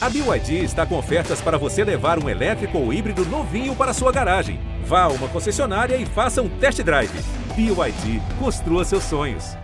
A 0.00 0.08
BYD 0.08 0.62
está 0.62 0.86
com 0.86 0.96
ofertas 0.96 1.40
para 1.40 1.58
você 1.58 1.82
levar 1.82 2.22
um 2.22 2.28
elétrico 2.28 2.78
ou 2.78 2.92
híbrido 2.92 3.26
novinho 3.26 3.74
para 3.74 3.92
sua 3.92 4.12
garagem. 4.12 4.60
Vá 4.84 5.02
a 5.02 5.08
uma 5.08 5.26
concessionária 5.26 5.96
e 5.96 6.06
faça 6.06 6.40
um 6.40 6.48
test 6.48 6.80
drive. 6.84 7.10
BYD, 7.56 8.22
construa 8.38 8.84
seus 8.84 9.02
sonhos. 9.02 9.56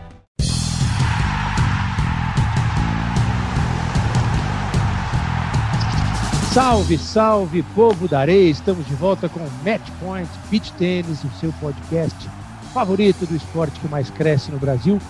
Salve, 6.52 6.98
salve, 6.98 7.62
povo 7.72 8.08
da 8.08 8.18
areia! 8.18 8.50
Estamos 8.50 8.84
de 8.88 8.94
volta 8.94 9.28
com 9.28 9.38
Match 9.64 9.88
Point 10.00 10.28
Beach 10.50 10.72
Tennis, 10.72 11.22
o 11.22 11.30
seu 11.38 11.52
podcast 11.60 12.28
favorito 12.72 13.24
do 13.24 13.36
esporte 13.36 13.78
que 13.78 13.86
mais 13.86 14.10
cresce 14.10 14.50
no 14.50 14.58
Brasil. 14.58 15.00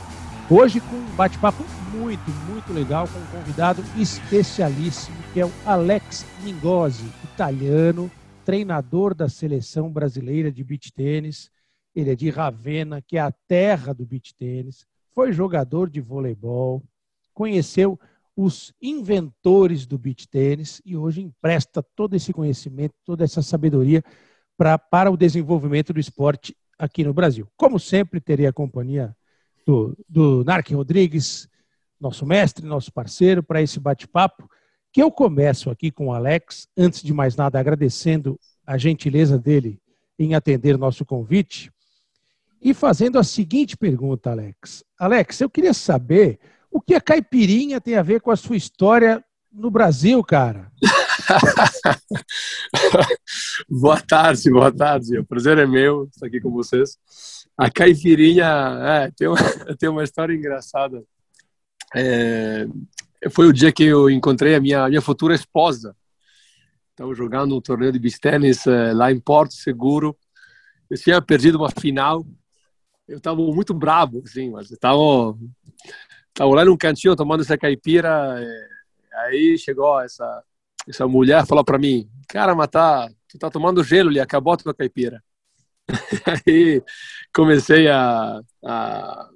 Hoje 0.50 0.80
com 0.80 0.96
um 0.96 1.16
bate-papo 1.16 1.64
muito, 1.94 2.30
muito 2.48 2.72
legal 2.72 3.06
com 3.06 3.18
um 3.18 3.26
convidado 3.26 3.82
especialíssimo, 3.96 5.16
que 5.32 5.40
é 5.40 5.46
o 5.46 5.52
Alex 5.64 6.26
Mingosi, 6.42 7.04
italiano, 7.22 8.10
treinador 8.44 9.14
da 9.14 9.28
seleção 9.28 9.90
brasileira 9.90 10.50
de 10.50 10.62
beach 10.64 10.92
tênis. 10.92 11.50
Ele 11.94 12.10
é 12.10 12.16
de 12.16 12.28
Ravenna, 12.30 13.00
que 13.00 13.16
é 13.16 13.20
a 13.20 13.32
terra 13.46 13.94
do 13.94 14.04
beach 14.04 14.34
tênis. 14.34 14.84
Foi 15.14 15.32
jogador 15.32 15.88
de 15.88 16.00
voleibol, 16.00 16.82
conheceu 17.32 17.98
os 18.36 18.72
inventores 18.82 19.86
do 19.86 19.96
beach 19.96 20.28
tênis 20.28 20.82
e 20.84 20.96
hoje 20.96 21.20
empresta 21.20 21.82
todo 21.94 22.16
esse 22.16 22.32
conhecimento, 22.32 22.94
toda 23.04 23.22
essa 23.22 23.40
sabedoria 23.40 24.02
pra, 24.56 24.76
para 24.76 25.10
o 25.10 25.16
desenvolvimento 25.16 25.92
do 25.92 26.00
esporte 26.00 26.56
aqui 26.76 27.04
no 27.04 27.14
Brasil. 27.14 27.46
Como 27.56 27.78
sempre, 27.78 28.20
terei 28.20 28.46
a 28.46 28.52
companhia 28.52 29.16
do, 29.64 29.96
do 30.08 30.42
Narc 30.44 30.68
Rodrigues, 30.72 31.48
nosso 32.04 32.26
mestre, 32.26 32.66
nosso 32.66 32.92
parceiro, 32.92 33.42
para 33.42 33.62
esse 33.62 33.80
bate-papo, 33.80 34.48
que 34.92 35.02
eu 35.02 35.10
começo 35.10 35.70
aqui 35.70 35.90
com 35.90 36.08
o 36.08 36.12
Alex, 36.12 36.68
antes 36.76 37.02
de 37.02 37.12
mais 37.12 37.34
nada, 37.34 37.58
agradecendo 37.58 38.38
a 38.66 38.78
gentileza 38.78 39.38
dele 39.38 39.80
em 40.18 40.34
atender 40.34 40.78
nosso 40.78 41.04
convite 41.04 41.72
e 42.62 42.72
fazendo 42.72 43.18
a 43.18 43.24
seguinte 43.24 43.76
pergunta, 43.76 44.30
Alex. 44.30 44.84
Alex, 44.98 45.40
eu 45.40 45.50
queria 45.50 45.74
saber 45.74 46.38
o 46.70 46.80
que 46.80 46.94
a 46.94 47.00
caipirinha 47.00 47.80
tem 47.80 47.96
a 47.96 48.02
ver 48.02 48.20
com 48.20 48.30
a 48.30 48.36
sua 48.36 48.56
história 48.56 49.24
no 49.52 49.70
Brasil, 49.70 50.22
cara. 50.22 50.70
boa 53.68 54.00
tarde, 54.00 54.50
boa 54.50 54.72
tarde. 54.72 55.18
O 55.18 55.24
prazer 55.24 55.58
é 55.58 55.66
meu 55.66 56.04
estar 56.04 56.26
aqui 56.26 56.40
com 56.40 56.50
vocês. 56.50 56.96
A 57.56 57.70
caipirinha 57.70 58.46
é, 58.82 59.10
tem, 59.16 59.28
uma, 59.28 59.36
tem 59.78 59.88
uma 59.88 60.04
história 60.04 60.34
engraçada. 60.34 61.02
É, 61.94 62.66
foi 63.30 63.46
o 63.46 63.52
dia 63.52 63.72
que 63.72 63.84
eu 63.84 64.10
encontrei 64.10 64.54
a 64.54 64.60
minha, 64.60 64.88
minha 64.88 65.00
futura 65.00 65.34
esposa. 65.34 65.96
Estava 66.90 67.14
jogando 67.14 67.56
um 67.56 67.60
torneio 67.60 67.92
de 67.92 67.98
beach 67.98 68.20
tennis 68.20 68.66
é, 68.66 68.92
lá 68.92 69.10
em 69.10 69.20
Porto 69.20 69.54
Seguro. 69.54 70.16
Eu 70.90 70.96
tinha 70.96 71.20
perdido 71.20 71.58
uma 71.58 71.70
final. 71.70 72.24
Eu 73.06 73.18
estava 73.18 73.36
muito 73.36 73.74
bravo, 73.74 74.22
assim, 74.24 74.50
mas 74.50 74.70
estava 74.70 74.96
lá 74.96 76.64
num 76.64 76.76
cantinho 76.76 77.16
tomando 77.16 77.42
essa 77.42 77.58
caipira. 77.58 78.40
É, 78.40 78.68
aí 79.26 79.58
chegou 79.58 80.00
essa 80.00 80.42
essa 80.88 81.06
mulher 81.06 81.46
falou 81.46 81.64
para 81.64 81.78
mim, 81.78 82.08
cara, 82.28 82.54
mas 82.54 82.68
tá, 82.68 83.08
tu 83.28 83.38
tá 83.38 83.50
tomando 83.50 83.82
gelo 83.82 84.10
ali, 84.10 84.20
acabou 84.20 84.52
a 84.52 84.56
tua 84.56 84.74
caipira. 84.74 85.22
aí 86.46 86.82
comecei 87.34 87.88
a, 87.88 88.40
a, 88.64 89.30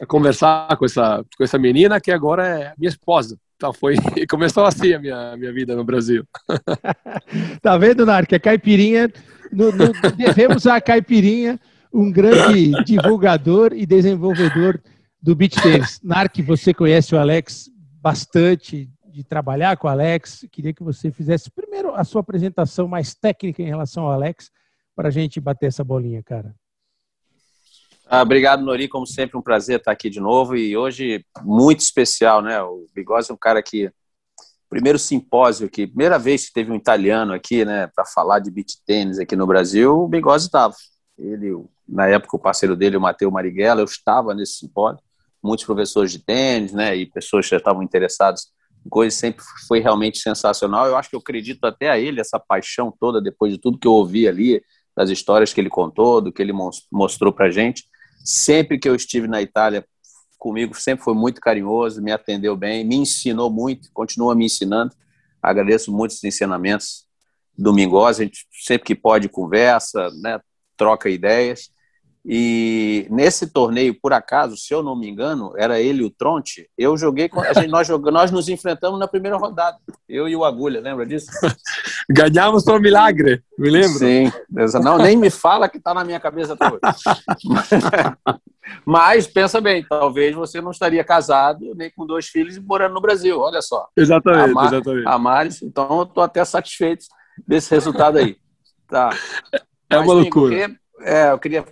a, 0.00 0.06
conversar 0.06 0.76
com 0.76 0.84
essa, 0.84 1.24
com 1.36 1.44
essa 1.44 1.58
menina 1.58 2.00
que 2.00 2.10
agora 2.10 2.46
é 2.46 2.74
minha 2.78 2.88
esposa. 2.88 3.38
Então 3.56 3.72
foi, 3.72 3.96
começou 4.28 4.64
assim 4.64 4.94
a 4.94 4.98
minha, 4.98 5.36
minha 5.36 5.52
vida 5.52 5.74
no 5.74 5.84
Brasil. 5.84 6.24
tá 7.62 7.76
vendo, 7.76 8.06
Narc? 8.06 8.32
A 8.32 8.40
caipirinha, 8.40 9.12
no, 9.52 9.72
no, 9.72 9.92
devemos 10.16 10.66
a 10.66 10.80
caipirinha 10.80 11.58
um 11.92 12.10
grande 12.10 12.72
divulgador 12.84 13.72
e 13.72 13.86
desenvolvedor 13.86 14.80
do 15.20 15.34
beach 15.34 15.60
tennis. 15.60 16.00
Narc, 16.02 16.40
você 16.42 16.72
conhece 16.72 17.14
o 17.14 17.18
Alex 17.18 17.70
bastante, 18.00 18.88
de 19.18 19.24
trabalhar 19.24 19.76
com 19.76 19.88
o 19.88 19.90
Alex. 19.90 20.46
Queria 20.52 20.72
que 20.72 20.82
você 20.82 21.10
fizesse 21.10 21.50
primeiro 21.50 21.92
a 21.94 22.04
sua 22.04 22.20
apresentação 22.20 22.86
mais 22.86 23.14
técnica 23.14 23.62
em 23.62 23.66
relação 23.66 24.04
ao 24.04 24.12
Alex, 24.12 24.50
para 24.94 25.08
a 25.08 25.10
gente 25.10 25.40
bater 25.40 25.66
essa 25.66 25.82
bolinha, 25.82 26.22
cara. 26.22 26.54
Ah, 28.10 28.22
obrigado, 28.22 28.62
Nori. 28.62 28.88
Como 28.88 29.06
sempre, 29.06 29.36
um 29.36 29.42
prazer 29.42 29.78
estar 29.78 29.92
aqui 29.92 30.08
de 30.08 30.18
novo. 30.18 30.56
E 30.56 30.76
hoje, 30.76 31.24
muito 31.42 31.80
especial, 31.80 32.40
né? 32.40 32.60
O 32.62 32.86
Bigose 32.94 33.30
é 33.30 33.34
um 33.34 33.38
cara 33.38 33.62
que. 33.62 33.90
Primeiro 34.70 34.98
simpósio 34.98 35.66
aqui, 35.66 35.86
primeira 35.86 36.18
vez 36.18 36.46
que 36.46 36.52
teve 36.52 36.70
um 36.70 36.74
italiano 36.74 37.32
aqui, 37.32 37.64
né, 37.64 37.86
para 37.86 38.04
falar 38.04 38.38
de 38.38 38.50
beach 38.50 38.76
tênis 38.86 39.18
aqui 39.18 39.34
no 39.34 39.46
Brasil, 39.46 40.02
o 40.02 40.06
Bigose 40.06 40.44
estava. 40.44 40.74
Ele, 41.18 41.64
na 41.88 42.06
época, 42.06 42.36
o 42.36 42.38
parceiro 42.38 42.76
dele, 42.76 42.98
o 42.98 43.00
Matheus 43.00 43.32
Marighella, 43.32 43.80
eu 43.80 43.86
estava 43.86 44.34
nesse 44.34 44.58
simpósio. 44.58 45.02
Muitos 45.42 45.64
professores 45.64 46.12
de 46.12 46.18
tênis, 46.18 46.74
né, 46.74 46.94
e 46.94 47.06
pessoas 47.06 47.46
que 47.46 47.52
já 47.52 47.56
estavam 47.56 47.82
interessadas 47.82 48.52
coisa 48.88 49.14
sempre 49.14 49.44
foi 49.66 49.80
realmente 49.80 50.18
sensacional. 50.18 50.86
Eu 50.86 50.96
acho 50.96 51.10
que 51.10 51.16
eu 51.16 51.20
acredito 51.20 51.64
até 51.64 51.90
a 51.90 51.98
ele 51.98 52.20
essa 52.20 52.38
paixão 52.38 52.92
toda 52.98 53.20
depois 53.20 53.52
de 53.52 53.58
tudo 53.58 53.78
que 53.78 53.86
eu 53.86 53.92
ouvi 53.92 54.26
ali, 54.26 54.62
das 54.96 55.10
histórias 55.10 55.52
que 55.52 55.60
ele 55.60 55.70
contou, 55.70 56.20
do 56.20 56.32
que 56.32 56.42
ele 56.42 56.52
mostrou 56.90 57.32
para 57.32 57.50
gente. 57.50 57.84
Sempre 58.30 58.78
que 58.78 58.86
eu 58.86 58.94
estive 58.94 59.26
na 59.26 59.40
Itália 59.40 59.82
comigo, 60.38 60.74
sempre 60.74 61.02
foi 61.02 61.14
muito 61.14 61.40
carinhoso, 61.40 62.02
me 62.02 62.12
atendeu 62.12 62.54
bem, 62.54 62.84
me 62.84 62.94
ensinou 62.94 63.50
muito, 63.50 63.90
continua 63.90 64.34
me 64.34 64.44
ensinando. 64.44 64.94
Agradeço 65.42 65.90
muito 65.90 66.10
os 66.10 66.22
ensinamentos 66.22 67.06
do 67.56 67.72
Mingos, 67.72 68.20
a 68.20 68.24
gente 68.24 68.46
sempre 68.52 68.84
que 68.84 68.94
pode 68.94 69.30
conversa, 69.30 70.10
né, 70.20 70.38
troca 70.76 71.08
ideias. 71.08 71.70
E 72.24 73.06
nesse 73.10 73.46
torneio, 73.46 73.98
por 73.98 74.12
acaso, 74.12 74.56
se 74.56 74.74
eu 74.74 74.82
não 74.82 74.94
me 74.94 75.08
engano, 75.08 75.52
era 75.56 75.80
ele 75.80 76.04
o 76.04 76.10
Tronte. 76.10 76.68
Eu 76.76 76.96
joguei 76.96 77.28
com. 77.28 77.42
Gente, 77.42 77.68
nós, 77.68 77.86
jogamos, 77.86 78.12
nós 78.12 78.30
nos 78.30 78.48
enfrentamos 78.48 78.98
na 78.98 79.08
primeira 79.08 79.36
rodada. 79.36 79.78
Eu 80.08 80.28
e 80.28 80.36
o 80.36 80.44
Agulha, 80.44 80.80
lembra 80.80 81.06
disso? 81.06 81.30
Ganhamos 82.10 82.64
por 82.64 82.80
milagre, 82.80 83.42
me 83.58 83.70
lembro. 83.70 83.98
Sim, 83.98 84.32
não, 84.82 84.98
nem 84.98 85.16
me 85.16 85.30
fala 85.30 85.68
que 85.68 85.78
está 85.78 85.94
na 85.94 86.04
minha 86.04 86.20
cabeça 86.20 86.54
até 86.54 86.66
hoje. 86.66 86.80
Mas 88.84 89.26
pensa 89.26 89.60
bem, 89.60 89.84
talvez 89.88 90.34
você 90.34 90.60
não 90.60 90.70
estaria 90.70 91.02
casado 91.02 91.74
nem 91.74 91.90
com 91.90 92.06
dois 92.06 92.26
filhos 92.26 92.56
e 92.56 92.60
morando 92.60 92.94
no 92.94 93.00
Brasil, 93.00 93.38
olha 93.40 93.62
só. 93.62 93.88
Exatamente, 93.96 94.58
a 94.58 94.64
exatamente. 94.66 95.08
A 95.08 95.18
Maris, 95.18 95.62
então 95.62 95.98
eu 95.98 96.02
estou 96.02 96.22
até 96.22 96.44
satisfeito 96.44 97.06
desse 97.46 97.70
resultado 97.70 98.18
aí. 98.18 98.36
Tá. 98.86 99.10
É 99.90 99.96
Mas, 99.96 100.06
uma 100.06 100.14
loucura. 100.14 100.76
é, 101.00 101.30
eu 101.30 101.38
queria 101.38 101.64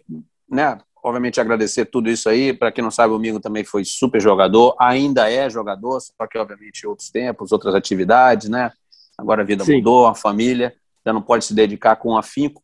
né, 0.48 0.78
obviamente 1.02 1.40
agradecer 1.40 1.86
tudo 1.86 2.10
isso 2.10 2.28
aí. 2.28 2.52
Para 2.52 2.72
quem 2.72 2.82
não 2.82 2.90
sabe, 2.90 3.14
o 3.14 3.18
Mingo 3.18 3.40
também 3.40 3.64
foi 3.64 3.84
super 3.84 4.20
jogador, 4.20 4.74
ainda 4.80 5.30
é 5.30 5.48
jogador, 5.48 6.00
só 6.00 6.26
que 6.26 6.38
obviamente 6.38 6.86
outros 6.86 7.10
tempos, 7.10 7.52
outras 7.52 7.74
atividades, 7.74 8.48
né? 8.48 8.72
Agora 9.16 9.42
a 9.42 9.44
vida 9.44 9.64
Sim. 9.64 9.76
mudou, 9.76 10.06
a 10.06 10.14
família 10.14 10.74
já 11.04 11.12
não 11.12 11.22
pode 11.22 11.44
se 11.44 11.54
dedicar 11.54 11.96
com 11.96 12.16
afinco. 12.16 12.62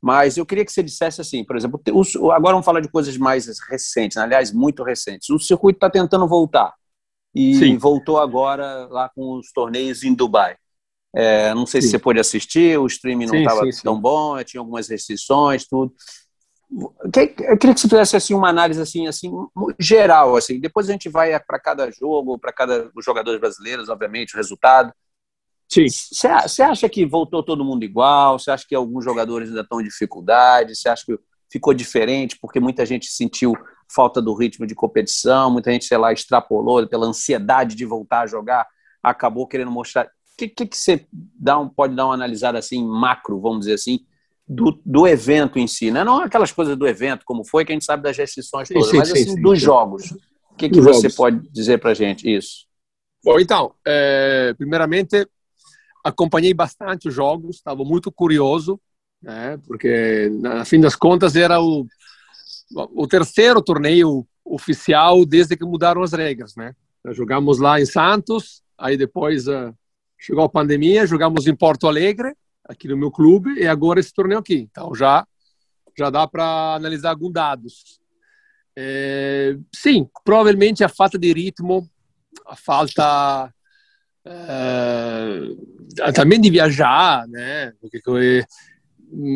Mas 0.00 0.36
eu 0.36 0.46
queria 0.46 0.64
que 0.64 0.70
você 0.70 0.82
dissesse 0.82 1.20
assim, 1.20 1.42
por 1.44 1.56
exemplo, 1.56 1.80
agora 2.32 2.52
vamos 2.52 2.64
falar 2.64 2.80
de 2.80 2.88
coisas 2.88 3.16
mais 3.16 3.48
recentes, 3.68 4.16
né? 4.16 4.22
aliás, 4.22 4.52
muito 4.52 4.84
recentes. 4.84 5.28
O 5.30 5.40
circuito 5.40 5.78
está 5.78 5.90
tentando 5.90 6.28
voltar 6.28 6.72
e 7.34 7.54
Sim. 7.54 7.76
voltou 7.78 8.18
agora 8.18 8.86
lá 8.90 9.08
com 9.08 9.38
os 9.38 9.50
torneios 9.50 10.04
em 10.04 10.14
Dubai. 10.14 10.56
É, 11.14 11.52
não 11.54 11.66
sei 11.66 11.80
sim. 11.80 11.88
se 11.88 11.92
você 11.92 11.98
pôde 11.98 12.20
assistir, 12.20 12.78
o 12.78 12.86
streaming 12.86 13.26
não 13.26 13.34
estava 13.34 13.62
tão 13.82 14.00
bom, 14.00 14.40
tinha 14.44 14.60
algumas 14.60 14.88
restrições, 14.88 15.66
tudo. 15.66 15.92
Eu 16.70 17.10
queria 17.58 17.74
que 17.74 17.80
você 17.80 17.88
fizesse 17.88 18.16
assim 18.16 18.34
uma 18.34 18.48
análise 18.48 18.80
assim, 18.80 19.06
assim 19.06 19.32
geral, 19.78 20.36
assim. 20.36 20.60
Depois 20.60 20.88
a 20.88 20.92
gente 20.92 21.08
vai 21.08 21.38
para 21.40 21.58
cada 21.58 21.90
jogo, 21.90 22.38
para 22.38 22.52
cada 22.52 22.90
os 22.94 23.04
jogadores 23.04 23.40
brasileiros, 23.40 23.88
obviamente, 23.88 24.34
o 24.34 24.36
resultado. 24.36 24.92
Sim. 25.68 25.86
Você 25.88 26.62
acha 26.62 26.88
que 26.88 27.06
voltou 27.06 27.42
todo 27.42 27.64
mundo 27.64 27.84
igual? 27.84 28.38
Você 28.38 28.50
acha 28.50 28.66
que 28.66 28.74
alguns 28.74 29.04
jogadores 29.04 29.48
ainda 29.48 29.62
estão 29.62 29.80
em 29.80 29.84
dificuldade? 29.84 30.76
Você 30.76 30.88
acha 30.88 31.04
que 31.04 31.18
ficou 31.50 31.72
diferente 31.72 32.38
porque 32.40 32.60
muita 32.60 32.84
gente 32.84 33.06
sentiu 33.06 33.54
falta 33.90 34.20
do 34.20 34.34
ritmo 34.34 34.66
de 34.66 34.74
competição, 34.74 35.50
muita 35.50 35.72
gente, 35.72 35.86
sei 35.86 35.96
lá, 35.96 36.12
extrapolou 36.12 36.86
pela 36.86 37.06
ansiedade 37.06 37.74
de 37.74 37.86
voltar 37.86 38.20
a 38.20 38.26
jogar, 38.26 38.66
acabou 39.02 39.46
querendo 39.46 39.70
mostrar. 39.70 40.04
O 40.04 40.08
que, 40.36 40.48
que, 40.48 40.66
que 40.66 40.76
você 40.76 41.06
dá 41.10 41.58
um, 41.58 41.68
pode 41.68 41.96
dar 41.96 42.04
uma 42.04 42.14
analisada 42.14 42.58
assim, 42.58 42.86
macro, 42.86 43.40
vamos 43.40 43.60
dizer 43.60 43.74
assim, 43.74 44.00
do, 44.48 44.80
do 44.84 45.06
evento 45.06 45.58
em 45.58 45.66
si, 45.66 45.90
né? 45.90 46.02
não 46.02 46.20
aquelas 46.20 46.50
coisas 46.50 46.76
do 46.76 46.86
evento, 46.86 47.24
como 47.26 47.44
foi, 47.44 47.64
que 47.64 47.72
a 47.72 47.74
gente 47.74 47.84
sabe 47.84 48.02
das 48.02 48.16
restrições 48.16 48.68
sim, 48.68 48.74
todas, 48.74 48.90
sim, 48.90 48.96
mas 48.96 49.12
assim, 49.12 49.24
sim, 49.24 49.42
dos 49.42 49.60
jogos. 49.60 50.12
O 50.50 50.54
que, 50.56 50.70
que 50.70 50.80
você 50.80 51.02
jogos. 51.02 51.16
pode 51.16 51.48
dizer 51.50 51.78
para 51.78 51.90
a 51.90 51.94
gente 51.94 52.28
isso? 52.28 52.66
Bom, 53.22 53.38
então, 53.38 53.74
é, 53.86 54.54
primeiramente, 54.56 55.28
acompanhei 56.02 56.54
bastante 56.54 57.08
os 57.08 57.14
jogos, 57.14 57.56
estava 57.56 57.84
muito 57.84 58.10
curioso, 58.10 58.80
né, 59.22 59.58
porque, 59.66 60.30
na 60.40 60.64
fim 60.64 60.80
das 60.80 60.96
contas, 60.96 61.36
era 61.36 61.60
o, 61.60 61.86
o 62.74 63.06
terceiro 63.06 63.60
torneio 63.60 64.26
oficial 64.44 65.26
desde 65.26 65.56
que 65.56 65.64
mudaram 65.64 66.02
as 66.02 66.12
regras, 66.12 66.54
né? 66.56 66.74
Jogamos 67.10 67.58
lá 67.58 67.80
em 67.80 67.86
Santos, 67.86 68.62
aí 68.76 68.96
depois 68.96 69.46
uh, 69.46 69.74
chegou 70.18 70.44
a 70.44 70.48
pandemia, 70.48 71.06
jogamos 71.06 71.46
em 71.46 71.54
Porto 71.54 71.86
Alegre, 71.86 72.34
aqui 72.68 72.86
no 72.86 72.96
meu 72.96 73.10
clube, 73.10 73.54
e 73.54 73.66
agora 73.66 73.98
esse 73.98 74.12
torneio 74.12 74.38
aqui. 74.38 74.68
Então 74.70 74.94
já 74.94 75.26
já 75.98 76.10
dá 76.10 76.28
para 76.28 76.74
analisar 76.74 77.10
alguns 77.10 77.32
dados. 77.32 77.98
É, 78.76 79.56
sim, 79.74 80.08
provavelmente 80.24 80.84
a 80.84 80.88
falta 80.88 81.18
de 81.18 81.32
ritmo, 81.32 81.90
a 82.46 82.54
falta 82.54 83.52
é, 84.24 86.12
também 86.14 86.40
de 86.40 86.48
viajar, 86.50 87.26
né? 87.26 87.72
Porque 87.80 88.00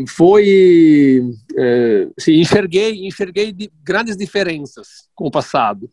foi 0.06 1.22
é, 1.58 2.08
sim, 2.18 2.34
enxerguei 2.34 3.06
enxerguei 3.06 3.52
grandes 3.82 4.16
diferenças 4.16 5.08
com 5.14 5.26
o 5.26 5.30
passado. 5.30 5.90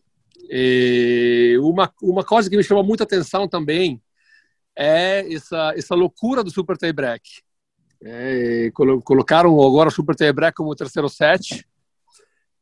E 0.48 1.56
uma 1.60 1.92
uma 2.02 2.22
coisa 2.22 2.48
que 2.48 2.56
me 2.56 2.62
chamou 2.62 2.84
muita 2.84 3.04
atenção 3.04 3.48
também 3.48 4.00
é 4.80 5.32
essa 5.32 5.74
essa 5.76 5.94
loucura 5.94 6.42
do 6.42 6.50
super 6.50 6.76
tie 6.76 6.92
break. 6.92 7.22
É, 8.02 8.70
colocaram 9.04 9.50
agora 9.60 9.90
o 9.90 9.92
super 9.92 10.16
tie 10.16 10.32
break 10.32 10.56
como 10.56 10.74
terceiro 10.74 11.08
set 11.08 11.66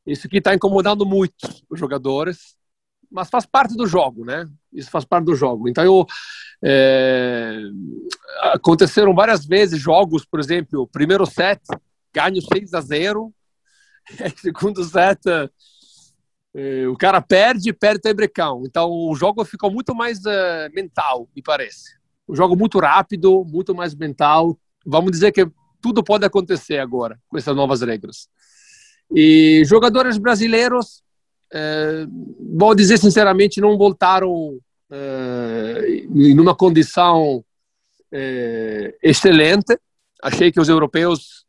isso 0.09 0.27
aqui 0.27 0.39
está 0.39 0.55
incomodando 0.55 1.05
muito 1.05 1.35
os 1.69 1.79
jogadores, 1.79 2.57
mas 3.11 3.29
faz 3.29 3.45
parte 3.45 3.77
do 3.77 3.87
jogo, 3.87 4.25
né? 4.25 4.49
Isso 4.73 4.91
faz 4.91 5.05
parte 5.05 5.27
do 5.27 5.35
jogo. 5.35 5.69
Então, 5.69 5.85
eu, 5.85 6.07
é, 6.65 7.59
aconteceram 8.55 9.15
várias 9.15 9.45
vezes 9.45 9.79
jogos, 9.79 10.25
por 10.25 10.41
exemplo, 10.41 10.89
primeiro 10.89 11.27
set, 11.27 11.61
ganho 12.11 12.41
6 12.41 12.73
a 12.73 12.81
0, 12.81 13.35
segundo 14.41 14.83
set, 14.83 15.21
é, 16.55 16.89
o 16.89 16.97
cara 16.97 17.21
perde, 17.21 17.71
perde 17.75 18.01
tebrecão. 18.01 18.63
Então, 18.67 18.91
o 18.91 19.15
jogo 19.15 19.45
ficou 19.45 19.71
muito 19.71 19.95
mais 19.95 20.25
é, 20.25 20.71
mental, 20.71 21.29
me 21.37 21.43
parece. 21.43 21.98
Um 22.29 22.35
jogo 22.35 22.57
muito 22.57 22.79
rápido, 22.79 23.45
muito 23.45 23.75
mais 23.75 23.95
mental. 23.95 24.59
Vamos 24.85 25.11
dizer 25.13 25.33
que 25.33 25.49
tudo 25.81 26.03
pode 26.03 26.25
acontecer 26.25 26.79
agora 26.79 27.19
com 27.29 27.39
essas 27.39 27.55
novas 27.57 27.81
regras. 27.81 28.29
E 29.15 29.63
jogadores 29.65 30.19
brasileiros, 30.19 31.03
é, 31.53 32.07
vou 32.57 32.75
dizer 32.75 32.99
sinceramente, 32.99 33.61
não 33.61 33.79
voltaram 33.79 34.59
é, 34.91 36.05
em 36.15 36.39
uma 36.39 36.55
condição 36.55 37.45
é, 38.13 38.97
excelente. 39.03 39.79
Achei 40.23 40.53
que 40.53 40.61
os 40.61 40.69
europeus 40.69 41.47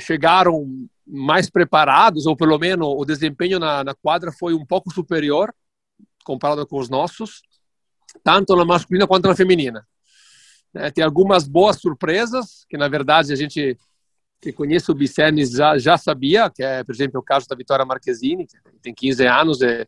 chegaram 0.00 0.66
mais 1.06 1.48
preparados, 1.48 2.26
ou 2.26 2.36
pelo 2.36 2.58
menos 2.58 2.86
o 2.86 3.04
desempenho 3.04 3.58
na, 3.58 3.84
na 3.84 3.94
quadra 3.94 4.32
foi 4.32 4.52
um 4.52 4.66
pouco 4.66 4.92
superior 4.92 5.54
comparado 6.24 6.66
com 6.66 6.78
os 6.78 6.90
nossos, 6.90 7.40
tanto 8.22 8.54
na 8.56 8.64
masculina 8.64 9.06
quanto 9.06 9.28
na 9.28 9.36
feminina. 9.36 9.86
É, 10.74 10.90
tem 10.90 11.02
algumas 11.02 11.48
boas 11.48 11.80
surpresas, 11.80 12.64
que 12.68 12.76
na 12.76 12.88
verdade 12.88 13.32
a 13.32 13.36
gente 13.36 13.76
que 14.40 14.52
conhece 14.52 14.90
o 14.90 14.94
Bicernes 14.94 15.50
já, 15.50 15.76
já 15.78 15.98
sabia, 15.98 16.48
que 16.48 16.62
é, 16.62 16.84
por 16.84 16.94
exemplo, 16.94 17.20
o 17.20 17.22
caso 17.22 17.48
da 17.48 17.56
Vitória 17.56 17.84
Marquezine, 17.84 18.46
que 18.46 18.56
tem 18.80 18.94
15 18.94 19.26
anos 19.26 19.60
e 19.62 19.86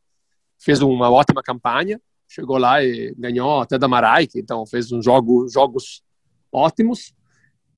fez 0.58 0.82
uma 0.82 1.08
ótima 1.08 1.43
campanha, 1.43 2.00
chegou 2.28 2.58
lá 2.58 2.82
e 2.82 3.14
ganhou 3.17 3.61
até 3.61 3.78
da 3.78 3.88
Maraik, 3.88 4.38
então 4.38 4.66
fez 4.66 4.90
uns 4.90 5.05
jogo, 5.05 5.49
jogos 5.49 6.02
ótimos. 6.52 7.12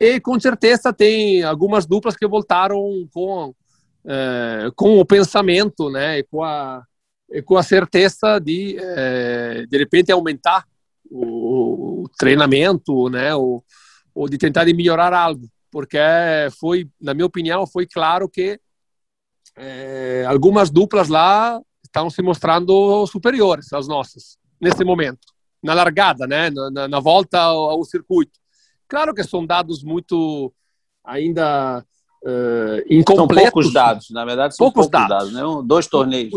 E 0.01 0.19
com 0.21 0.39
certeza 0.41 0.93
tem 0.93 1.43
algumas 1.43 1.87
duplas 1.87 2.17
que 2.17 2.27
voltaram 2.27 2.79
com, 3.13 3.55
é, 4.07 4.71
com 4.75 4.99
o 4.99 5.05
pensamento, 5.05 5.91
né, 5.91 6.19
e 6.19 6.23
com 6.25 6.43
a, 6.43 6.83
com 7.45 7.57
a 7.57 7.63
certeza 7.63 8.39
de, 8.39 8.77
é, 8.79 9.65
de 9.69 9.79
repente, 9.79 10.13
aumentar 10.13 10.65
o, 11.11 12.03
o 12.03 12.09
treinamento, 12.19 13.09
né, 13.09 13.35
ou, 13.35 13.65
ou 14.15 14.29
de 14.29 14.37
tentar 14.37 14.67
melhorar 14.67 15.15
algo 15.15 15.49
porque 15.73 15.99
foi, 16.61 16.87
na 17.01 17.15
minha 17.15 17.25
opinião, 17.25 17.67
foi 17.67 17.87
claro 17.87 18.29
que 18.29 18.61
é, 19.57 20.23
algumas 20.29 20.71
duplas 20.71 21.09
lá 21.09 21.61
estão 21.83 22.11
se 22.11 22.23
mostrando 22.23 23.07
superiores 23.07 23.73
às 23.73 23.89
nossas 23.89 24.37
nesse 24.61 24.85
momento, 24.85 25.27
na 25.63 25.73
largada, 25.73 26.27
né, 26.27 26.51
na, 26.51 26.87
na 26.87 27.01
volta 27.01 27.41
ao, 27.41 27.71
ao, 27.71 27.85
circuito. 27.85 28.39
Claro 28.87 29.15
que 29.15 29.25
são 29.25 29.47
dados 29.47 29.83
muito 29.83 30.53
ainda 31.03 31.85
uh, 32.23 32.79
incompletos. 32.89 33.17
São 33.17 33.53
poucos 33.53 33.73
dados, 33.73 34.11
na 34.11 34.25
verdade, 34.27 34.55
são 34.55 34.67
poucos, 34.67 34.91
poucos 34.91 35.09
dados. 35.09 35.33
dados, 35.33 35.57
né? 35.59 35.63
Dois 35.67 35.87
torneios. 35.87 36.35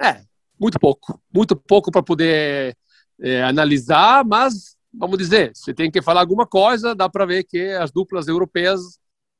É, 0.00 0.22
muito 0.60 0.78
pouco, 0.78 1.20
muito 1.32 1.56
pouco 1.56 1.90
para 1.90 2.02
poder 2.02 2.76
é, 3.20 3.42
analisar, 3.42 4.24
mas 4.24 4.76
vamos 4.92 5.18
dizer, 5.18 5.52
você 5.54 5.72
tem 5.72 5.90
que 5.90 6.02
falar 6.02 6.20
alguma 6.20 6.46
coisa, 6.46 6.94
dá 6.94 7.08
para 7.08 7.26
ver 7.26 7.44
que 7.44 7.70
as 7.72 7.90
duplas 7.90 8.28
europeias 8.28 8.80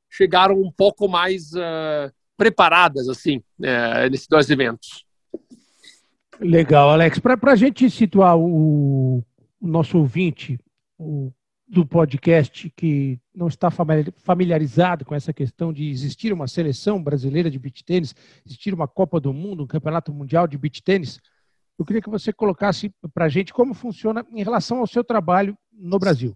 chegaram 0.09 0.55
um 0.55 0.71
pouco 0.71 1.07
mais 1.07 1.53
uh, 1.53 2.11
preparadas, 2.35 3.07
assim, 3.09 3.37
uh, 3.59 4.09
nesses 4.09 4.27
dois 4.27 4.49
eventos. 4.49 5.05
Legal, 6.39 6.89
Alex. 6.89 7.19
Para 7.19 7.51
a 7.51 7.55
gente 7.55 7.89
situar 7.89 8.37
o, 8.37 9.23
o 9.61 9.67
nosso 9.67 9.97
ouvinte 9.97 10.57
o, 10.97 11.31
do 11.69 11.85
podcast 11.85 12.67
que 12.75 13.19
não 13.33 13.47
está 13.47 13.69
familiarizado 13.69 15.05
com 15.05 15.13
essa 15.13 15.31
questão 15.31 15.71
de 15.71 15.87
existir 15.87 16.33
uma 16.33 16.47
seleção 16.47 17.01
brasileira 17.01 17.49
de 17.49 17.59
beach 17.59 17.83
tênis, 17.83 18.15
existir 18.43 18.73
uma 18.73 18.87
Copa 18.87 19.19
do 19.19 19.31
Mundo, 19.31 19.63
um 19.63 19.67
campeonato 19.67 20.11
mundial 20.11 20.47
de 20.47 20.57
beach 20.57 20.81
tênis, 20.81 21.19
eu 21.79 21.85
queria 21.85 22.01
que 22.01 22.09
você 22.09 22.33
colocasse 22.33 22.93
para 23.13 23.25
a 23.25 23.29
gente 23.29 23.53
como 23.53 23.73
funciona 23.73 24.25
em 24.31 24.43
relação 24.43 24.79
ao 24.79 24.87
seu 24.87 25.01
trabalho 25.01 25.57
no 25.71 25.97
Brasil. 25.97 26.35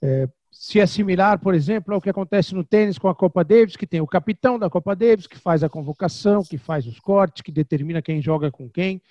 É, 0.00 0.28
se 0.52 0.78
é 0.78 0.86
similar, 0.86 1.40
por 1.40 1.52
exemplo, 1.52 1.94
ao 1.94 2.00
que 2.00 2.10
acontece 2.10 2.54
no 2.54 2.62
tênis 2.62 2.96
com 2.96 3.08
a 3.08 3.14
Copa 3.14 3.42
Davis, 3.42 3.74
que 3.74 3.86
tem 3.86 4.00
o 4.00 4.06
capitão 4.06 4.56
da 4.56 4.70
Copa 4.70 4.94
Davis, 4.94 5.26
que 5.26 5.36
faz 5.36 5.64
a 5.64 5.68
convocação, 5.68 6.44
que 6.44 6.56
faz 6.56 6.86
os 6.86 7.00
cortes, 7.00 7.42
que 7.42 7.50
determina 7.50 8.00
quem 8.00 8.22
joga 8.22 8.52
com 8.52 8.70
quem. 8.70 9.02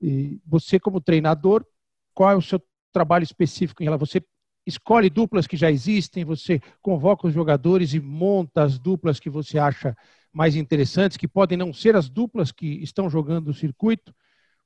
E 0.00 0.40
você, 0.44 0.80
como 0.80 1.00
treinador, 1.00 1.64
qual 2.12 2.32
é 2.32 2.36
o 2.36 2.42
seu 2.42 2.60
trabalho 2.92 3.22
específico 3.22 3.82
em 3.82 3.86
relação? 3.86 4.06
Você 4.06 4.20
escolhe 4.66 5.10
duplas 5.10 5.46
que 5.46 5.56
já 5.56 5.70
existem, 5.70 6.24
você 6.24 6.60
convoca 6.80 7.26
os 7.26 7.34
jogadores 7.34 7.92
e 7.94 8.00
monta 8.00 8.62
as 8.62 8.78
duplas 8.78 9.20
que 9.20 9.30
você 9.30 9.58
acha 9.58 9.96
mais 10.32 10.56
interessantes, 10.56 11.16
que 11.16 11.28
podem 11.28 11.56
não 11.56 11.72
ser 11.72 11.94
as 11.96 12.08
duplas 12.08 12.50
que 12.50 12.66
estão 12.82 13.08
jogando 13.08 13.48
o 13.48 13.54
circuito 13.54 14.14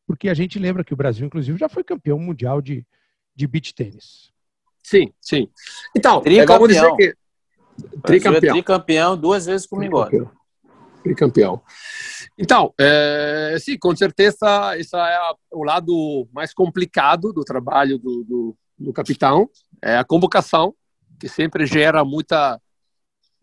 porque 0.08 0.30
a 0.30 0.34
gente 0.34 0.58
lembra 0.58 0.82
que 0.82 0.94
o 0.94 0.96
Brasil, 0.96 1.26
inclusive, 1.26 1.58
já 1.58 1.68
foi 1.68 1.84
campeão 1.84 2.18
mundial 2.18 2.62
de, 2.62 2.82
de 3.36 3.46
beach 3.46 3.74
tênis. 3.74 4.32
Sim, 4.82 5.12
sim. 5.20 5.50
Então, 5.94 6.22
tricampeão. 6.22 6.64
É, 6.64 6.68
dizer 6.68 6.96
que... 6.96 7.14
Tricampeão. 8.04 8.50
É 8.50 8.52
tricampeão 8.54 9.16
duas 9.18 9.44
vezes 9.44 9.66
comigo. 9.66 10.02
Tricampeão. 10.06 10.32
tricampeão. 11.02 11.62
Então, 12.38 12.72
é, 12.80 13.58
sim, 13.60 13.76
com 13.78 13.94
certeza, 13.94 14.78
esse 14.78 14.96
é 14.96 15.20
o 15.52 15.62
lado 15.62 16.26
mais 16.32 16.54
complicado 16.54 17.30
do 17.30 17.44
trabalho 17.44 17.98
do, 17.98 18.24
do, 18.24 18.56
do 18.78 18.92
capitão, 18.92 19.48
é 19.82 19.96
a 19.96 20.04
convocação, 20.04 20.74
que 21.18 21.28
sempre 21.28 21.66
gera 21.66 22.04
muita 22.04 22.60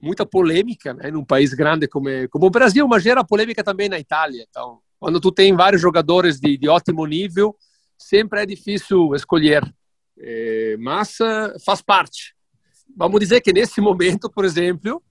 muita 0.01 0.25
polêmica, 0.25 0.94
né, 0.94 1.10
num 1.10 1.25
país 1.25 1.54
grande 1.54 1.88
como, 1.88 2.08
como 2.30 2.46
o 2.46 2.50
Brasil, 2.50 2.88
mas 2.88 3.01
gera 3.01 3.24
polêmica 3.24 3.63
também 3.63 3.89
na 3.89 3.98
Itália. 3.98 4.46
Então, 4.48 4.80
quando 5.00 5.20
tu 5.20 5.32
tem 5.32 5.56
vários 5.56 5.82
jogadores 5.82 6.39
de, 6.39 6.58
de 6.58 6.68
ótimo 6.68 7.06
nível, 7.08 7.56
sempre 7.98 8.42
é 8.42 8.46
difícil 8.46 9.15
escolher. 9.15 9.63
É, 10.20 10.77
mas 10.80 11.18
faz 11.65 11.82
parte. 11.82 12.36
Vamos 12.96 13.20
dizer 13.20 13.42
que 13.42 13.51
nesse 13.51 13.82
momento, 13.82 14.30
por 14.30 14.46
exemplo, 14.46 15.01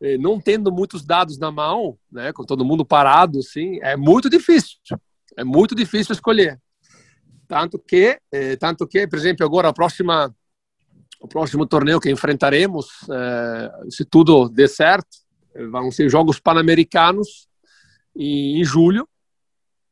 é, 0.00 0.18
não 0.18 0.40
tendo 0.40 0.72
muitos 0.72 1.04
dados 1.04 1.38
na 1.38 1.50
mão, 1.50 1.98
né, 2.10 2.32
com 2.32 2.44
todo 2.44 2.64
mundo 2.64 2.84
parado, 2.84 3.38
assim, 3.38 3.78
é 3.82 3.96
muito 3.96 4.28
difícil. 4.28 4.76
É 5.36 5.44
muito 5.44 5.74
difícil 5.74 6.12
escolher. 6.12 6.60
Tanto 7.48 7.78
que, 7.78 8.18
é, 8.32 8.56
tanto 8.56 8.86
que, 8.86 9.06
por 9.06 9.18
exemplo, 9.18 9.44
agora 9.46 9.68
a 9.68 9.72
próxima, 9.72 10.34
o 11.20 11.28
próximo 11.28 11.66
torneio 11.66 12.00
que 12.00 12.10
enfrentaremos, 12.10 12.86
é, 13.10 13.90
se 13.90 14.04
tudo 14.04 14.48
der 14.48 14.68
certo, 14.68 15.08
vão 15.70 15.90
ser 15.90 16.08
jogos 16.08 16.38
pan-americanos 16.38 17.48
em, 18.14 18.60
em 18.60 18.64
julho. 18.64 19.08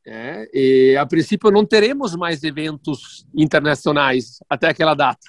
É, 0.07 0.47
e 0.53 0.95
a 0.97 1.05
princípio 1.05 1.49
não 1.49 1.65
teremos 1.65 2.15
mais 2.15 2.43
eventos 2.43 3.25
internacionais 3.33 4.37
até 4.47 4.69
aquela 4.69 4.93
data. 4.93 5.27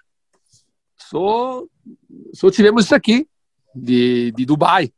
Só, 0.99 1.65
só 2.35 2.51
tivemos 2.51 2.85
isso 2.85 2.95
aqui, 2.95 3.27
de, 3.75 4.33
de 4.33 4.45
Dubai. 4.45 4.93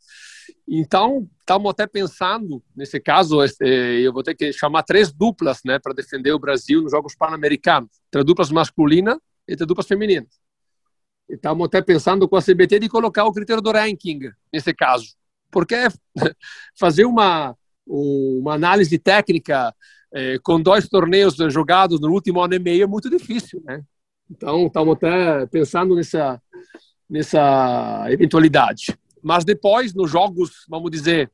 Então, 0.71 1.27
estamos 1.41 1.71
até 1.71 1.87
pensando, 1.87 2.63
nesse 2.77 3.01
caso, 3.01 3.43
é, 3.43 4.01
eu 4.01 4.13
vou 4.13 4.23
ter 4.23 4.35
que 4.35 4.53
chamar 4.53 4.83
três 4.83 5.11
duplas 5.11 5.61
né, 5.65 5.79
para 5.79 5.95
defender 5.95 6.33
o 6.33 6.39
Brasil 6.39 6.83
nos 6.83 6.91
Jogos 6.91 7.15
Pan-Americanos: 7.15 7.91
três 8.11 8.25
duplas 8.25 8.51
masculinas 8.51 9.17
e 9.47 9.57
três 9.57 9.67
duplas 9.67 9.87
femininas. 9.87 10.29
Estamos 11.29 11.65
até 11.67 11.81
pensando 11.81 12.29
com 12.29 12.37
a 12.37 12.43
CBT 12.43 12.81
de 12.81 12.89
colocar 12.89 13.25
o 13.25 13.33
critério 13.33 13.63
do 13.63 13.71
ranking 13.71 14.21
nesse 14.53 14.75
caso, 14.75 15.15
porque 15.51 15.75
fazer 16.79 17.05
uma 17.05 17.57
uma 17.89 18.55
análise 18.55 18.99
técnica 18.99 19.75
é, 20.13 20.39
com 20.43 20.61
dois 20.61 20.89
torneios 20.89 21.37
jogados 21.51 21.99
no 22.01 22.11
último 22.11 22.41
ano 22.41 22.55
e 22.55 22.59
meio 22.59 22.85
é 22.85 22.87
muito 22.87 23.09
difícil, 23.09 23.63
né? 23.65 23.83
Então, 24.31 24.67
estamos 24.67 24.95
até 24.95 25.47
pensando 25.47 25.95
nessa, 25.95 26.41
nessa 27.09 28.05
eventualidade. 28.11 28.99
Mas 29.29 29.45
depois, 29.45 29.93
nos 29.93 30.11
jogos, 30.11 30.65
vamos 30.67 30.91
dizer, 30.91 31.31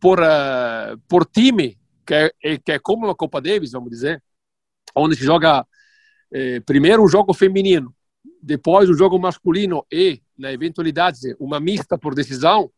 por, 0.00 0.18
uh, 0.18 0.96
por 1.06 1.26
time, 1.26 1.78
que 2.06 2.14
é, 2.14 2.58
que 2.58 2.72
é 2.72 2.78
como 2.78 3.04
uma 3.04 3.14
Copa 3.14 3.38
Davis, 3.38 3.72
vamos 3.72 3.90
dizer, 3.90 4.22
onde 4.96 5.14
se 5.14 5.22
joga 5.22 5.66
eh, 6.32 6.60
primeiro 6.60 7.04
um 7.04 7.08
jogo 7.08 7.34
feminino, 7.34 7.94
depois 8.42 8.88
o 8.88 8.94
jogo 8.94 9.18
masculino 9.18 9.84
e, 9.92 10.22
na 10.38 10.54
eventualidade, 10.54 11.36
uma 11.38 11.60
mista 11.60 11.98
por 11.98 12.14
decisão, 12.14 12.70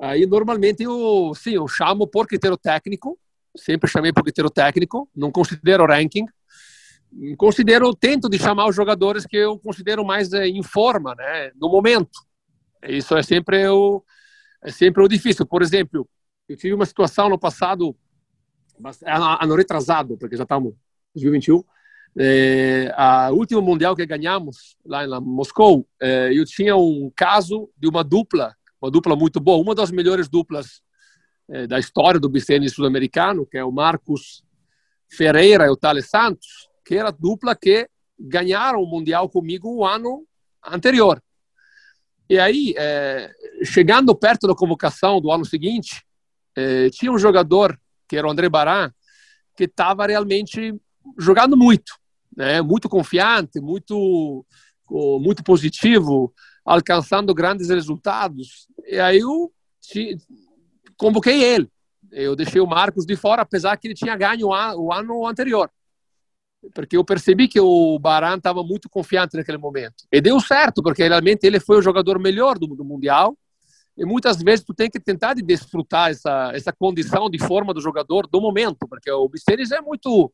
aí 0.00 0.24
normalmente 0.24 0.84
eu, 0.84 1.34
sim, 1.34 1.52
eu 1.52 1.68
chamo 1.68 2.06
por 2.06 2.26
critério 2.26 2.56
técnico, 2.56 3.18
sempre 3.54 3.90
chamei 3.90 4.10
por 4.10 4.22
critério 4.22 4.50
técnico, 4.50 5.06
não 5.14 5.30
considero 5.30 5.84
ranking, 5.84 6.24
considero, 7.36 7.94
tento 7.94 8.26
de 8.30 8.38
chamar 8.38 8.68
os 8.68 8.74
jogadores 8.74 9.26
que 9.26 9.36
eu 9.36 9.58
considero 9.58 10.02
mais 10.02 10.32
é, 10.32 10.46
em 10.46 10.62
forma, 10.62 11.14
né, 11.14 11.50
no 11.60 11.68
momento. 11.68 12.31
Isso 12.88 13.16
é 13.16 13.22
sempre 13.22 13.66
o, 13.68 14.02
é 14.62 14.70
sempre 14.70 15.02
o 15.02 15.08
difícil. 15.08 15.46
Por 15.46 15.62
exemplo, 15.62 16.08
eu 16.48 16.56
tive 16.56 16.74
uma 16.74 16.86
situação 16.86 17.28
no 17.28 17.38
passado, 17.38 17.96
ano 19.06 19.54
retrasado, 19.54 20.16
porque 20.18 20.36
já 20.36 20.42
estamos 20.42 20.72
em 21.14 21.20
2021, 21.20 21.64
é, 22.18 22.92
a 22.94 23.30
última 23.30 23.60
mundial 23.60 23.96
que 23.96 24.04
ganhamos 24.04 24.76
lá 24.84 25.04
em 25.04 25.08
Moscou, 25.20 25.86
é, 26.00 26.30
eu 26.32 26.44
tinha 26.44 26.76
um 26.76 27.10
caso 27.14 27.70
de 27.76 27.88
uma 27.88 28.04
dupla, 28.04 28.54
uma 28.80 28.90
dupla 28.90 29.16
muito 29.16 29.40
boa, 29.40 29.62
uma 29.62 29.74
das 29.74 29.90
melhores 29.90 30.28
duplas 30.28 30.82
é, 31.48 31.66
da 31.66 31.78
história 31.78 32.20
do 32.20 32.28
bicênis 32.28 32.74
sul-americano, 32.74 33.46
que 33.46 33.56
é 33.56 33.64
o 33.64 33.72
Marcos 33.72 34.44
Ferreira 35.08 35.66
e 35.66 35.70
o 35.70 35.76
Thales 35.76 36.10
Santos, 36.10 36.68
que 36.84 36.96
era 36.96 37.08
a 37.08 37.12
dupla 37.12 37.54
que 37.54 37.88
ganharam 38.18 38.82
o 38.82 38.86
mundial 38.86 39.28
comigo 39.28 39.74
o 39.74 39.84
ano 39.84 40.26
anterior. 40.66 41.22
E 42.32 42.38
aí, 42.38 42.74
é, 42.78 43.30
chegando 43.62 44.14
perto 44.14 44.46
da 44.46 44.54
convocação 44.54 45.20
do 45.20 45.30
ano 45.30 45.44
seguinte, 45.44 46.02
é, 46.56 46.88
tinha 46.88 47.12
um 47.12 47.18
jogador 47.18 47.78
que 48.08 48.16
era 48.16 48.26
o 48.26 48.30
André 48.30 48.48
Baran, 48.48 48.90
que 49.54 49.64
estava 49.64 50.06
realmente 50.06 50.74
jogando 51.18 51.56
muito 51.56 51.92
né? 52.36 52.62
muito 52.62 52.88
confiante, 52.88 53.60
muito, 53.60 54.44
muito 54.90 55.42
positivo, 55.44 56.32
alcançando 56.64 57.34
grandes 57.34 57.68
resultados. 57.68 58.66
E 58.86 58.98
aí 58.98 59.18
eu 59.18 59.52
convoquei 60.96 61.42
ele. 61.42 61.70
Eu 62.10 62.36
deixei 62.36 62.60
o 62.60 62.66
Marcos 62.66 63.06
de 63.06 63.16
fora, 63.16 63.42
apesar 63.42 63.76
que 63.76 63.88
ele 63.88 63.94
tinha 63.94 64.16
ganho 64.16 64.48
o 64.48 64.92
ano 64.92 65.26
anterior. 65.26 65.70
Porque 66.74 66.96
eu 66.96 67.04
percebi 67.04 67.48
que 67.48 67.60
o 67.60 67.98
Baran 67.98 68.36
estava 68.36 68.62
muito 68.62 68.88
confiante 68.88 69.36
naquele 69.36 69.58
momento. 69.58 70.04
E 70.12 70.20
deu 70.20 70.40
certo, 70.40 70.82
porque 70.82 71.06
realmente 71.06 71.44
ele 71.44 71.58
foi 71.58 71.78
o 71.78 71.82
jogador 71.82 72.18
melhor 72.18 72.58
do, 72.58 72.66
do 72.68 72.84
Mundial. 72.84 73.36
E 73.96 74.04
muitas 74.04 74.42
vezes 74.42 74.64
tu 74.64 74.72
tem 74.72 74.88
que 74.88 75.00
tentar 75.00 75.34
de 75.34 75.42
desfrutar 75.42 76.10
essa, 76.10 76.50
essa 76.54 76.72
condição 76.72 77.28
de 77.28 77.38
forma 77.38 77.74
do 77.74 77.80
jogador 77.80 78.26
do 78.26 78.40
momento, 78.40 78.88
porque 78.88 79.10
o 79.10 79.28
Biceres 79.28 79.70
é 79.70 79.80
muito 79.80 80.32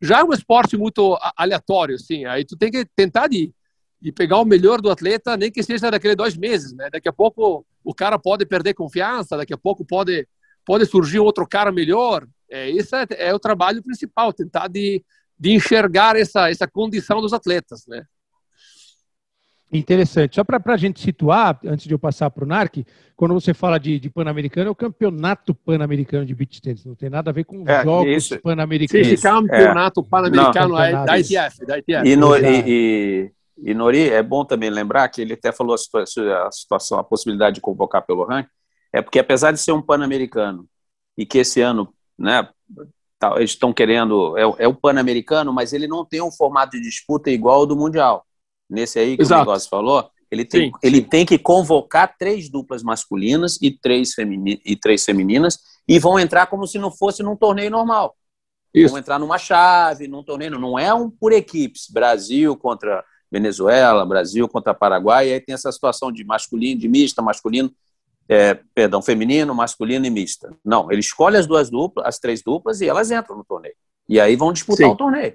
já 0.00 0.20
é 0.20 0.24
um 0.24 0.32
esporte 0.32 0.76
muito 0.76 1.16
aleatório, 1.36 1.94
assim. 1.94 2.24
Aí 2.24 2.44
tu 2.44 2.56
tem 2.56 2.70
que 2.70 2.84
tentar 2.96 3.26
de, 3.26 3.52
de 4.00 4.12
pegar 4.12 4.38
o 4.38 4.44
melhor 4.44 4.80
do 4.80 4.90
atleta, 4.90 5.36
nem 5.36 5.50
que 5.50 5.62
seja 5.62 5.90
daqueles 5.90 6.16
dois 6.16 6.36
meses, 6.36 6.74
né? 6.74 6.90
Daqui 6.90 7.08
a 7.08 7.12
pouco 7.12 7.64
o 7.82 7.94
cara 7.94 8.18
pode 8.18 8.44
perder 8.44 8.74
confiança, 8.74 9.36
daqui 9.36 9.54
a 9.54 9.58
pouco 9.58 9.84
pode 9.84 10.26
pode 10.66 10.86
surgir 10.86 11.18
outro 11.18 11.46
cara 11.46 11.70
melhor. 11.70 12.26
É, 12.50 12.70
esse 12.70 12.94
é, 12.96 13.06
é 13.28 13.34
o 13.34 13.38
trabalho 13.38 13.82
principal, 13.82 14.32
tentar 14.32 14.68
de, 14.68 15.04
de 15.38 15.52
enxergar 15.52 16.16
essa 16.16 16.50
essa 16.50 16.66
condição 16.66 17.20
dos 17.20 17.32
atletas, 17.32 17.84
né? 17.86 18.04
Interessante. 19.72 20.36
Só 20.36 20.44
para 20.44 20.60
a 20.64 20.76
gente 20.76 21.00
situar, 21.00 21.58
antes 21.64 21.86
de 21.86 21.92
eu 21.92 21.98
passar 21.98 22.30
para 22.30 22.44
o 22.44 22.46
NARC, 22.46 22.86
quando 23.16 23.34
você 23.34 23.52
fala 23.52 23.78
de, 23.78 23.98
de 23.98 24.08
Pan-Americano, 24.08 24.68
é 24.68 24.70
o 24.70 24.74
campeonato 24.74 25.52
pan-americano 25.52 26.24
de 26.24 26.32
beach 26.32 26.62
tennis. 26.62 26.84
Não 26.84 26.94
tem 26.94 27.10
nada 27.10 27.30
a 27.30 27.32
ver 27.32 27.44
com 27.44 27.64
é, 27.66 27.82
jogos 27.82 28.28
pan-americanos. 28.42 29.08
Sim, 29.08 29.16
campeonato 29.16 30.00
é. 30.00 30.04
pan-americano 30.08 30.78
é, 30.78 31.04
da 31.04 31.18
ITF. 31.18 31.66
Da 31.66 31.78
ITF. 31.78 32.08
E, 32.08 32.14
no, 32.14 32.36
e, 32.36 32.62
e, 32.66 33.32
e, 33.58 33.74
Nori, 33.74 34.10
é 34.10 34.22
bom 34.22 34.44
também 34.44 34.70
lembrar 34.70 35.08
que 35.08 35.20
ele 35.20 35.34
até 35.34 35.50
falou 35.50 35.74
a 35.74 35.78
situação, 35.78 36.32
a, 36.46 36.52
situação, 36.52 36.98
a 36.98 37.04
possibilidade 37.04 37.56
de 37.56 37.60
convocar 37.60 38.06
pelo 38.06 38.24
ranking, 38.24 38.50
é 38.92 39.02
porque 39.02 39.18
apesar 39.18 39.50
de 39.50 39.58
ser 39.58 39.72
um 39.72 39.82
pan-americano 39.82 40.68
e 41.18 41.26
que 41.26 41.38
esse 41.38 41.60
ano, 41.60 41.92
né, 42.16 42.48
tá, 43.30 43.36
eles 43.36 43.50
estão 43.50 43.72
querendo, 43.72 44.36
é, 44.36 44.64
é 44.64 44.68
o 44.68 44.74
pan-americano, 44.74 45.52
mas 45.52 45.72
ele 45.72 45.86
não 45.86 46.04
tem 46.04 46.22
um 46.22 46.32
formato 46.32 46.72
de 46.72 46.82
disputa 46.82 47.30
igual 47.30 47.60
ao 47.60 47.66
do 47.66 47.76
Mundial 47.76 48.24
nesse 48.68 48.98
aí 48.98 49.16
que 49.16 49.22
Exato. 49.22 49.42
o 49.42 49.44
negócio 49.44 49.68
falou, 49.68 50.10
ele 50.30 50.44
tem, 50.44 50.66
sim, 50.66 50.72
ele 50.82 50.96
sim. 50.98 51.04
tem 51.04 51.26
que 51.26 51.38
convocar 51.38 52.16
três 52.18 52.48
duplas 52.48 52.82
masculinas 52.82 53.58
e 53.62 53.70
três, 53.70 54.14
femini 54.14 54.60
e 54.64 54.76
três 54.76 55.04
femininas 55.04 55.58
e 55.86 55.98
vão 55.98 56.18
entrar 56.18 56.46
como 56.46 56.66
se 56.66 56.78
não 56.78 56.90
fosse 56.90 57.22
num 57.22 57.36
torneio 57.36 57.70
normal. 57.70 58.16
Isso. 58.72 58.90
Vão 58.90 58.98
entrar 58.98 59.18
numa 59.18 59.38
chave, 59.38 60.08
num 60.08 60.24
torneio. 60.24 60.58
Não 60.58 60.76
é 60.76 60.92
um 60.92 61.08
por 61.08 61.32
equipes. 61.32 61.88
Brasil 61.88 62.56
contra 62.56 63.04
Venezuela, 63.30 64.04
Brasil 64.04 64.48
contra 64.48 64.74
Paraguai, 64.74 65.28
e 65.28 65.32
aí 65.34 65.40
tem 65.40 65.54
essa 65.54 65.70
situação 65.70 66.10
de 66.10 66.24
masculino, 66.24 66.80
de 66.80 66.88
mista, 66.88 67.22
masculino, 67.22 67.70
é, 68.28 68.54
perdão, 68.74 69.02
feminino, 69.02 69.54
masculino 69.54 70.06
e 70.06 70.10
mista. 70.10 70.54
Não, 70.64 70.90
ele 70.90 71.00
escolhe 71.00 71.36
as 71.36 71.46
duas 71.46 71.70
duplas, 71.70 72.06
as 72.06 72.18
três 72.18 72.42
duplas, 72.42 72.80
e 72.80 72.88
elas 72.88 73.10
entram 73.10 73.36
no 73.36 73.44
torneio. 73.44 73.74
E 74.08 74.20
aí 74.20 74.36
vão 74.36 74.52
disputar 74.52 74.86
Sim. 74.86 74.92
o 74.92 74.96
torneio. 74.96 75.34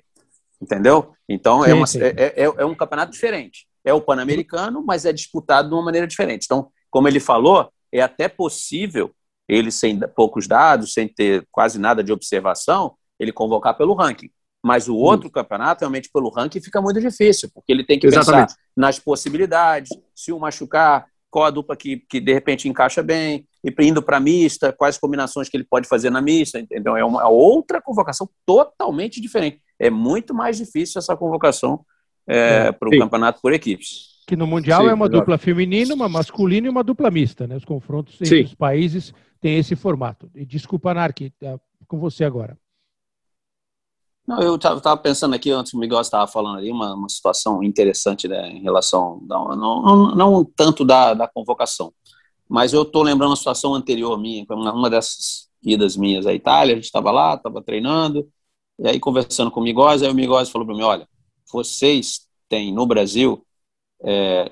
Entendeu? 0.61 1.13
Então 1.27 1.63
sim, 1.63 1.69
é, 1.69 1.73
uma, 1.73 1.85
é, 1.95 2.43
é, 2.43 2.43
é, 2.43 2.65
um 2.65 2.75
campeonato 2.75 3.11
diferente. 3.11 3.67
É 3.83 3.93
o 3.93 4.01
Pan-Americano, 4.01 4.83
mas 4.85 5.05
é 5.05 5.13
disputado 5.13 5.69
de 5.69 5.73
uma 5.73 5.83
maneira 5.83 6.05
diferente. 6.05 6.43
Então, 6.45 6.69
como 6.89 7.07
ele 7.07 7.19
falou, 7.19 7.71
é 7.91 8.01
até 8.01 8.27
possível 8.27 9.11
ele 9.47 9.71
sem 9.71 9.99
poucos 10.15 10.47
dados, 10.47 10.93
sem 10.93 11.07
ter 11.07 11.47
quase 11.51 11.79
nada 11.79 12.03
de 12.03 12.11
observação, 12.11 12.95
ele 13.19 13.31
convocar 13.31 13.75
pelo 13.75 13.93
ranking. 13.93 14.29
Mas 14.63 14.89
o 14.89 14.95
outro 14.95 15.27
hum. 15.27 15.31
campeonato, 15.31 15.81
realmente, 15.81 16.09
pelo 16.13 16.29
ranking, 16.29 16.61
fica 16.61 16.81
muito 16.81 16.99
difícil, 16.99 17.49
porque 17.53 17.71
ele 17.71 17.83
tem 17.83 17.97
que 17.97 18.07
Exatamente. 18.07 18.49
pensar 18.49 18.59
nas 18.75 18.99
possibilidades, 18.99 19.89
se 20.13 20.31
o 20.31 20.39
machucar, 20.39 21.07
qual 21.29 21.45
a 21.45 21.51
dupla 21.51 21.75
que, 21.75 21.97
que 22.09 22.19
de 22.19 22.33
repente 22.33 22.67
encaixa 22.67 23.03
bem, 23.03 23.45
e 23.63 23.73
indo 23.85 24.01
para 24.01 24.19
mista, 24.19 24.73
quais 24.73 24.97
combinações 24.97 25.49
que 25.49 25.57
ele 25.57 25.63
pode 25.63 25.87
fazer 25.87 26.09
na 26.09 26.21
mista, 26.21 26.59
entendeu? 26.59 26.95
É 26.95 27.03
uma 27.03 27.27
outra 27.29 27.81
convocação 27.81 28.29
totalmente 28.45 29.21
diferente 29.21 29.61
é 29.79 29.89
muito 29.89 30.35
mais 30.35 30.57
difícil 30.57 30.99
essa 30.99 31.15
convocação 31.15 31.85
é, 32.27 32.67
é, 32.67 32.71
para 32.71 32.89
o 32.89 32.99
campeonato 32.99 33.41
por 33.41 33.53
equipes. 33.53 34.19
Que 34.27 34.35
no 34.35 34.45
Mundial 34.45 34.81
sim, 34.81 34.89
é 34.89 34.93
uma 34.93 35.05
exatamente. 35.05 35.21
dupla 35.21 35.37
feminina, 35.37 35.95
uma 35.95 36.09
masculina 36.09 36.67
e 36.67 36.69
uma 36.69 36.83
dupla 36.83 37.09
mista, 37.09 37.47
né? 37.47 37.55
Os 37.55 37.65
confrontos 37.65 38.15
entre 38.15 38.27
sim. 38.27 38.43
os 38.43 38.53
países 38.53 39.13
têm 39.41 39.57
esse 39.57 39.75
formato. 39.75 40.29
E 40.35 40.45
desculpa, 40.45 40.93
Nark, 40.93 41.31
tá 41.39 41.57
com 41.87 41.97
você 41.97 42.23
agora. 42.23 42.55
Não, 44.29 44.39
eu 44.43 44.57
estava 44.57 44.95
pensando 44.95 45.33
aqui, 45.33 45.49
antes 45.49 45.73
o 45.73 45.79
Miguel 45.79 45.99
estava 45.99 46.27
falando 46.27 46.59
ali, 46.59 46.69
uma, 46.69 46.93
uma 46.93 47.09
situação 47.09 47.63
interessante 47.63 48.27
né, 48.27 48.51
em 48.51 48.61
relação, 48.61 49.19
não, 49.27 49.55
não, 49.55 50.15
não 50.15 50.45
tanto 50.45 50.85
da, 50.85 51.15
da 51.15 51.27
convocação, 51.27 51.91
mas 52.47 52.71
eu 52.71 52.83
estou 52.83 53.01
lembrando 53.01 53.33
a 53.33 53.35
situação 53.35 53.73
anterior 53.73 54.19
minha, 54.19 54.45
uma 54.47 54.87
dessas 54.87 55.49
idas 55.63 55.97
minhas 55.97 56.27
à 56.27 56.33
Itália, 56.35 56.73
a 56.73 56.75
gente 56.75 56.85
estava 56.85 57.09
lá, 57.09 57.33
estava 57.33 57.59
treinando, 57.59 58.29
e 58.77 58.87
aí, 58.87 58.99
conversando 58.99 59.49
com 59.49 59.61
o 59.61 59.63
Migose, 59.63 60.05
aí 60.05 60.11
o 60.11 60.15
Migose 60.15 60.51
falou 60.51 60.67
para 60.67 60.77
mim: 60.77 60.83
olha, 60.83 61.09
vocês 61.51 62.27
têm 62.47 62.71
no 62.71 62.85
Brasil, 62.85 63.43
é, 64.03 64.51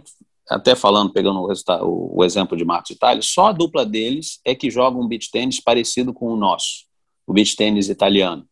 até 0.49 0.73
falando, 0.73 1.13
pegando 1.13 1.39
o, 1.39 2.17
o, 2.17 2.25
exemplo 2.25 2.57
de 2.57 2.65
Marcos 2.65 2.89
Itália, 2.89 3.21
só 3.21 3.49
a 3.49 3.51
dupla 3.51 3.85
deles 3.85 4.41
é 4.43 4.55
que 4.55 4.71
joga 4.71 4.97
um 4.97 5.07
beach 5.07 5.29
tênis 5.29 5.59
parecido 5.59 6.15
com 6.15 6.33
o 6.33 6.35
nosso, 6.35 6.87
o 7.27 7.31
beach 7.31 7.55
tênis 7.55 7.89
italiano. 7.89 8.43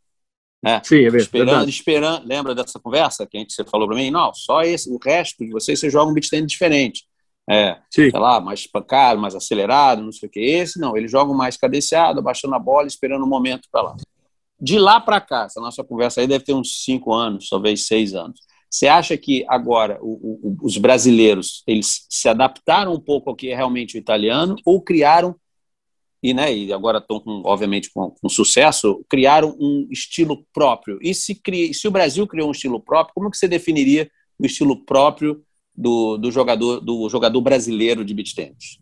Né? 0.65 0.81
Sim, 0.83 0.95
é 0.95 1.11
verdade. 1.11 1.23
Esperando, 1.23 1.69
esperando, 1.69 2.27
lembra 2.27 2.55
dessa 2.55 2.79
conversa 2.79 3.27
que 3.27 3.37
a 3.37 3.39
gente, 3.39 3.53
você 3.53 3.63
falou 3.63 3.87
para 3.87 3.95
mim? 3.95 4.09
Não, 4.09 4.33
só 4.33 4.63
esse, 4.63 4.89
o 4.89 4.97
resto 4.97 5.45
de 5.45 5.51
vocês, 5.51 5.79
você 5.79 5.91
joga 5.91 6.09
um 6.09 6.13
beach 6.13 6.27
tênis 6.27 6.51
diferente. 6.51 7.03
É, 7.47 7.77
Sim. 7.91 8.09
sei 8.09 8.19
lá, 8.19 8.41
mais 8.41 8.65
pancado, 8.65 9.21
mais 9.21 9.35
acelerado, 9.35 10.01
não 10.01 10.11
sei 10.11 10.27
o 10.27 10.31
que. 10.31 10.39
Esse 10.39 10.79
não, 10.79 10.97
eles 10.97 11.11
jogam 11.11 11.35
mais 11.35 11.55
cadenciado, 11.55 12.19
abaixando 12.19 12.55
a 12.55 12.59
bola, 12.59 12.87
esperando 12.87 13.21
o 13.21 13.25
um 13.25 13.29
momento 13.29 13.67
para 13.71 13.83
lá. 13.83 13.95
De 14.59 14.79
lá 14.79 14.99
para 14.99 15.21
cá, 15.21 15.43
essa 15.43 15.61
nossa 15.61 15.83
conversa 15.83 16.21
aí 16.21 16.27
deve 16.27 16.43
ter 16.43 16.53
uns 16.53 16.83
cinco 16.83 17.13
anos, 17.13 17.47
talvez 17.47 17.85
seis 17.85 18.15
anos. 18.15 18.39
Você 18.67 18.87
acha 18.87 19.15
que 19.15 19.45
agora 19.47 19.99
o, 20.01 20.57
o, 20.61 20.65
os 20.65 20.79
brasileiros 20.79 21.61
eles 21.67 22.07
se 22.09 22.27
adaptaram 22.27 22.91
um 22.91 22.99
pouco 22.99 23.29
ao 23.29 23.35
que 23.35 23.51
é 23.51 23.55
realmente 23.55 23.95
o 23.95 23.99
italiano 23.99 24.55
ou 24.65 24.81
criaram 24.81 25.35
e, 26.25 26.33
né, 26.33 26.51
e 26.51 26.73
agora 26.73 26.97
estão 26.97 27.21
obviamente 27.45 27.91
com, 27.93 28.09
com, 28.09 28.27
sucesso, 28.27 29.05
criaram 29.07 29.55
um 29.59 29.87
estilo 29.91 30.43
próprio. 30.51 30.97
E 30.99 31.13
se, 31.13 31.35
cria, 31.35 31.71
se 31.71 31.87
o 31.87 31.91
Brasil 31.91 32.25
criou 32.25 32.47
um 32.47 32.51
estilo 32.51 32.79
próprio, 32.79 33.13
como 33.13 33.29
que 33.29 33.37
você 33.37 33.47
definiria 33.47 34.09
o 34.39 34.45
estilo 34.45 34.83
próprio 34.83 35.43
do, 35.75 36.17
do 36.17 36.31
jogador 36.31 36.79
do 36.79 37.07
jogador 37.09 37.39
brasileiro 37.41 38.03
de 38.03 38.13
beach 38.15 38.33
tennis? 38.33 38.79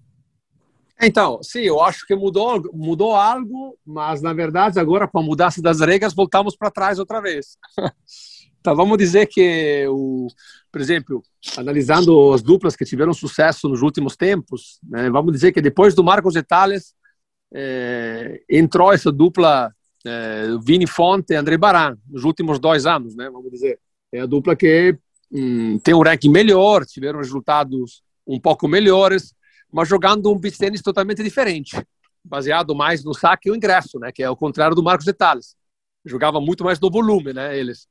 Então, 1.02 1.44
sim, 1.44 1.60
eu 1.60 1.82
acho 1.82 2.08
que 2.08 2.16
mudou, 2.16 2.64
mudou 2.74 3.14
algo, 3.14 3.78
mas 3.86 4.22
na 4.22 4.32
verdade 4.32 4.80
agora 4.80 5.06
com 5.06 5.20
a 5.20 5.24
mudança 5.24 5.62
das 5.62 5.82
regras 5.82 6.14
voltamos 6.14 6.56
para 6.56 6.72
trás 6.72 6.98
outra 6.98 7.20
vez. 7.20 7.58
então 8.62 8.74
vamos 8.74 8.98
dizer 8.98 9.26
que 9.26 9.86
o, 9.90 10.28
por 10.72 10.80
exemplo, 10.80 11.22
analisando 11.58 12.32
as 12.32 12.42
duplas 12.42 12.74
que 12.74 12.86
tiveram 12.86 13.14
sucesso 13.14 13.68
nos 13.68 13.82
últimos 13.82 14.16
tempos, 14.16 14.80
né, 14.82 15.10
vamos 15.10 15.34
dizer 15.34 15.52
que 15.52 15.60
depois 15.60 15.94
do 15.94 16.06
Marcos 16.06 16.38
Etales, 16.38 16.94
é, 17.54 18.42
entrou 18.50 18.92
essa 18.92 19.12
dupla 19.12 19.72
é, 20.06 20.48
Vini 20.64 20.88
Fonte 20.88 21.34
e 21.34 21.36
André 21.36 21.58
Baran 21.58 21.98
nos 22.10 22.24
últimos 22.24 22.60
dois 22.60 22.86
anos, 22.86 23.16
né, 23.16 23.30
vamos 23.30 23.52
dizer. 23.52 23.80
É 24.12 24.22
a 24.22 24.26
dupla 24.26 24.56
que 24.56 24.98
hum, 25.32 25.78
tem 25.80 25.94
um 25.94 26.02
ranking 26.02 26.30
melhor, 26.30 26.86
tiveram 26.86 27.20
resultados 27.20 28.02
um 28.26 28.40
pouco 28.40 28.68
melhores, 28.68 29.34
mas 29.72 29.88
jogando 29.88 30.32
um 30.32 30.38
beach 30.38 30.58
totalmente 30.84 31.24
diferente, 31.24 31.76
baseado 32.24 32.76
mais 32.76 33.04
no 33.04 33.14
saque 33.14 33.50
e 33.50 33.52
o 33.52 33.56
ingresso, 33.56 34.00
né, 34.00 34.12
que 34.12 34.24
é 34.24 34.30
o 34.30 34.36
contrário 34.36 34.76
do 34.76 34.84
Marcos 34.84 35.08
Etales. 35.08 35.56
Jogava 36.06 36.42
muito 36.42 36.64
mais 36.64 36.80
no 36.80 36.92
volume, 36.92 37.34
né, 37.34 37.58
eles. 37.58 37.88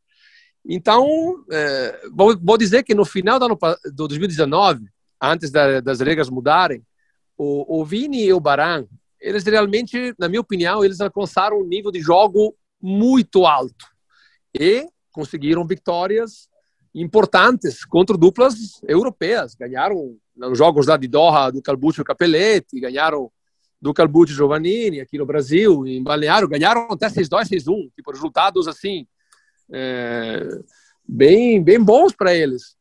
Então, 0.64 1.44
é, 1.50 2.08
vou, 2.12 2.38
vou, 2.38 2.56
dizer 2.56 2.82
que 2.84 2.94
no 2.94 3.04
final 3.04 3.38
do 3.38 3.46
ano 3.46 3.58
do 3.92 4.06
2019, 4.06 4.86
antes 5.20 5.50
da, 5.50 5.80
das 5.80 6.00
regras 6.00 6.30
mudarem, 6.30 6.82
o, 7.36 7.80
o 7.80 7.84
Vini 7.84 8.24
e 8.24 8.32
o 8.32 8.38
Baran, 8.38 8.86
eles 9.22 9.44
realmente, 9.44 10.14
na 10.18 10.28
minha 10.28 10.40
opinião, 10.40 10.84
eles 10.84 11.00
alcançaram 11.00 11.60
um 11.60 11.64
nível 11.64 11.92
de 11.92 12.00
jogo 12.00 12.54
muito 12.80 13.46
alto 13.46 13.86
e 14.52 14.86
conseguiram 15.12 15.64
vitórias 15.66 16.48
importantes 16.94 17.84
contra 17.84 18.16
duplas 18.16 18.82
europeias. 18.86 19.54
Ganharam 19.54 20.16
nos 20.36 20.58
jogos 20.58 20.86
da 20.86 20.96
de 20.96 21.06
Doha 21.06 21.50
do 21.50 21.62
Calbuccio 21.62 22.04
Capelletti, 22.04 22.80
ganharam 22.80 23.30
do 23.80 23.94
Calbuccio 23.94 24.34
Giovannini 24.36 25.00
aqui 25.00 25.16
no 25.16 25.26
Brasil, 25.26 25.86
em 25.86 26.02
Balneário, 26.02 26.48
ganharam 26.48 26.88
até 26.90 27.08
6-2, 27.08 27.48
6-1, 27.48 27.90
tipo 27.94 28.12
resultados 28.12 28.68
assim 28.68 29.06
é, 29.72 30.46
bem, 31.06 31.62
bem 31.62 31.82
bons 31.82 32.12
para 32.12 32.34
eles. 32.34 32.76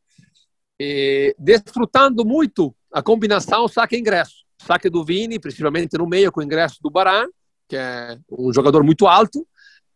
E, 0.80 1.36
desfrutando 1.38 2.26
muito 2.26 2.76
a 2.92 3.02
combinação 3.02 3.68
saque-ingresso. 3.68 4.44
Saque 4.66 4.90
do 4.90 5.04
Vini, 5.04 5.40
principalmente 5.40 5.98
no 5.98 6.08
meio, 6.08 6.32
com 6.32 6.40
o 6.40 6.44
ingresso 6.44 6.78
do 6.82 6.90
Baran, 6.90 7.28
que 7.68 7.76
é 7.76 8.18
um 8.30 8.54
jogador 8.54 8.84
muito 8.84 9.08
alto, 9.08 9.48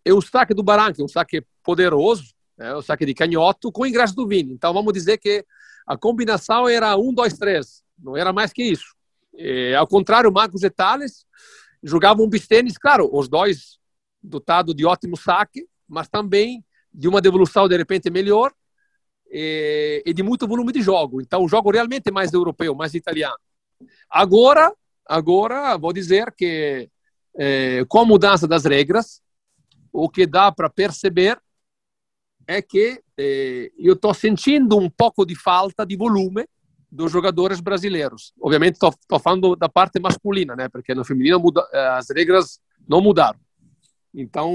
e 0.06 0.12
o 0.12 0.22
saque 0.22 0.54
do 0.54 0.64
Baran, 0.64 0.94
que 0.94 1.02
é 1.02 1.06
um 1.06 1.08
saque 1.08 1.44
poderoso, 1.64 2.34
é 2.58 2.74
o 2.74 2.82
saque 2.82 3.06
de 3.06 3.14
canhoto, 3.14 3.72
com 3.72 3.84
o 3.84 3.86
ingresso 3.86 4.16
do 4.16 4.28
Vini. 4.28 4.54
Então 4.54 4.74
vamos 4.74 4.94
dizer 4.94 5.18
que 5.18 5.46
a 5.86 5.98
combinação 5.98 6.68
era 6.68 6.98
um, 6.98 7.14
dois, 7.14 7.38
três, 7.38 7.84
não 7.98 8.16
era 8.16 8.32
mais 8.34 8.52
que 8.52 8.64
isso. 8.64 8.96
E, 9.34 9.76
ao 9.76 9.88
contrário, 9.88 10.32
Marcos 10.32 10.64
e 10.64 10.70
Thales 10.70 11.26
jogavam 11.84 12.26
um 12.26 12.30
bistênis, 12.30 12.78
claro, 12.78 13.10
os 13.12 13.28
dois 13.28 13.78
dotados 14.24 14.74
de 14.74 14.86
ótimo 14.86 15.16
saque, 15.18 15.68
mas 15.88 16.08
também 16.08 16.64
de 16.94 17.08
uma 17.08 17.22
devolução 17.22 17.68
de 17.68 17.78
repente 17.78 18.10
melhor 18.10 18.52
e, 19.30 20.02
e 20.06 20.14
de 20.14 20.24
muito 20.24 20.48
volume 20.48 20.72
de 20.72 20.82
jogo. 20.82 21.22
Então, 21.22 21.44
o 21.44 21.48
jogo 21.48 21.72
realmente 21.72 22.08
é 22.08 22.12
mais 22.12 22.34
europeu, 22.34 22.74
mais 22.74 22.94
italiano. 22.94 23.38
Agora, 24.10 24.74
agora 25.06 25.78
vou 25.78 25.94
dizer 25.94 26.34
que 26.34 26.90
é, 27.38 27.84
com 27.88 28.00
a 28.00 28.06
mudança 28.06 28.48
das 28.48 28.66
regras, 28.66 29.22
o 29.92 30.10
que 30.10 30.26
dá 30.26 30.52
para 30.52 30.70
perceber 30.70 31.40
é 32.48 32.62
que 32.62 33.02
é, 33.18 33.72
eu 33.78 33.94
estou 33.94 34.14
sentindo 34.14 34.78
um 34.78 34.90
pouco 34.90 35.26
de 35.26 35.36
falta 35.36 35.86
de 35.86 35.96
volume 35.96 36.46
dos 36.92 37.12
jogadores 37.12 37.60
brasileiros. 37.60 38.34
Obviamente, 38.40 38.76
estou 38.76 39.20
falando 39.20 39.56
da 39.56 39.68
parte 39.68 40.00
masculina, 40.00 40.56
né? 40.56 40.70
Porque 40.70 40.94
no 40.96 41.04
feminino 41.04 41.40
muda, 41.40 41.68
as 41.98 42.10
regras 42.10 42.60
não 42.88 43.02
mudaram. 43.02 43.40
Então, 44.14 44.50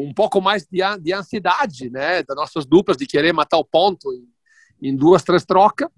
um 0.00 0.12
pouco 0.12 0.40
mais 0.40 0.66
de, 0.66 0.80
de 1.00 1.12
ansiedade, 1.12 1.88
né, 1.90 2.24
das 2.24 2.36
nossas 2.36 2.66
duplas 2.66 2.96
de 2.96 3.06
querer 3.06 3.32
matar 3.32 3.58
o 3.58 3.64
ponto 3.64 4.12
em, 4.82 4.96
duas, 4.96 5.22
três 5.22 5.44
trocas, 5.44 5.88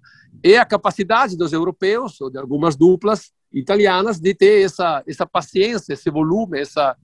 e 0.43 0.55
a 0.57 0.65
capacidade 0.65 1.37
dos 1.37 1.53
europeus 1.53 2.19
ou 2.19 2.29
de 2.29 2.37
algumas 2.37 2.75
duplas 2.75 3.31
italianas 3.51 4.19
de 4.19 4.33
ter 4.33 4.63
essa 4.65 5.03
essa 5.07 5.25
paciência, 5.25 5.93
esse 5.93 6.09
volume, 6.09 6.59
essa 6.59 6.97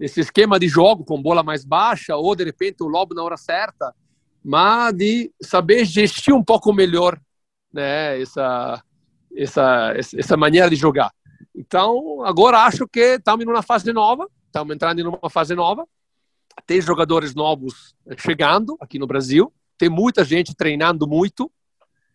esse 0.00 0.20
esquema 0.20 0.58
de 0.58 0.66
jogo 0.66 1.04
com 1.04 1.22
bola 1.22 1.42
mais 1.42 1.64
baixa 1.64 2.16
ou 2.16 2.34
de 2.34 2.44
repente 2.44 2.82
o 2.82 2.88
lobo 2.88 3.14
na 3.14 3.22
hora 3.22 3.36
certa, 3.36 3.94
mas 4.42 4.92
de 4.94 5.32
saber 5.40 5.84
gestir 5.84 6.34
um 6.34 6.42
pouco 6.42 6.72
melhor, 6.72 7.20
né, 7.72 8.20
essa 8.20 8.82
essa 9.36 9.94
essa 9.96 10.36
maneira 10.36 10.68
de 10.68 10.76
jogar. 10.76 11.12
Então, 11.54 12.24
agora 12.24 12.58
acho 12.64 12.88
que 12.88 13.14
estamos 13.14 13.46
numa 13.46 13.62
fase 13.62 13.92
nova 13.92 14.28
estamos 14.54 14.72
entrando 14.72 15.00
em 15.00 15.06
uma 15.06 15.28
fase 15.28 15.54
nova. 15.54 15.84
Tem 16.64 16.80
jogadores 16.80 17.34
novos 17.34 17.96
chegando 18.16 18.76
aqui 18.80 19.00
no 19.00 19.06
Brasil. 19.06 19.52
Tem 19.76 19.88
muita 19.88 20.24
gente 20.24 20.54
treinando 20.54 21.06
muito. 21.06 21.50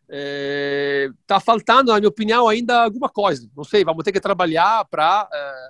Está 0.08 1.36
é, 1.36 1.40
faltando, 1.40 1.92
na 1.92 2.00
minha 2.00 2.10
opinião, 2.10 2.48
ainda 2.48 2.84
alguma 2.84 3.10
coisa. 3.10 3.50
Não 3.56 3.64
sei, 3.64 3.84
vamos 3.84 4.04
ter 4.04 4.12
que 4.12 4.20
trabalhar 4.20 4.86
para 4.86 5.30
é, 5.32 5.70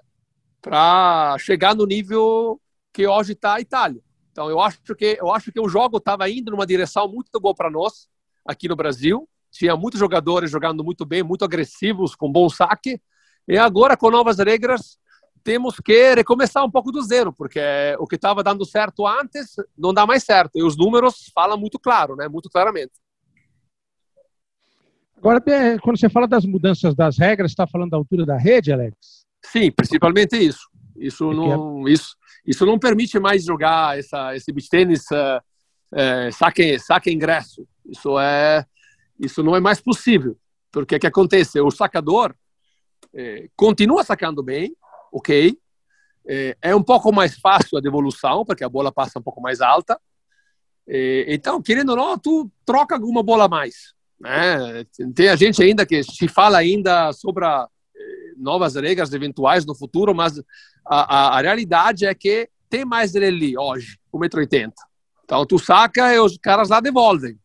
para 0.62 1.38
chegar 1.40 1.76
no 1.76 1.86
nível 1.86 2.60
que 2.94 3.08
hoje 3.08 3.34
está 3.34 3.56
a 3.56 3.62
Itália. 3.62 4.02
Então, 4.32 4.50
eu 4.50 4.60
acho 4.60 4.80
que 4.96 5.18
eu 5.20 5.34
acho 5.34 5.52
que 5.52 5.60
o 5.60 5.70
jogo 5.70 5.98
estava 5.98 6.30
indo 6.30 6.52
numa 6.52 6.66
direção 6.66 7.08
muito 7.08 7.40
boa 7.40 7.56
para 7.56 7.70
nós 7.70 8.08
aqui 8.46 8.68
no 8.68 8.76
Brasil. 8.76 9.28
Tinha 9.52 9.76
muitos 9.76 10.00
jogadores 10.00 10.52
jogando 10.52 10.84
muito 10.84 11.06
bem, 11.06 11.24
muito 11.24 11.44
agressivos, 11.44 12.16
com 12.16 12.32
bom 12.32 12.50
saque. 12.50 13.02
E 13.48 13.58
agora, 13.58 13.98
com 13.98 14.12
novas 14.12 14.38
regras, 14.38 15.00
temos 15.50 15.78
que 15.84 16.14
recomeçar 16.14 16.64
um 16.64 16.70
pouco 16.70 16.92
do 16.92 17.02
zero, 17.02 17.34
porque 17.34 17.60
o 17.98 18.06
que 18.06 18.14
estava 18.14 18.44
dando 18.44 18.64
certo 18.64 19.08
antes 19.08 19.56
não 19.76 19.92
dá 19.92 20.06
mais 20.06 20.24
certo. 20.24 20.60
E 20.60 20.64
os 20.64 20.78
números 20.78 21.32
falam 21.34 21.58
muito 21.58 21.80
claro, 21.80 22.16
né? 22.16 22.28
Muito 22.28 22.52
claramente. 22.52 22.92
Agora, 25.18 25.42
quando 25.82 26.00
você 26.00 26.08
fala 26.08 26.28
das 26.28 26.46
mudanças 26.46 26.94
das 26.94 27.18
regras, 27.18 27.50
está 27.50 27.66
falando 27.66 27.90
da 27.90 27.98
altura 27.98 28.28
da 28.28 28.38
rede, 28.38 28.72
Alex? 28.72 29.26
Sim, 29.44 29.72
principalmente 29.72 30.38
isso. 30.38 30.70
Isso 30.96 31.34
não, 31.34 31.88
isso, 31.88 32.16
isso 32.46 32.64
não 32.64 32.78
permite 32.78 33.18
mais 33.18 33.44
jogar 33.44 33.98
essa, 33.98 34.36
esse 34.36 34.54
beach 34.54 34.70
tênis 34.70 35.02
uh, 35.10 35.42
uh, 35.96 36.32
saque, 36.32 36.78
saque 36.78 37.12
ingresso. 37.12 37.68
Isso 37.90 38.20
é, 38.20 38.64
isso 39.20 39.42
não 39.42 39.56
é 39.56 39.60
mais 39.60 39.82
possível, 39.82 40.38
porque 40.72 40.98
o 40.98 41.00
que 41.00 41.08
acontece? 41.08 41.60
O 41.60 41.72
sacador 41.72 42.36
eh, 43.16 43.50
continua 43.56 44.04
sacando 44.04 44.44
bem, 44.44 44.76
ok. 45.12 45.58
É, 46.28 46.58
é, 46.62 46.76
um 46.76 46.84
pouco 46.84 47.12
mais 47.12 47.40
fácil 47.40 47.78
a 47.78 47.82
devolução, 47.82 48.46
porque 48.46 48.64
a 48.64 48.70
bola 48.70 48.92
passa 48.92 49.20
um 49.20 49.22
pouco 49.22 49.42
mais 49.42 49.62
alta. 49.62 50.00
É, 50.88 51.26
então, 51.34 51.62
querendo 51.62 51.90
ou 51.90 51.96
não, 51.96 52.18
tu 52.18 52.52
troca 52.66 52.96
alguma 52.96 53.24
bola 53.24 53.46
a 53.46 53.50
mais. 53.50 53.94
Né? 54.20 54.86
Tem 55.16 55.30
a 55.30 55.36
gente 55.36 55.62
ainda 55.64 55.86
que 55.86 56.04
se 56.04 56.28
fala 56.28 56.58
ainda 56.58 57.12
sobre 57.14 57.46
é, 57.46 57.68
novas 58.38 58.76
regras 58.76 59.14
eventuais 59.14 59.66
no 59.66 59.76
futuro, 59.76 60.14
mas 60.14 60.40
a, 60.86 61.36
a, 61.36 61.38
a 61.38 61.42
realidade 61.42 62.06
é 62.06 62.14
que 62.14 62.50
tem 62.70 62.86
mais 62.86 63.16
ali 63.16 63.58
hoje, 63.58 63.98
1,80m. 64.14 64.72
Então, 65.24 65.46
tu 65.46 65.58
saca 65.58 66.14
e 66.14 66.20
os 66.20 66.38
caras 66.38 66.70
lá 66.70 66.80
devolvem. 66.80 67.40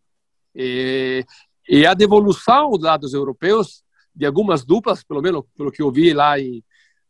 E, 0.54 1.24
e 1.68 1.86
a 1.86 1.94
devolução 1.94 2.70
dos 2.72 3.14
europeus, 3.14 3.82
de 4.14 4.26
algumas 4.26 4.64
duplas, 4.64 5.02
pelo 5.02 5.22
menos 5.22 5.42
pelo 5.56 5.72
que 5.72 5.82
eu 5.82 5.90
vi 5.90 6.12
lá 6.12 6.38
em, 6.38 6.62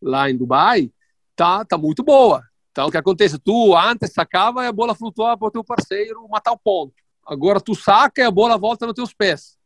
lá 0.05 0.31
em 0.31 0.37
Dubai, 0.37 0.91
tá, 1.35 1.65
tá 1.65 1.79
muito 1.79 2.03
boa. 2.03 2.43
Então, 2.71 2.89
o 2.89 2.91
que 2.91 2.97
acontece? 2.97 3.39
Tu 3.39 3.77
antes 3.77 4.13
sacava 4.13 4.65
e 4.65 4.67
a 4.67 4.73
bola 4.73 4.95
flutuava 4.95 5.39
para 5.39 5.49
o 5.49 5.51
teu 5.51 5.65
parceiro 5.65 6.29
matar 6.29 6.53
o 6.53 6.59
ponto. 6.59 6.93
Agora 7.27 7.61
tu 7.61 7.75
saca 7.75 8.21
e 8.21 8.25
a 8.25 8.31
bola 8.31 8.59
volta 8.59 8.87
nos 8.87 8.95
teus 8.95 9.15
pés. 9.15 9.57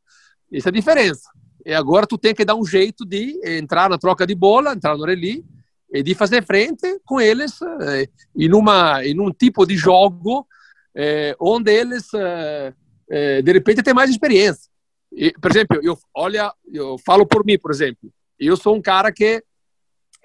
Essa 0.53 0.69
é 0.69 0.71
a 0.71 0.73
diferença. 0.73 1.29
E 1.65 1.75
agora 1.75 2.07
tu 2.07 2.17
tem 2.17 2.35
que 2.35 2.45
dar 2.45 2.55
um 2.55 2.65
jeito 2.65 3.05
de 3.05 3.41
entrar 3.45 3.91
na 3.91 3.99
troca 3.99 4.27
de 4.27 4.35
bola, 4.35 4.73
entrar 4.73 4.97
no 4.97 5.05
rally 5.05 5.45
e 5.93 6.03
de 6.03 6.15
fazer 6.15 6.45
frente 6.45 7.01
com 7.05 7.21
eles 7.21 7.61
eh, 7.63 8.09
em, 8.37 8.53
uma, 8.53 9.05
em 9.05 9.19
um 9.19 9.33
tipo 9.33 9.67
de 9.67 9.77
jogo 9.77 10.47
eh, 10.95 11.35
onde 11.41 11.73
eles, 11.73 12.13
eh, 12.15 12.73
eh, 13.11 13.43
de 13.43 13.53
repente, 13.53 13.83
têm 13.83 13.95
mais 13.95 14.11
experiência. 14.11 14.71
E, 15.13 15.33
por 15.33 15.51
exemplo, 15.51 15.81
eu, 15.83 15.99
olha, 16.15 16.53
eu 16.73 16.99
falo 16.99 17.27
por 17.27 17.45
mim, 17.45 17.59
por 17.59 17.71
exemplo. 17.71 18.13
Eu 18.39 18.57
sou 18.57 18.77
um 18.77 18.83
cara 18.83 19.11
que 19.11 19.43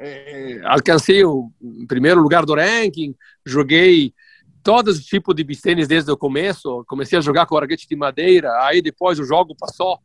é, 0.05 0.61
alcancei 0.65 1.23
o 1.23 1.49
primeiro 1.87 2.21
lugar 2.21 2.45
do 2.45 2.55
ranking, 2.55 3.15
joguei 3.45 4.13
todos 4.61 4.97
os 4.99 5.05
tipos 5.05 5.33
de 5.33 5.43
bistênis 5.43 5.87
desde 5.87 6.11
o 6.11 6.17
começo. 6.17 6.83
Comecei 6.87 7.17
a 7.17 7.21
jogar 7.21 7.45
com 7.45 7.57
raquete 7.57 7.87
de 7.87 7.95
madeira, 7.95 8.49
aí 8.65 8.81
depois 8.81 9.17
o 9.17 9.23
jogo 9.23 9.55
passou 9.57 9.97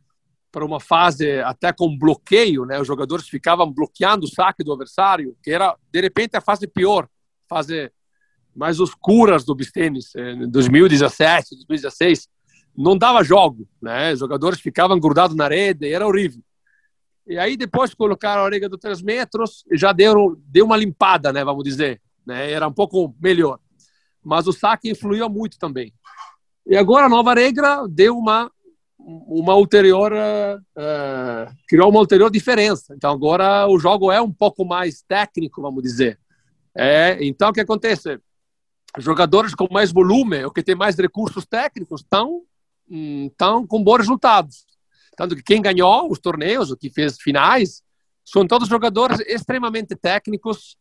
para 0.51 0.65
uma 0.65 0.79
fase 0.79 1.39
até 1.41 1.73
com 1.73 1.97
bloqueio, 1.97 2.65
né? 2.65 2.79
Os 2.79 2.87
jogadores 2.87 3.27
ficavam 3.27 3.71
bloqueando 3.71 4.25
o 4.25 4.29
saque 4.29 4.63
do 4.63 4.71
adversário, 4.71 5.35
que 5.43 5.51
era 5.51 5.75
de 5.91 6.01
repente 6.01 6.37
a 6.37 6.41
fase 6.41 6.65
pior, 6.65 7.07
fase 7.47 7.91
mais 8.55 8.79
oscuras 8.79 9.43
do 9.43 9.53
bistênis, 9.53 10.15
em 10.15 10.49
2017, 10.49 11.55
2016, 11.55 12.27
não 12.75 12.97
dava 12.97 13.23
jogo, 13.23 13.67
né? 13.81 14.13
Os 14.13 14.19
jogadores 14.19 14.61
ficavam 14.61 14.97
grudados 14.97 15.35
na 15.35 15.47
rede, 15.49 15.91
era 15.91 16.07
horrível. 16.07 16.41
E 17.29 17.37
aí 17.37 17.55
depois 17.55 17.93
colocaram 17.93 18.41
a 18.41 18.45
orelha 18.45 18.67
do 18.67 18.77
3 18.77 19.03
metros 19.03 19.63
e 19.71 19.77
já 19.77 19.93
deu, 19.93 20.35
deu 20.47 20.65
uma 20.65 20.75
limpada, 20.75 21.31
né, 21.31 21.45
vamos 21.45 21.63
dizer. 21.63 22.01
Né? 22.25 22.51
Era 22.51 22.67
um 22.67 22.73
pouco 22.73 23.15
melhor. 23.21 23.59
Mas 24.23 24.47
o 24.47 24.51
saque 24.51 24.89
influiu 24.89 25.29
muito 25.29 25.59
também. 25.59 25.93
E 26.65 26.75
agora 26.75 27.05
a 27.05 27.09
nova 27.09 27.33
regra 27.35 27.87
deu 27.87 28.17
uma 28.17 28.51
uma 29.01 29.55
ulterior 29.55 30.11
uh, 30.11 31.55
criou 31.67 31.89
uma 31.89 31.99
ulterior 31.99 32.29
diferença. 32.29 32.93
Então 32.95 33.11
agora 33.11 33.67
o 33.67 33.79
jogo 33.79 34.11
é 34.11 34.21
um 34.21 34.31
pouco 34.31 34.65
mais 34.65 35.01
técnico, 35.01 35.61
vamos 35.61 35.81
dizer. 35.81 36.19
É, 36.75 37.17
então 37.21 37.49
o 37.49 37.53
que 37.53 37.61
acontece? 37.61 38.19
Jogadores 38.97 39.55
com 39.55 39.67
mais 39.71 39.91
volume, 39.91 40.43
ou 40.43 40.51
que 40.51 40.63
têm 40.63 40.75
mais 40.75 40.97
recursos 40.97 41.45
técnicos, 41.45 42.01
estão 42.01 42.43
estão 42.89 43.65
com 43.65 43.83
bons 43.83 43.99
resultados. 43.99 44.65
Tanto 45.19 45.35
que 45.35 45.43
quem 45.43 45.61
ganhou 45.61 46.09
os 46.09 46.17
torneios, 46.17 46.71
o 46.71 46.77
que 46.77 46.89
fez 46.89 47.17
finais, 47.19 47.83
são 48.23 48.47
todos 48.47 48.69
jogadores 48.69 49.19
extremamente 49.27 49.93
técnicos, 49.93 50.77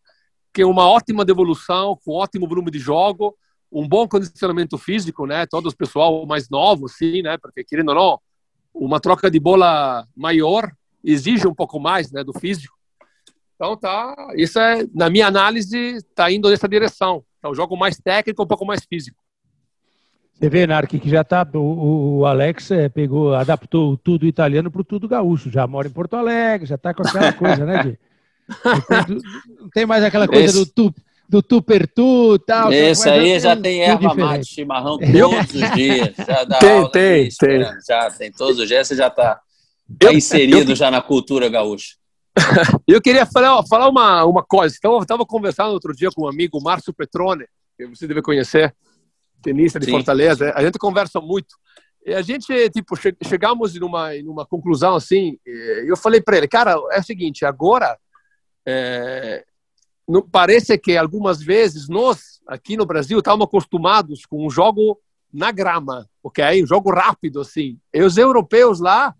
que 0.54 0.62
uma 0.62 0.88
ótima 0.88 1.24
devolução, 1.24 1.98
com 2.04 2.12
ótimo 2.12 2.46
volume 2.46 2.70
de 2.70 2.78
jogo, 2.78 3.36
um 3.70 3.88
bom 3.88 4.06
condicionamento 4.06 4.78
físico, 4.78 5.26
né? 5.26 5.44
Todos 5.44 5.74
pessoal 5.74 6.24
mais 6.24 6.48
novo, 6.48 6.88
sim, 6.88 7.20
né? 7.20 7.36
Porque 7.36 7.64
querendo 7.64 7.88
ou 7.88 7.94
não, 7.96 8.20
uma 8.72 9.00
troca 9.00 9.28
de 9.28 9.40
bola 9.40 10.06
maior 10.14 10.70
exige 11.02 11.48
um 11.48 11.54
pouco 11.54 11.80
mais, 11.80 12.12
né, 12.12 12.22
do 12.22 12.32
físico. 12.32 12.76
Então 13.56 13.76
tá, 13.76 14.14
isso 14.36 14.60
é 14.60 14.86
na 14.94 15.10
minha 15.10 15.26
análise 15.26 15.96
está 15.96 16.30
indo 16.30 16.48
nessa 16.48 16.68
direção. 16.68 17.24
Um 17.44 17.56
jogo 17.56 17.76
mais 17.76 17.96
técnico, 17.96 18.44
um 18.44 18.46
pouco 18.46 18.64
mais 18.64 18.84
físico. 18.88 19.20
Você 20.38 20.48
vê, 20.48 20.66
Nark, 20.66 20.98
que 20.98 21.10
já 21.10 21.24
tá. 21.24 21.46
O, 21.54 22.18
o 22.20 22.26
Alex 22.26 22.70
é, 22.70 22.88
pegou, 22.88 23.34
adaptou 23.34 23.96
tudo 23.96 24.26
italiano 24.26 24.70
para 24.70 24.80
o 24.80 24.84
tudo 24.84 25.08
gaúcho. 25.08 25.50
Já 25.50 25.66
mora 25.66 25.88
em 25.88 25.90
Porto 25.90 26.14
Alegre, 26.14 26.66
já 26.66 26.78
tá 26.78 26.94
com 26.94 27.02
aquela 27.02 27.32
coisa, 27.32 27.64
né, 27.64 27.82
de, 27.82 27.98
não 29.60 29.68
tem 29.70 29.84
mais 29.84 30.02
aquela 30.02 30.26
coisa 30.26 30.44
Esse... 30.44 30.58
do 30.58 30.66
tu, 30.66 30.94
do 31.28 31.42
tu 31.42 31.62
per 31.62 31.86
tu 31.86 32.34
e 32.34 32.38
tal. 32.38 32.72
Esse 32.72 33.08
aí 33.08 33.38
já 33.38 33.54
tem 33.54 33.82
erva 33.82 34.14
mate, 34.14 34.46
chimarrão 34.46 34.98
todos 34.98 35.54
os 35.54 35.70
dias. 35.72 36.14
Já 36.16 36.44
dá 36.44 36.58
tem, 36.58 36.70
aula 36.70 36.90
tem, 36.90 37.28
tem. 37.28 37.58
Né? 37.58 37.78
Já 37.86 38.10
tem 38.10 38.32
todos 38.32 38.58
os 38.58 38.66
dias, 38.68 38.88
você 38.88 38.96
já 38.96 39.08
está 39.08 39.40
tá 39.98 40.12
inserido 40.12 40.72
eu, 40.72 40.76
já 40.76 40.90
na 40.90 41.02
cultura 41.02 41.48
gaúcha. 41.48 41.96
Eu 42.86 43.02
queria 43.02 43.26
falar, 43.26 43.60
falar 43.66 43.88
uma, 43.88 44.24
uma 44.24 44.44
coisa. 44.44 44.76
Então, 44.78 44.92
eu 44.94 45.02
estava 45.02 45.26
conversando 45.26 45.72
outro 45.72 45.92
dia 45.92 46.08
com 46.14 46.22
um 46.22 46.28
amigo, 46.28 46.62
Márcio 46.62 46.94
Petrone, 46.94 47.44
que 47.76 47.84
você 47.86 48.06
deve 48.06 48.22
conhecer, 48.22 48.72
tenista 49.42 49.78
de 49.78 49.86
Sim. 49.86 49.92
Fortaleza. 49.92 50.52
A 50.54 50.62
gente 50.62 50.78
conversa 50.78 51.20
muito. 51.20 51.54
E 52.04 52.14
a 52.14 52.22
gente, 52.22 52.70
tipo, 52.70 52.96
che 52.96 53.14
chegamos 53.24 53.74
numa, 53.74 54.14
numa 54.22 54.46
conclusão 54.46 54.94
assim. 54.94 55.38
Eu 55.86 55.96
falei 55.96 56.20
para 56.20 56.38
ele, 56.38 56.48
cara, 56.48 56.76
é 56.92 57.00
o 57.00 57.02
seguinte, 57.02 57.44
agora 57.44 57.98
é, 58.66 59.44
não, 60.08 60.22
parece 60.22 60.78
que 60.78 60.96
algumas 60.96 61.42
vezes 61.42 61.88
nós, 61.88 62.40
aqui 62.46 62.76
no 62.76 62.86
Brasil, 62.86 63.18
estamos 63.18 63.44
acostumados 63.44 64.24
com 64.24 64.46
um 64.46 64.50
jogo 64.50 64.98
na 65.32 65.52
grama, 65.52 66.08
ok? 66.22 66.62
Um 66.62 66.66
jogo 66.66 66.90
rápido, 66.90 67.40
assim. 67.40 67.78
E 67.92 68.02
os 68.02 68.16
europeus 68.16 68.80
lá 68.80 69.14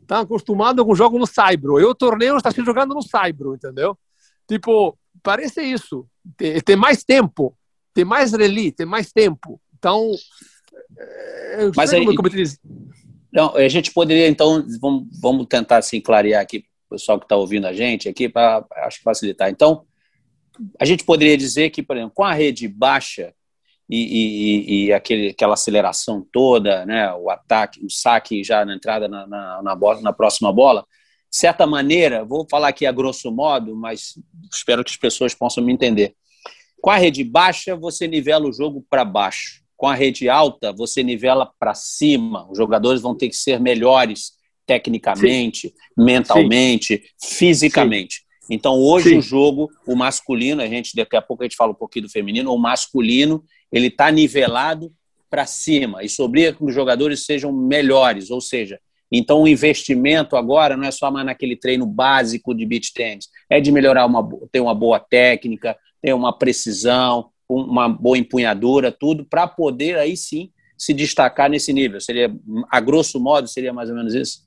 estão 0.00 0.20
acostumados 0.20 0.84
com 0.84 0.92
o 0.92 0.96
jogo 0.96 1.18
no 1.18 1.26
saibro. 1.26 1.80
E 1.80 1.84
o 1.84 1.94
torneio 1.94 2.36
está 2.36 2.52
se 2.52 2.64
jogando 2.64 2.94
no 2.94 3.02
saibro, 3.02 3.54
entendeu? 3.54 3.98
Tipo, 4.46 4.96
parece 5.22 5.62
isso. 5.62 6.06
Tem, 6.36 6.60
tem 6.60 6.76
mais 6.76 7.02
tempo, 7.02 7.56
tem 7.94 8.04
mais 8.04 8.32
reli, 8.32 8.72
tem 8.72 8.86
mais 8.86 9.12
tempo. 9.12 9.60
Então, 9.78 10.10
é, 10.98 11.70
mas 11.76 11.92
aí, 11.92 12.04
como, 12.04 12.28
não, 13.32 13.56
a 13.56 13.68
gente 13.68 13.92
poderia 13.92 14.28
então 14.28 14.64
vamos, 14.80 15.08
vamos 15.20 15.46
tentar 15.46 15.78
assim 15.78 16.00
clarear 16.00 16.42
aqui 16.42 16.64
o 16.86 16.94
pessoal 16.94 17.18
que 17.18 17.24
está 17.24 17.36
ouvindo 17.36 17.66
a 17.66 17.72
gente 17.72 18.08
aqui 18.08 18.28
para 18.28 18.64
acho 18.76 18.98
que 18.98 19.04
facilitar. 19.04 19.50
Então, 19.50 19.84
a 20.78 20.84
gente 20.84 21.04
poderia 21.04 21.36
dizer 21.36 21.70
que, 21.70 21.82
por 21.82 21.96
exemplo, 21.96 22.14
com 22.14 22.24
a 22.24 22.32
rede 22.34 22.68
baixa 22.68 23.34
e, 23.88 23.96
e, 23.96 24.86
e 24.86 24.92
aquele, 24.92 25.30
aquela 25.30 25.54
aceleração 25.54 26.26
toda, 26.32 26.84
né, 26.86 27.12
o 27.14 27.30
ataque, 27.30 27.84
o 27.84 27.90
saque 27.90 28.44
já 28.44 28.64
na 28.64 28.74
entrada 28.74 29.08
na, 29.08 29.26
na, 29.26 29.62
na, 29.62 29.74
bola, 29.74 30.00
na 30.00 30.12
próxima 30.12 30.52
bola, 30.52 30.86
de 31.30 31.36
certa 31.36 31.66
maneira, 31.66 32.24
vou 32.24 32.46
falar 32.50 32.68
aqui 32.68 32.84
a 32.84 32.92
grosso 32.92 33.30
modo, 33.32 33.74
mas 33.74 34.18
espero 34.52 34.84
que 34.84 34.90
as 34.90 34.96
pessoas 34.96 35.34
possam 35.34 35.64
me 35.64 35.72
entender. 35.72 36.14
Com 36.82 36.90
a 36.90 36.96
rede 36.96 37.22
baixa, 37.22 37.76
você 37.76 38.08
nivela 38.08 38.48
o 38.48 38.52
jogo 38.52 38.84
para 38.90 39.04
baixo. 39.04 39.62
Com 39.76 39.86
a 39.86 39.94
rede 39.94 40.28
alta, 40.28 40.72
você 40.72 41.00
nivela 41.00 41.48
para 41.58 41.74
cima. 41.74 42.50
Os 42.50 42.58
jogadores 42.58 43.00
vão 43.00 43.16
ter 43.16 43.28
que 43.28 43.36
ser 43.36 43.60
melhores 43.60 44.32
tecnicamente, 44.66 45.68
Sim. 45.68 45.74
mentalmente, 45.96 47.04
Sim. 47.16 47.36
fisicamente. 47.36 48.16
Sim. 48.16 48.54
Então, 48.54 48.74
hoje 48.74 49.16
o 49.16 49.22
jogo, 49.22 49.70
o 49.86 49.94
masculino, 49.94 50.60
a 50.60 50.66
gente 50.66 50.96
daqui 50.96 51.14
a 51.14 51.22
pouco 51.22 51.44
a 51.44 51.46
gente 51.46 51.56
fala 51.56 51.70
um 51.70 51.76
pouquinho 51.76 52.06
do 52.06 52.12
feminino, 52.12 52.52
o 52.52 52.58
masculino, 52.58 53.44
ele 53.70 53.86
está 53.86 54.10
nivelado 54.10 54.92
para 55.30 55.46
cima 55.46 56.02
e 56.02 56.08
sobria 56.08 56.52
que 56.52 56.64
os 56.64 56.74
jogadores 56.74 57.24
sejam 57.24 57.52
melhores, 57.52 58.28
ou 58.30 58.40
seja, 58.40 58.80
então 59.10 59.42
o 59.42 59.48
investimento 59.48 60.36
agora 60.36 60.76
não 60.76 60.84
é 60.84 60.90
só 60.90 61.10
mais 61.10 61.26
naquele 61.26 61.54
treino 61.54 61.86
básico 61.86 62.54
de 62.54 62.66
beach 62.66 62.92
tennis, 62.92 63.28
é 63.48 63.60
de 63.60 63.70
melhorar 63.70 64.06
uma 64.06 64.28
ter 64.50 64.60
uma 64.60 64.74
boa 64.74 64.98
técnica, 64.98 65.76
ter 66.02 66.12
uma 66.12 66.36
precisão, 66.36 67.30
uma 67.48 67.88
boa 67.88 68.18
empunhadura, 68.18 68.90
tudo 68.90 69.24
para 69.24 69.46
poder 69.46 69.96
aí 69.96 70.16
sim 70.16 70.50
se 70.76 70.92
destacar 70.92 71.48
nesse 71.48 71.72
nível. 71.72 72.00
Seria 72.00 72.34
a 72.68 72.80
grosso 72.80 73.20
modo 73.20 73.46
seria 73.46 73.72
mais 73.72 73.88
ou 73.88 73.94
menos 73.94 74.14
isso? 74.14 74.44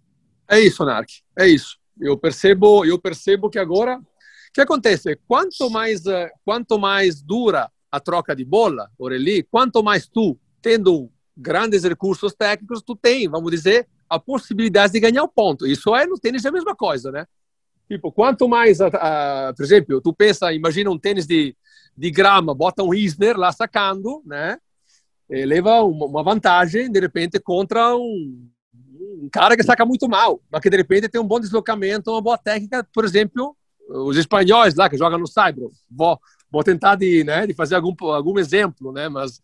É 0.50 0.60
isso, 0.60 0.84
Narc. 0.84 1.10
É 1.40 1.48
isso. 1.48 1.78
Eu 2.00 2.18
percebo, 2.18 2.86
eu 2.86 3.00
percebo 3.00 3.50
que 3.50 3.58
agora, 3.58 3.98
o 3.98 4.54
que 4.54 4.60
acontece? 4.60 5.18
Quanto 5.28 5.70
mais, 5.70 6.06
eh, 6.06 6.30
quanto 6.44 6.78
mais 6.78 7.22
dura 7.22 7.72
a 7.90 8.00
troca 8.02 8.36
de 8.36 8.44
bola, 8.44 8.90
Oreli, 8.98 9.44
quanto 9.44 9.82
mais 9.82 10.08
tu, 10.08 10.38
tendo 10.62 11.10
grandes 11.38 11.84
recursos 11.84 12.34
técnicos, 12.34 12.82
tu 12.82 12.96
tem, 12.96 13.30
vamos 13.30 13.50
dizer, 13.50 13.88
a 14.10 14.20
possibilidade 14.20 14.94
de 14.94 15.00
ganhar 15.00 15.24
o 15.24 15.28
ponto. 15.30 15.66
Isso 15.66 15.96
é 15.96 16.06
no 16.06 16.20
tênis 16.20 16.44
é 16.44 16.50
a 16.50 16.52
mesma 16.52 16.76
coisa, 16.76 17.12
né? 17.12 17.26
Tipo, 17.88 18.12
quanto 18.12 18.48
mais, 18.48 18.80
por 18.80 19.64
exemplo, 19.64 20.02
tu 20.02 20.14
pensa, 20.14 20.52
imagina 20.54 20.90
um 20.90 20.98
tênis 20.98 21.28
de, 21.28 21.56
de 21.96 22.12
grama, 22.12 22.54
bota 22.54 22.84
um 22.84 22.94
Isner 22.94 23.38
lá 23.38 23.52
sacando, 23.52 24.22
né? 24.26 24.58
E 25.30 25.46
leva 25.46 25.84
uma, 25.84 26.24
vantagem, 26.24 26.92
de 26.92 27.00
repente, 27.00 27.40
contra 27.40 27.96
um, 27.96 28.48
um 29.22 29.30
cara 29.32 29.56
que 29.56 29.64
saca 29.64 29.86
muito 29.86 30.08
mal, 30.08 30.42
mas 30.52 30.62
que 30.62 30.70
de 30.70 30.78
repente 30.78 31.10
tem 31.10 31.20
um 31.20 31.28
bom 31.28 31.40
deslocamento, 31.40 32.12
uma 32.12 32.22
boa 32.22 32.38
técnica, 32.38 32.88
por 32.94 33.06
exemplo, 33.06 33.56
os 33.88 34.18
espanhóis 34.18 34.76
lá 34.76 34.90
que 34.90 34.98
jogam 34.98 35.20
no 35.20 35.28
Saibro. 35.28 35.72
Vou, 35.90 36.20
vou 36.52 36.64
tentar 36.64 36.96
de, 36.96 37.24
né, 37.24 37.48
de 37.48 37.54
fazer 37.54 37.76
algum, 37.76 37.96
algum 38.12 38.38
exemplo, 38.38 38.92
né, 38.92 39.10
mas, 39.10 39.42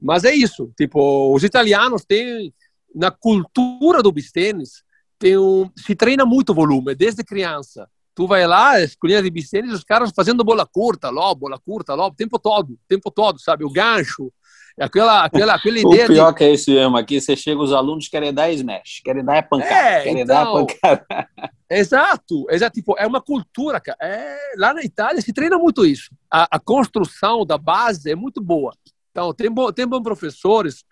mas 0.00 0.24
é 0.24 0.34
isso. 0.34 0.70
Tipo, 0.76 1.34
os 1.34 1.42
italianos 1.44 2.04
têm, 2.04 2.52
na 2.94 3.10
cultura 3.10 4.02
do 4.02 4.12
bistênis, 4.12 4.82
tem 5.22 5.38
um, 5.38 5.70
se 5.76 5.94
treina 5.94 6.26
muito 6.26 6.52
volume, 6.52 6.96
desde 6.96 7.22
criança. 7.22 7.88
Tu 8.12 8.26
vai 8.26 8.44
lá, 8.44 8.80
escolher 8.80 9.22
de 9.22 9.30
bistênis, 9.30 9.72
os 9.72 9.84
caras 9.84 10.10
fazendo 10.14 10.42
bola 10.42 10.66
curta, 10.66 11.08
logo, 11.10 11.40
bola 11.40 11.58
curta, 11.64 11.94
logo, 11.94 12.12
o 12.12 12.16
tempo 12.16 12.40
todo, 12.40 12.72
o 12.72 12.78
tempo 12.88 13.08
todo, 13.08 13.40
sabe? 13.40 13.64
O 13.64 13.70
gancho, 13.70 14.32
Aquela, 14.80 15.24
aquela, 15.24 15.54
aquela 15.54 15.78
ideia. 15.78 16.04
O 16.04 16.08
pior 16.08 16.32
de... 16.32 16.38
que 16.38 16.44
é 16.44 16.52
isso 16.52 16.70
mesmo. 16.70 16.96
Aqui 16.96 17.20
você 17.20 17.36
chega, 17.36 17.60
os 17.60 17.72
alunos 17.72 18.08
querem 18.08 18.32
dar 18.32 18.50
smash, 18.50 19.00
querem 19.04 19.24
dar 19.24 19.46
pancada, 19.46 19.74
é, 19.74 20.02
querem 20.02 20.22
então, 20.22 20.26
dar 20.26 20.52
pancada. 20.52 21.28
Exato, 21.70 22.46
exato. 22.50 22.74
Tipo, 22.74 22.94
é 22.98 23.06
uma 23.06 23.20
cultura, 23.20 23.80
cara. 23.80 23.96
É, 24.02 24.36
lá 24.58 24.74
na 24.74 24.82
Itália 24.82 25.22
se 25.22 25.32
treina 25.32 25.56
muito 25.56 25.86
isso. 25.86 26.10
A, 26.30 26.56
a 26.56 26.60
construção 26.60 27.46
da 27.46 27.56
base 27.56 28.10
é 28.10 28.14
muito 28.14 28.42
boa. 28.42 28.74
Então, 29.10 29.32
tem, 29.32 29.50
bo, 29.50 29.72
tem 29.72 29.86
bons 29.86 30.02
professores. 30.02 30.84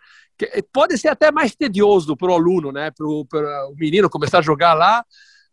Eh, 0.46 0.62
pode 0.72 0.96
ser 0.98 1.08
até 1.08 1.30
mais 1.30 1.54
tedioso 1.54 2.16
para 2.16 2.30
o 2.30 2.34
aluno, 2.34 2.72
né? 2.72 2.90
Para 2.90 3.06
o 3.06 3.74
menino 3.76 4.08
começar 4.10 4.38
a 4.38 4.42
jogar 4.42 4.74
lá. 4.74 5.04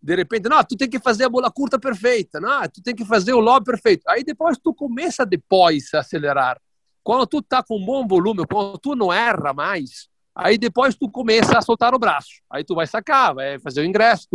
De 0.02 0.16
repente, 0.16 0.48
não, 0.48 0.64
tu 0.64 0.78
tem 0.78 0.90
que 0.90 1.00
fazer 1.00 1.26
a 1.26 1.30
bola 1.30 1.52
curta 1.52 1.80
perfeita, 1.80 2.40
não, 2.40 2.62
tu 2.70 2.82
tem 2.84 2.96
que 2.96 3.04
fazer 3.04 3.34
o 3.34 3.40
lob 3.40 3.66
perfeito. 3.66 4.04
Aí 4.08 4.24
depois 4.24 4.58
tu 4.58 4.74
começa 4.74 5.26
depois 5.26 5.94
a 5.94 6.00
acelerar. 6.00 6.62
Quando 7.04 7.26
tu 7.26 7.42
tá 7.42 7.64
com 7.64 7.78
um 7.78 7.86
bom 7.86 8.08
volume, 8.08 8.46
quando 8.46 8.78
tu 8.78 8.96
não 8.96 9.12
erra 9.12 9.54
mais, 9.54 10.08
aí 10.36 10.58
depois 10.58 10.96
tu 10.96 11.10
começa 11.10 11.58
a 11.58 11.62
soltar 11.62 11.96
o 11.96 12.00
braço. 12.00 12.42
Aí 12.50 12.64
tu 12.64 12.76
vai 12.76 12.86
sacar, 12.86 13.34
vai 13.34 13.60
fazer 13.60 13.82
o 13.82 13.86
ingresso. 13.86 14.28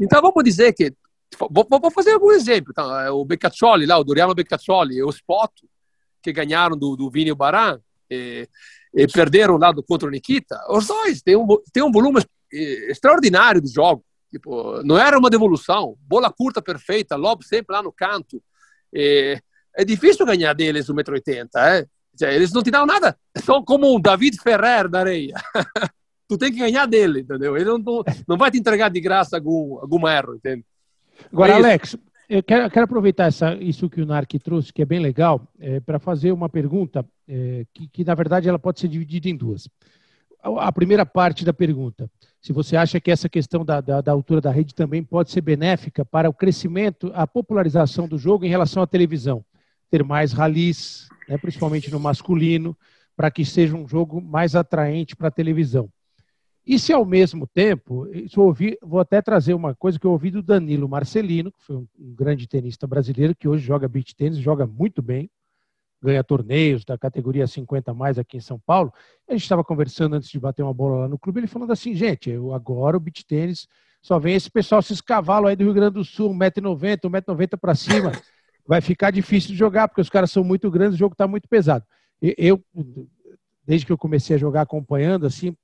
Então 0.00 0.20
vamos 0.20 0.42
dizer 0.42 0.72
que 0.72 0.92
vou, 1.38 1.66
vou 1.68 1.90
fazer 1.90 2.12
algum 2.12 2.32
exemplo. 2.32 2.72
Então, 2.72 3.16
o 3.16 3.24
Beccaccioli 3.24 3.86
lá, 3.86 3.98
o 3.98 4.04
Doriano 4.04 4.34
Beccaccioli 4.34 4.96
e 4.96 5.02
o 5.02 5.12
Spoto, 5.12 5.68
que 6.22 6.32
ganharam 6.32 6.76
do, 6.76 6.96
do 6.96 7.10
Vini 7.10 7.34
Baran 7.34 7.78
e, 8.10 8.48
e, 8.94 9.06
perderam 9.06 9.56
lá 9.56 9.72
do 9.72 9.82
contra 9.82 10.08
o 10.08 10.10
Nikita. 10.10 10.60
Os 10.68 10.86
dois 10.86 11.22
têm 11.22 11.36
um, 11.36 11.46
têm 11.72 11.82
um 11.82 11.92
volume 11.92 12.22
extraordinário 12.52 13.60
do 13.60 13.68
jogo. 13.68 14.04
Tipo, 14.30 14.82
não 14.82 14.98
era 14.98 15.18
uma 15.18 15.30
devolução, 15.30 15.96
bola 16.00 16.32
curta 16.32 16.60
perfeita, 16.60 17.14
lobo 17.14 17.44
sempre 17.44 17.74
lá 17.74 17.82
no 17.82 17.92
canto. 17.92 18.42
E, 18.92 19.40
é 19.76 19.84
difícil 19.84 20.24
ganhar 20.24 20.52
deles 20.54 20.86
1,80m, 20.86 21.48
é? 21.56 21.86
Eles 22.20 22.52
não 22.52 22.62
te 22.62 22.70
dão 22.70 22.86
nada. 22.86 23.16
São 23.38 23.64
como 23.64 23.92
um 23.92 24.00
David 24.00 24.40
Ferrer 24.40 24.88
da 24.88 25.00
areia. 25.00 25.34
tu 26.28 26.38
tem 26.38 26.52
que 26.52 26.58
ganhar 26.58 26.86
dele, 26.86 27.20
entendeu? 27.20 27.56
Ele 27.56 27.64
não, 27.64 27.82
não 28.26 28.36
vai 28.36 28.50
te 28.50 28.58
entregar 28.58 28.88
de 28.88 29.00
graça 29.00 29.36
algum, 29.36 29.78
algum 29.80 30.06
erro, 30.06 30.36
entende? 30.36 30.64
Agora, 31.32 31.52
é 31.52 31.56
Alex, 31.56 31.96
eu 32.34 32.42
quero, 32.42 32.68
quero 32.68 32.84
aproveitar 32.84 33.26
essa, 33.26 33.54
isso 33.54 33.88
que 33.88 34.00
o 34.00 34.06
Narc 34.06 34.32
trouxe, 34.42 34.72
que 34.72 34.82
é 34.82 34.84
bem 34.84 34.98
legal, 34.98 35.46
é, 35.60 35.78
para 35.78 36.00
fazer 36.00 36.32
uma 36.32 36.48
pergunta 36.48 37.06
é, 37.28 37.64
que, 37.72 37.86
que, 37.86 38.04
na 38.04 38.12
verdade, 38.12 38.48
ela 38.48 38.58
pode 38.58 38.80
ser 38.80 38.88
dividida 38.88 39.28
em 39.28 39.36
duas. 39.36 39.68
A 40.42 40.72
primeira 40.72 41.06
parte 41.06 41.44
da 41.44 41.54
pergunta. 41.54 42.10
se 42.42 42.52
você 42.52 42.76
acha 42.76 43.00
que 43.00 43.10
essa 43.10 43.28
questão 43.28 43.64
da, 43.64 43.80
da, 43.80 44.00
da, 44.00 44.10
altura 44.10 44.40
da 44.40 44.50
rede 44.50 44.74
também 44.74 45.02
pode 45.02 45.30
ser 45.30 45.42
benéfica 45.42 46.04
para 46.04 46.28
o 46.28 46.34
crescimento, 46.34 47.12
a 47.14 47.24
popularização 47.24 48.08
do 48.08 48.18
jogo 48.18 48.44
em 48.44 48.48
relação 48.48 48.82
à 48.82 48.86
televisão. 48.86 49.44
Ter 49.88 50.02
mais 50.02 50.32
ralis, 50.32 51.08
né, 51.28 51.38
principalmente 51.38 51.88
no 51.88 52.00
masculino, 52.00 52.76
para 53.16 53.30
que 53.30 53.44
seja 53.44 53.76
um 53.76 53.86
jogo 53.86 54.20
mais 54.20 54.56
atraente 54.56 55.14
para 55.14 55.28
a 55.28 55.30
televisão. 55.30 55.88
E 56.66 56.78
se 56.78 56.92
ao 56.92 57.04
mesmo 57.04 57.46
tempo, 57.46 58.06
ouvi, 58.36 58.78
vou 58.80 58.98
até 58.98 59.20
trazer 59.20 59.52
uma 59.52 59.74
coisa 59.74 59.98
que 59.98 60.06
eu 60.06 60.12
ouvi 60.12 60.30
do 60.30 60.42
Danilo 60.42 60.88
Marcelino, 60.88 61.52
que 61.52 61.62
foi 61.62 61.76
um, 61.76 61.86
grande 61.98 62.48
tenista 62.48 62.86
brasileiro, 62.86 63.34
que 63.36 63.46
hoje 63.46 63.64
joga 63.64 63.86
beach 63.86 64.16
tênis, 64.16 64.38
joga 64.38 64.66
muito 64.66 65.02
bem, 65.02 65.30
ganha 66.02 66.24
torneios 66.24 66.82
da 66.82 66.96
categoria 66.96 67.46
50 67.46 67.92
mais 67.92 68.18
aqui 68.18 68.38
em 68.38 68.40
São 68.40 68.58
Paulo. 68.58 68.92
A 69.28 69.32
gente 69.32 69.42
estava 69.42 69.62
conversando 69.62 70.16
antes 70.16 70.30
de 70.30 70.40
bater 70.40 70.62
uma 70.62 70.72
bola 70.72 71.00
lá 71.00 71.08
no 71.08 71.18
clube, 71.18 71.40
ele 71.40 71.46
falando 71.46 71.72
assim, 71.72 71.94
gente, 71.94 72.30
eu, 72.30 72.54
agora 72.54 72.96
o 72.96 73.00
beach 73.00 73.26
tênis 73.26 73.68
só 74.00 74.18
vem 74.18 74.34
esse 74.34 74.50
pessoal, 74.50 74.80
esses 74.80 75.02
cavalos 75.02 75.50
aí 75.50 75.56
do 75.56 75.64
Rio 75.64 75.74
Grande 75.74 75.94
do 75.94 76.04
Sul, 76.04 76.30
1,90m, 76.30 76.98
1,90m 76.98 77.58
para 77.58 77.74
cima, 77.74 78.12
vai 78.66 78.80
ficar 78.80 79.10
difícil 79.10 79.50
de 79.50 79.56
jogar, 79.56 79.88
porque 79.88 80.00
os 80.00 80.08
caras 80.08 80.30
são 80.30 80.42
muito 80.42 80.70
grandes, 80.70 80.94
o 80.94 80.98
jogo 80.98 81.12
está 81.12 81.28
muito 81.28 81.46
pesado. 81.46 81.84
Eu, 82.22 82.62
desde 83.66 83.84
que 83.84 83.92
eu 83.92 83.98
comecei 83.98 84.36
a 84.36 84.38
jogar 84.38 84.62
acompanhando, 84.62 85.26
assim, 85.26 85.54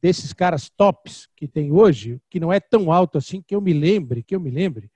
desses 0.00 0.32
caras 0.32 0.68
tops 0.68 1.28
que 1.36 1.48
tem 1.48 1.72
hoje, 1.72 2.20
que 2.30 2.40
não 2.40 2.52
é 2.52 2.60
tão 2.60 2.92
alto 2.92 3.18
assim, 3.18 3.42
que 3.42 3.54
eu 3.54 3.60
me 3.60 3.72
lembre, 3.72 4.22
que 4.22 4.34
eu 4.34 4.40
me 4.40 4.50
lembre, 4.50 4.90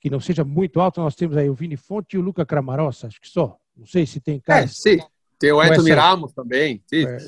que 0.00 0.10
não 0.10 0.20
seja 0.20 0.44
muito 0.44 0.80
alto, 0.80 1.00
nós 1.00 1.14
temos 1.14 1.36
aí 1.36 1.50
o 1.50 1.54
Vini 1.54 1.76
Fonte 1.76 2.16
e 2.16 2.18
o 2.18 2.22
Luca 2.22 2.46
Cramarossa, 2.46 3.06
acho 3.06 3.20
que 3.20 3.28
só. 3.28 3.58
Não 3.76 3.86
sei 3.86 4.06
se 4.06 4.20
tem 4.20 4.40
caras. 4.40 4.70
É, 4.86 4.96
sim. 4.96 5.02
Tem 5.38 5.52
o 5.52 5.60
Anthony 5.60 5.90
essa... 5.90 6.00
Ramos 6.00 6.32
também. 6.32 6.82
É, 6.90 7.18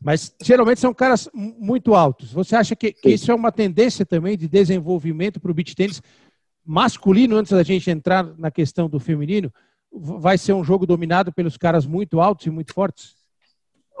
mas 0.00 0.34
geralmente 0.42 0.80
são 0.80 0.94
caras 0.94 1.28
muito 1.34 1.94
altos. 1.94 2.32
Você 2.32 2.56
acha 2.56 2.74
que, 2.74 2.92
que 2.92 3.10
isso 3.10 3.30
é 3.30 3.34
uma 3.34 3.52
tendência 3.52 4.06
também 4.06 4.38
de 4.38 4.48
desenvolvimento 4.48 5.38
para 5.38 5.50
o 5.50 5.54
beach 5.54 5.74
tênis 5.74 6.02
masculino, 6.64 7.36
antes 7.36 7.52
da 7.52 7.62
gente 7.62 7.90
entrar 7.90 8.24
na 8.38 8.50
questão 8.50 8.88
do 8.88 8.98
feminino? 8.98 9.52
Vai 9.92 10.38
ser 10.38 10.54
um 10.54 10.64
jogo 10.64 10.86
dominado 10.86 11.30
pelos 11.32 11.58
caras 11.58 11.84
muito 11.84 12.20
altos 12.20 12.46
e 12.46 12.50
muito 12.50 12.72
fortes? 12.72 13.17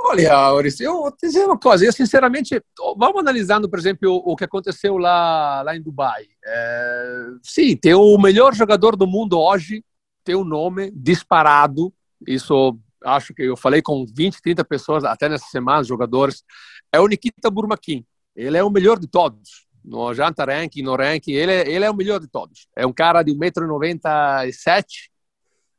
Olha, 0.00 0.32
Auris, 0.32 0.78
eu 0.78 0.92
vou 0.92 1.12
dizer 1.20 1.44
uma 1.44 1.58
coisa. 1.58 1.84
Eu, 1.84 1.92
sinceramente, 1.92 2.62
vamos 2.96 3.18
analisando, 3.18 3.68
por 3.68 3.78
exemplo, 3.78 4.08
o, 4.08 4.32
o 4.32 4.36
que 4.36 4.44
aconteceu 4.44 4.96
lá, 4.96 5.60
lá 5.62 5.76
em 5.76 5.82
Dubai. 5.82 6.24
É, 6.46 7.26
sim, 7.42 7.76
tem 7.76 7.94
o 7.94 8.16
melhor 8.16 8.54
jogador 8.54 8.94
do 8.94 9.08
mundo 9.08 9.38
hoje, 9.38 9.84
tem 10.22 10.36
um 10.36 10.44
nome 10.44 10.92
disparado, 10.94 11.92
isso 12.26 12.78
acho 13.04 13.34
que 13.34 13.42
eu 13.42 13.56
falei 13.56 13.82
com 13.82 14.04
20, 14.06 14.40
30 14.40 14.64
pessoas 14.64 15.04
até 15.04 15.28
nessa 15.28 15.46
semana, 15.46 15.82
jogadores, 15.82 16.44
é 16.92 17.00
o 17.00 17.06
Nikita 17.06 17.50
Burmakin. 17.50 18.04
Ele 18.36 18.56
é 18.56 18.62
o 18.62 18.70
melhor 18.70 18.98
de 18.98 19.08
todos. 19.08 19.66
No 19.84 20.14
Janta 20.14 20.44
Ranking, 20.44 20.82
no 20.82 20.94
Ranking, 20.94 21.32
ele, 21.32 21.52
é, 21.52 21.68
ele 21.68 21.84
é 21.84 21.90
o 21.90 21.94
melhor 21.94 22.20
de 22.20 22.28
todos. 22.28 22.68
É 22.76 22.86
um 22.86 22.92
cara 22.92 23.22
de 23.22 23.32
1,97m, 23.32 24.84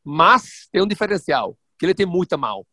mas 0.03 0.67
tem 0.71 0.82
um 0.82 0.88
diferencial, 0.88 1.58
que 1.77 1.86
ele 1.86 1.93
tem 1.93 2.05
muita 2.05 2.36
mão. 2.36 2.65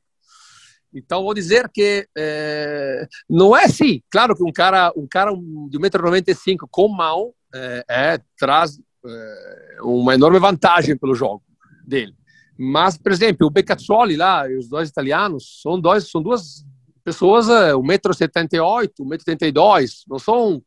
Então, 0.99 1.23
vou 1.23 1.35
dizer 1.35 1.69
que 1.69 2.09
é, 2.17 3.07
não 3.29 3.55
é 3.55 3.65
assim. 3.65 4.01
Claro 4.11 4.35
que 4.35 4.43
um 4.43 4.51
cara, 4.51 4.91
um 4.97 5.07
cara 5.07 5.31
de 5.69 5.79
1,95m 5.79 6.67
com 6.71 6.89
mão 6.89 7.35
é, 7.55 7.85
é, 7.89 8.21
traz 8.39 8.79
é, 9.07 9.79
uma 9.83 10.15
enorme 10.15 10.39
vantagem 10.39 10.97
pelo 10.97 11.15
jogo 11.15 11.43
dele. 11.87 12.15
Mas, 12.59 12.97
por 12.97 13.13
exemplo, 13.13 13.47
o 13.47 13.51
Beccazzoli 13.51 14.17
lá, 14.17 14.47
os 14.59 14.69
dois 14.69 14.89
italianos, 14.89 15.61
são, 15.61 15.79
dois, 15.79 16.11
são 16.11 16.23
duas 16.23 16.65
pessoas, 17.05 17.47
1,78m, 17.47 18.85
é, 18.85 19.03
1,82m, 19.03 20.05
não 20.09 20.19
são 20.19 20.63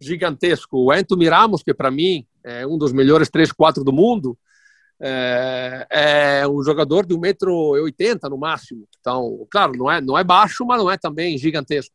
gigantescos. 0.00 0.68
O 0.72 0.90
Anthony 0.90 1.28
Ramos, 1.28 1.62
que 1.62 1.72
para 1.72 1.90
mim 1.90 2.26
é 2.42 2.66
um 2.66 2.76
dos 2.76 2.92
melhores 2.92 3.28
3, 3.28 3.52
4 3.52 3.84
do 3.84 3.92
mundo, 3.92 4.36
é, 5.00 5.86
é 6.42 6.48
um 6.48 6.62
jogador 6.62 7.06
de 7.06 7.14
1,80m 7.14 8.28
no 8.28 8.38
máximo. 8.38 8.86
Então, 9.00 9.46
claro, 9.50 9.72
não 9.76 9.90
é, 9.90 10.00
não 10.00 10.18
é 10.18 10.24
baixo, 10.24 10.64
mas 10.66 10.78
não 10.78 10.90
é 10.90 10.96
também 10.96 11.38
gigantesco. 11.38 11.94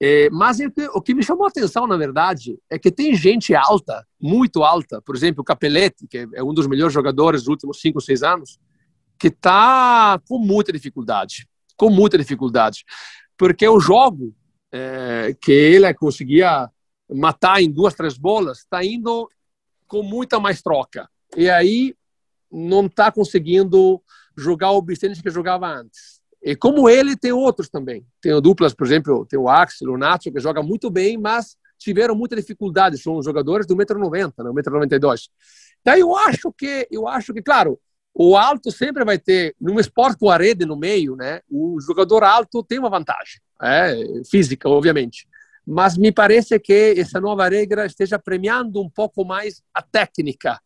É, 0.00 0.28
mas 0.30 0.58
o 0.92 1.00
que 1.00 1.14
me 1.14 1.22
chamou 1.22 1.44
a 1.44 1.48
atenção, 1.48 1.86
na 1.86 1.96
verdade, 1.96 2.58
é 2.68 2.78
que 2.78 2.90
tem 2.90 3.14
gente 3.14 3.54
alta, 3.54 4.04
muito 4.20 4.62
alta, 4.62 5.00
por 5.00 5.14
exemplo, 5.14 5.40
o 5.40 5.44
Capelletti, 5.44 6.06
que 6.06 6.28
é 6.34 6.42
um 6.42 6.52
dos 6.52 6.66
melhores 6.66 6.92
jogadores 6.92 7.42
dos 7.42 7.48
últimos 7.48 7.80
5, 7.80 8.00
6 8.00 8.22
anos, 8.22 8.58
que 9.18 9.28
está 9.28 10.20
com 10.28 10.38
muita 10.38 10.72
dificuldade, 10.72 11.46
com 11.76 11.88
muita 11.88 12.18
dificuldade, 12.18 12.84
porque 13.38 13.66
o 13.66 13.80
jogo 13.80 14.34
é, 14.72 15.34
que 15.40 15.52
ele 15.52 15.94
conseguia 15.94 16.68
matar 17.08 17.62
em 17.62 17.70
duas, 17.70 17.94
três 17.94 18.18
bolas 18.18 18.58
está 18.58 18.84
indo 18.84 19.30
com 19.86 20.02
muita 20.02 20.40
mais 20.40 20.60
troca. 20.60 21.08
E 21.36 21.48
aí 21.48 21.94
não 22.54 22.86
está 22.86 23.10
conseguindo 23.10 24.00
jogar 24.36 24.70
o 24.70 24.82
bistênis 24.82 25.20
que 25.20 25.30
jogava 25.30 25.66
antes. 25.66 26.20
E 26.42 26.54
como 26.54 26.88
ele, 26.88 27.16
tem 27.16 27.32
outros 27.32 27.68
também. 27.68 28.06
Tem 28.20 28.38
duplas, 28.40 28.74
por 28.74 28.86
exemplo, 28.86 29.26
tem 29.26 29.38
o 29.38 29.48
Axel, 29.48 29.92
o 29.92 29.98
Nacho, 29.98 30.30
que 30.30 30.38
joga 30.38 30.62
muito 30.62 30.90
bem, 30.90 31.18
mas 31.18 31.56
tiveram 31.78 32.14
muita 32.14 32.36
dificuldade. 32.36 32.98
São 32.98 33.20
jogadores 33.22 33.66
do 33.66 33.74
1,90m, 33.74 34.32
né, 34.38 34.50
1,92m. 34.50 35.28
Daí 35.84 36.00
eu 36.00 36.14
acho 36.14 36.52
que, 36.52 36.86
eu 36.90 37.08
acho 37.08 37.32
que, 37.32 37.42
claro, 37.42 37.78
o 38.14 38.36
alto 38.36 38.70
sempre 38.70 39.04
vai 39.04 39.18
ter, 39.18 39.56
num 39.60 39.80
esporte 39.80 40.18
com 40.18 40.30
a 40.30 40.36
rede 40.36 40.64
no 40.64 40.76
meio, 40.76 41.16
né? 41.16 41.40
O 41.50 41.80
jogador 41.80 42.22
alto 42.22 42.62
tem 42.62 42.78
uma 42.78 42.88
vantagem, 42.88 43.40
é, 43.60 44.22
física, 44.30 44.68
obviamente. 44.68 45.26
Mas 45.66 45.96
me 45.96 46.12
parece 46.12 46.58
que 46.60 46.94
essa 46.96 47.20
nova 47.20 47.48
regra 47.48 47.86
esteja 47.86 48.18
premiando 48.18 48.80
um 48.80 48.88
pouco 48.88 49.24
mais 49.24 49.62
a 49.72 49.82
técnica. 49.82 50.60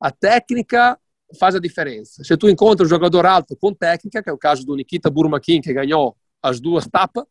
A 0.00 0.10
técnica 0.10 0.98
faz 1.38 1.54
a 1.54 1.60
diferença. 1.60 2.22
Se 2.24 2.36
tu 2.36 2.48
encontra 2.48 2.86
um 2.86 2.88
jogador 2.88 3.26
alto 3.26 3.56
com 3.56 3.74
técnica, 3.74 4.22
que 4.22 4.30
é 4.30 4.32
o 4.32 4.38
caso 4.38 4.64
do 4.64 4.76
Nikita 4.76 5.10
Burmakin, 5.10 5.60
que 5.60 5.72
ganhou 5.72 6.16
as 6.42 6.60
duas 6.60 6.86
tapas, 6.86 7.24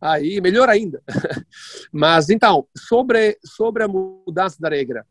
aí 0.00 0.40
melhor 0.40 0.68
ainda. 0.68 1.02
Mas 1.92 2.30
então, 2.30 2.66
sobre, 2.76 3.38
sobre 3.44 3.82
a 3.82 3.88
mudança 3.88 4.56
da 4.60 4.68
regra, 4.68 5.06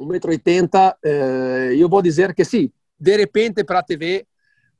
1,80m, 0.00 0.94
eh, 1.04 1.74
eu 1.76 1.88
vou 1.88 2.02
dizer 2.02 2.34
que 2.34 2.44
sim, 2.44 2.72
de 2.98 3.16
repente 3.16 3.62
para 3.62 3.78
a 3.78 3.82
TV 3.82 4.26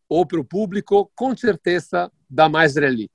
ou 0.08 0.26
para 0.26 0.40
o 0.40 0.44
público, 0.44 1.10
com 1.14 1.36
certeza 1.36 2.10
dá 2.28 2.48
mais 2.48 2.76
rally. 2.76 3.10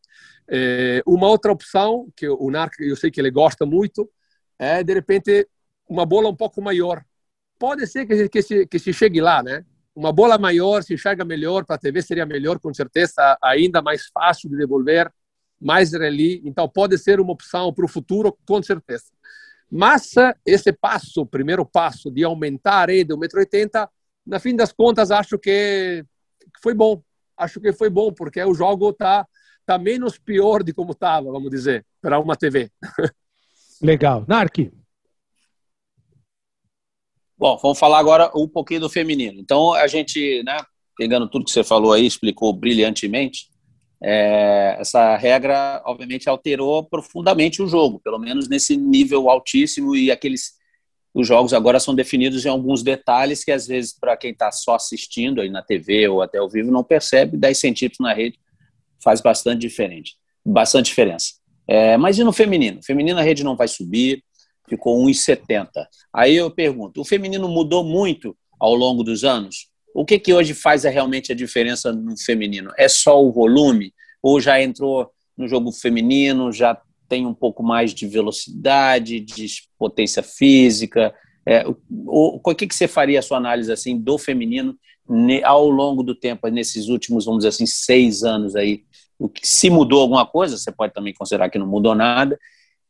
É, 0.50 1.04
uma 1.06 1.28
outra 1.28 1.52
opção, 1.52 2.08
que 2.16 2.28
o 2.28 2.50
Narc, 2.50 2.74
eu 2.80 2.96
sei 2.96 3.12
que 3.12 3.22
ele 3.22 3.30
gosta 3.30 3.66
muito, 3.66 4.10
é 4.58 4.84
de 4.84 4.94
repente 4.94 5.48
uma 5.88 6.06
bola 6.06 6.30
um 6.30 6.36
pouco 6.36 6.62
maior. 6.62 7.04
Pode 7.60 7.86
ser 7.86 8.06
que, 8.06 8.30
que, 8.30 8.42
se, 8.42 8.66
que 8.66 8.80
se 8.80 8.94
chegue 8.94 9.20
lá, 9.20 9.44
né? 9.44 9.66
Uma 9.94 10.14
bola 10.14 10.38
maior, 10.38 10.82
se 10.82 10.94
enxerga 10.94 11.26
melhor, 11.26 11.66
para 11.66 11.76
a 11.76 11.80
TV 11.80 12.02
seria 12.02 12.26
melhor, 12.26 12.58
com 12.58 12.74
certeza, 12.74 13.38
ainda 13.44 13.82
mais 13.82 14.08
fácil 14.14 14.50
de 14.50 14.56
devolver, 14.56 15.12
mais 15.60 15.92
rally. 15.94 16.42
Então, 16.46 16.70
pode 16.70 16.98
ser 16.98 17.20
uma 17.20 17.34
opção 17.34 17.74
para 17.74 17.84
o 17.84 17.88
futuro, 17.88 18.38
com 18.48 18.64
certeza. 18.64 19.06
Mas 19.70 20.14
esse 20.46 20.72
passo, 20.72 21.26
primeiro 21.26 21.66
passo 21.66 22.10
de 22.10 22.24
aumentar 22.24 22.84
a 22.84 22.86
rede 22.86 23.14
1,80m, 23.14 23.90
na 24.26 24.40
fim 24.40 24.56
das 24.56 24.72
contas, 24.72 25.12
acho 25.12 25.38
que 25.38 26.06
foi 26.64 26.74
bom. 26.74 27.04
Acho 27.38 27.60
que 27.60 27.74
foi 27.74 27.90
bom, 27.90 28.12
porque 28.14 28.42
o 28.44 28.54
jogo 28.54 28.94
tá, 28.94 29.28
tá 29.66 29.78
menos 29.78 30.18
pior 30.18 30.64
de 30.64 30.74
como 30.74 30.94
estava, 30.94 31.32
vamos 31.32 31.50
dizer, 31.50 31.86
para 32.02 32.20
uma 32.20 32.36
TV. 32.36 32.72
Legal. 33.82 34.26
Nark. 34.28 34.79
Bom, 37.40 37.58
vamos 37.62 37.80
falar 37.80 38.00
agora 38.00 38.30
um 38.36 38.50
pouquinho 38.50 38.82
do 38.82 38.90
feminino. 38.90 39.40
Então, 39.40 39.74
a 39.74 39.88
gente, 39.88 40.44
né, 40.44 40.58
pegando 40.98 41.30
tudo 41.30 41.46
que 41.46 41.52
você 41.52 41.64
falou 41.64 41.94
aí, 41.94 42.06
explicou 42.06 42.52
brilhantemente, 42.52 43.48
é, 44.04 44.76
essa 44.78 45.16
regra, 45.16 45.82
obviamente, 45.86 46.28
alterou 46.28 46.84
profundamente 46.84 47.62
o 47.62 47.68
jogo, 47.68 48.02
pelo 48.04 48.20
menos 48.20 48.50
nesse 48.50 48.76
nível 48.76 49.30
altíssimo 49.30 49.96
e 49.96 50.12
aqueles 50.12 50.60
os 51.14 51.26
jogos 51.28 51.54
agora 51.54 51.80
são 51.80 51.96
definidos 51.96 52.46
em 52.46 52.50
alguns 52.50 52.84
detalhes 52.84 53.44
que, 53.44 53.52
às 53.52 53.66
vezes, 53.66 53.98
para 53.98 54.18
quem 54.18 54.32
está 54.32 54.52
só 54.52 54.76
assistindo 54.76 55.40
aí 55.40 55.50
na 55.50 55.62
TV 55.62 56.10
ou 56.10 56.22
até 56.22 56.38
ao 56.40 56.50
vivo, 56.50 56.72
não 56.72 56.84
percebe. 56.84 57.38
10 57.38 57.58
centímetros 57.58 58.00
na 58.00 58.14
rede 58.14 58.38
faz 59.02 59.22
bastante 59.22 59.62
diferente, 59.62 60.16
bastante 60.46 60.88
diferença. 60.88 61.36
É, 61.66 61.96
mas 61.96 62.20
e 62.20 62.24
no 62.24 62.34
feminino? 62.34 62.82
Feminino 62.84 63.18
a 63.18 63.24
rede 63.24 63.46
não 63.46 63.56
vai 63.56 63.68
subir, 63.68 64.24
ficou 64.70 65.04
1,70. 65.06 65.70
Aí 66.14 66.36
eu 66.36 66.50
pergunto, 66.52 67.02
o 67.02 67.06
feminino 67.06 67.48
mudou 67.48 67.84
muito 67.84 68.36
ao 68.60 68.76
longo 68.76 69.04
dos 69.04 69.24
anos? 69.24 69.70
O 69.94 70.06
que, 70.06 70.20
que 70.20 70.34
hoje 70.34 70.54
faz 70.54 70.84
realmente 70.84 71.32
a 71.32 71.36
diferença 71.36 71.92
no 71.92 72.18
feminino? 72.18 72.72
É 72.78 72.88
só 72.88 73.24
o 73.24 73.32
volume? 73.32 73.94
Ou 74.22 74.40
já 74.40 74.62
entrou 74.62 75.10
no 75.38 75.48
jogo 75.48 75.72
feminino, 75.72 76.52
já 76.52 76.80
tem 77.08 77.26
um 77.26 77.34
pouco 77.34 77.64
mais 77.64 77.94
de 77.94 78.08
velocidade, 78.08 79.20
de 79.20 79.48
potência 79.78 80.22
física? 80.22 81.14
É, 81.46 81.68
o, 81.68 81.76
o, 82.44 82.56
que, 82.56 82.68
que 82.68 82.76
você 82.76 82.88
faria 82.88 83.20
a 83.20 83.24
sua 83.24 83.38
análise 83.38 83.72
assim 83.72 83.98
do 83.98 84.18
feminino 84.18 84.78
ao 85.44 85.68
longo 85.68 86.04
do 86.04 86.14
tempo, 86.14 86.48
nesses 86.50 86.88
últimos, 86.88 87.26
vamos 87.26 87.40
dizer 87.40 87.50
assim, 87.50 87.66
seis 87.66 88.24
anos 88.24 88.56
aí? 88.56 88.84
O 89.18 89.28
que, 89.28 89.46
se 89.48 89.70
mudou 89.70 90.02
alguma 90.02 90.26
coisa, 90.26 90.58
você 90.58 90.72
pode 90.72 90.94
também 90.94 91.14
considerar 91.14 91.50
que 91.50 91.58
não 91.58 91.66
mudou 91.66 91.96
nada. 91.96 92.40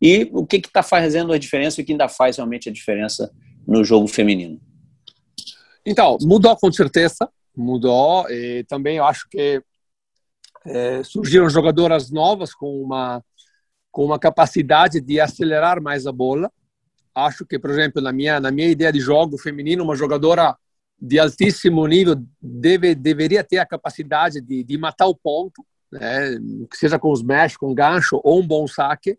E 0.02 0.30
o 0.32 0.46
que 0.46 0.58
está 0.58 0.82
fazendo 0.82 1.34
a 1.34 1.38
diferença 1.38 1.80
e 1.80 1.84
o 1.84 1.86
que 1.86 1.92
ainda 1.92 2.08
faz 2.08 2.38
realmente 2.38 2.70
a 2.70 2.72
diferença 2.72 3.32
no 3.68 3.84
jogo 3.84 4.08
feminino? 4.08 4.60
Então, 5.86 6.18
mudou 6.22 6.56
com 6.56 6.72
certeza, 6.72 7.30
mudou. 7.56 8.30
E 8.30 8.64
também 8.66 8.98
eu 8.98 9.06
acho 9.06 9.28
que 9.30 9.62
é, 10.66 11.04
surgiram 11.04 11.50
jogadoras 11.50 12.12
novas 12.12 12.54
com 12.54 12.82
uma 12.82 13.24
com 13.92 14.06
uma 14.06 14.20
capacidade 14.20 15.02
de 15.02 15.20
acelerar 15.20 15.82
mais 15.82 16.06
a 16.06 16.12
bola. 16.12 16.52
Acho 17.14 17.44
que, 17.44 17.58
por 17.58 17.72
exemplo, 17.72 18.02
na 18.02 18.14
minha 18.14 18.40
na 18.40 18.52
minha 18.52 18.68
ideia 18.68 18.92
de 18.92 19.00
jogo 19.00 19.38
feminino, 19.38 19.84
uma 19.84 19.96
jogadora 19.96 20.56
de 21.02 21.18
altíssimo 21.18 21.86
nível 21.88 22.16
deve 22.42 22.94
deveria 22.94 23.44
ter 23.44 23.58
a 23.58 23.66
capacidade 23.66 24.42
de, 24.42 24.64
de 24.64 24.78
matar 24.78 25.08
o 25.08 25.16
ponto, 25.16 25.66
né? 25.92 26.38
seja 26.74 27.00
com 27.00 27.12
os 27.12 27.24
mesh, 27.24 27.58
com 27.58 27.74
gancho 27.74 28.22
ou 28.24 28.40
um 28.40 28.48
bom 28.48 28.68
saque. 28.68 29.18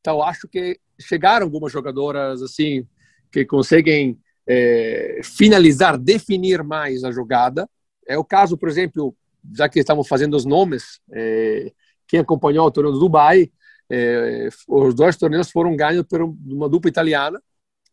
Então, 0.00 0.22
acho 0.22 0.48
que 0.48 0.78
chegaram 1.00 1.46
algumas 1.46 1.72
jogadoras 1.72 2.42
assim 2.42 2.86
que 3.30 3.44
conseguem 3.44 4.18
é, 4.46 5.20
finalizar, 5.22 5.98
definir 5.98 6.62
mais 6.62 7.04
a 7.04 7.12
jogada. 7.12 7.68
É 8.06 8.16
o 8.16 8.24
caso, 8.24 8.56
por 8.56 8.68
exemplo, 8.68 9.14
já 9.54 9.68
que 9.68 9.78
estamos 9.78 10.08
fazendo 10.08 10.34
os 10.34 10.44
nomes, 10.44 11.00
é, 11.12 11.72
quem 12.06 12.20
acompanhou 12.20 12.66
o 12.66 12.70
torneio 12.70 12.94
do 12.94 13.00
Dubai, 13.00 13.50
é, 13.90 14.48
os 14.66 14.94
dois 14.94 15.16
torneios 15.16 15.50
foram 15.50 15.76
ganhos 15.76 16.04
por 16.04 16.22
uma 16.22 16.68
dupla 16.68 16.88
italiana. 16.88 17.40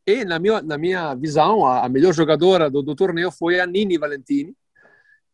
E, 0.07 0.23
na 0.23 0.39
minha, 0.39 0.61
na 0.61 0.77
minha 0.77 1.15
visão, 1.15 1.65
a, 1.65 1.85
a 1.85 1.89
melhor 1.89 2.13
jogadora 2.13 2.69
do, 2.69 2.81
do, 2.81 2.95
torneio 2.95 3.31
foi 3.31 3.59
a 3.59 3.65
Nini 3.65 3.97
Valentini, 3.97 4.55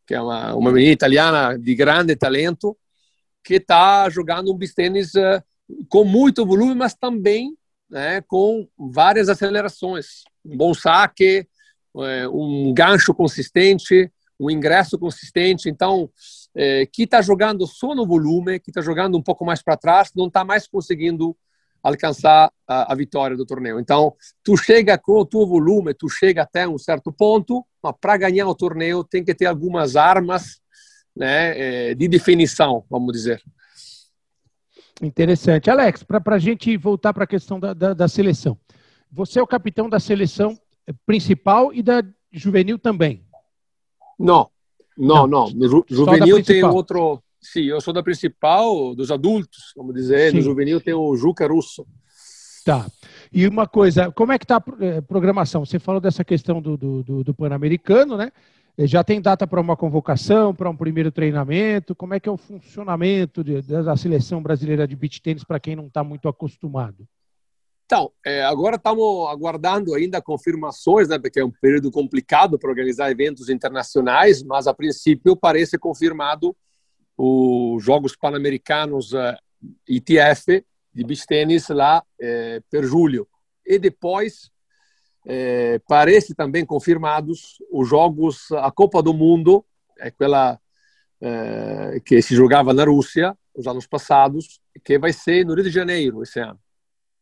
que 0.08 0.16
é 0.16 0.22
uma, 0.22 0.56
uma 0.56 0.72
menina 0.72 0.94
italiana 0.94 1.58
de 1.58 1.76
grande 1.76 2.16
talento, 2.16 2.78
que 3.44 3.56
está 3.56 4.10
jogando 4.10 4.54
um 4.54 4.58
beach 4.58 4.74
tênis 4.74 5.14
uh, 5.16 5.44
com 5.90 6.04
muito 6.04 6.46
volume, 6.46 6.76
mas 6.76 6.94
também 6.94 7.56
né, 7.90 8.22
com 8.22 8.68
várias 8.78 9.30
acelerações. 9.30 10.24
Um 10.46 10.56
bom 10.56 10.74
saque, 10.74 11.48
é, 11.98 12.28
um 12.30 12.74
gancho 12.74 13.14
consistente, 13.14 14.12
um 14.40 14.50
ingresso 14.50 14.98
consistente. 14.98 15.70
Então, 15.70 16.10
é, 16.56 16.86
que 16.86 17.04
está 17.04 17.22
jogando 17.22 17.68
só 17.68 17.94
no 17.94 18.08
volume, 18.08 18.60
que 18.60 18.72
está 18.72 18.82
jogando 18.82 19.18
um 19.18 19.22
pouco 19.22 19.46
mais 19.46 19.62
para 19.62 19.78
trás, 19.78 20.12
não 20.16 20.28
está 20.28 20.44
mais 20.44 20.68
conseguindo 20.68 21.36
alcançar 21.84 22.52
a, 22.68 22.94
a, 22.94 22.96
vitória 22.96 23.36
do 23.36 23.46
torneio. 23.46 23.80
Então, 23.80 24.16
tu 24.44 24.56
chega 24.56 24.98
com 24.98 25.14
o 25.14 25.26
teu 25.26 25.46
volume, 25.46 25.94
tu 25.94 26.08
chega 26.08 26.44
até 26.44 26.68
um 26.68 26.78
certo 26.78 27.12
ponto, 27.12 27.66
mas 27.82 27.96
para 28.00 28.18
ganhar 28.18 28.48
o 28.48 28.56
torneio 28.56 29.04
tem 29.04 29.24
que 29.24 29.34
ter 29.34 29.48
algumas 29.48 29.96
armas 29.96 30.62
né, 31.16 31.90
é, 31.90 31.96
de 31.96 32.08
definição, 32.08 32.86
vamos 32.90 33.14
dizer. 33.14 33.42
Interessante. 35.02 35.70
Alex, 35.70 36.04
para 36.04 36.36
a 36.36 36.40
gente 36.40 36.78
voltar 36.78 37.14
para 37.14 37.24
a 37.24 37.28
questão 37.28 37.60
da, 37.60 37.74
da, 37.74 37.94
da, 37.94 38.08
seleção. 38.08 38.58
Você 39.12 39.40
é 39.40 39.42
o 39.42 39.48
capitão 39.48 39.90
da 39.90 40.00
seleção 40.00 40.58
principal 41.06 41.74
e 41.74 41.82
da 41.82 42.04
juvenil 42.32 42.78
também? 42.78 43.26
Não, 44.18 44.50
não, 44.96 45.26
não. 45.26 45.48
Ju, 45.48 45.84
juvenil 45.90 46.44
tem 46.44 46.64
outro. 46.64 47.22
Sim, 47.42 47.64
eu 47.64 47.82
sou 47.82 47.92
da 47.92 48.04
principal, 48.04 48.94
dos 48.94 49.10
adultos, 49.10 49.74
vamos 49.76 49.96
dizer. 49.96 50.30
Sim. 50.30 50.38
No 50.38 50.44
juvenil 50.44 50.80
tem 50.80 50.94
o 50.94 51.16
Juca 51.16 51.48
Russo. 51.48 51.86
Tá. 52.64 52.86
E 53.34 53.48
uma 53.48 53.68
coisa, 53.68 54.12
como 54.12 54.32
é 54.32 54.38
que 54.38 54.46
está 54.46 54.58
a 54.58 54.64
eh, 54.82 55.02
programação? 55.02 55.66
Você 55.66 55.80
falou 55.80 56.00
dessa 56.00 56.24
questão 56.24 56.62
do, 56.62 56.78
do, 56.78 57.02
do, 57.02 57.24
do 57.24 57.34
Pan-Americano, 57.34 58.16
né? 58.16 58.32
Eh, 58.78 58.88
já 58.88 59.04
tem 59.04 59.22
data 59.22 59.46
para 59.46 59.62
uma 59.62 59.76
convocação, 59.76 60.54
para 60.54 60.70
um 60.70 60.76
primeiro 60.76 61.12
treinamento? 61.12 61.96
Como 61.96 62.14
é 62.14 62.20
que 62.20 62.30
é 62.30 62.32
o 62.32 62.38
funcionamento 62.38 63.44
de, 63.44 63.62
da 63.62 63.96
seleção 63.96 64.42
brasileira 64.42 64.88
de 64.88 64.96
beach 64.96 65.22
tênis 65.22 65.44
para 65.44 65.60
quem 65.60 65.76
não 65.76 65.88
está 65.88 66.04
muito 66.04 66.28
acostumado? 66.28 67.08
Então, 67.86 68.10
é, 68.26 68.44
agora 68.44 68.78
estamos 68.78 69.28
aguardando 69.30 69.94
ainda 69.94 70.22
confirmações, 70.22 71.10
né, 71.10 71.20
porque 71.20 71.42
é 71.42 71.46
um 71.46 71.52
período 71.52 71.92
complicado 71.92 72.58
para 72.58 72.70
organizar 72.70 73.12
eventos 73.12 73.50
internacionais, 73.50 74.42
mas 74.44 74.66
a 74.66 74.74
princípio 74.74 75.36
parece 75.36 75.78
confirmado 75.78 76.56
os 77.18 77.84
Jogos 77.84 78.16
Pan-Americanos 78.16 79.12
ITF 79.88 80.66
de 80.94 81.04
beach 81.04 81.26
tênis 81.28 81.68
lá 81.68 82.02
per 82.70 82.86
julho. 82.86 83.28
E 83.66 83.78
depois 83.78 84.50
é, 85.26 85.80
parece 85.88 86.34
também 86.34 86.66
confirmados 86.66 87.58
os 87.72 87.88
jogos, 87.88 88.52
a 88.54 88.72
Copa 88.72 89.02
do 89.02 89.14
Mundo, 89.14 89.64
é 90.00 90.08
aquela 90.08 90.60
é, 91.22 92.02
que 92.04 92.22
se 92.22 92.36
jogava 92.36 92.74
na 92.74 92.84
Rússia 92.84 93.38
os 93.54 93.68
anos 93.68 93.86
passados, 93.86 94.60
que 94.84 94.98
vai 94.98 95.14
ser 95.14 95.46
no 95.46 95.54
Rio 95.54 95.66
de 95.66 95.70
Janeiro 95.70 96.24
esse 96.24 96.40
ano, 96.40 96.60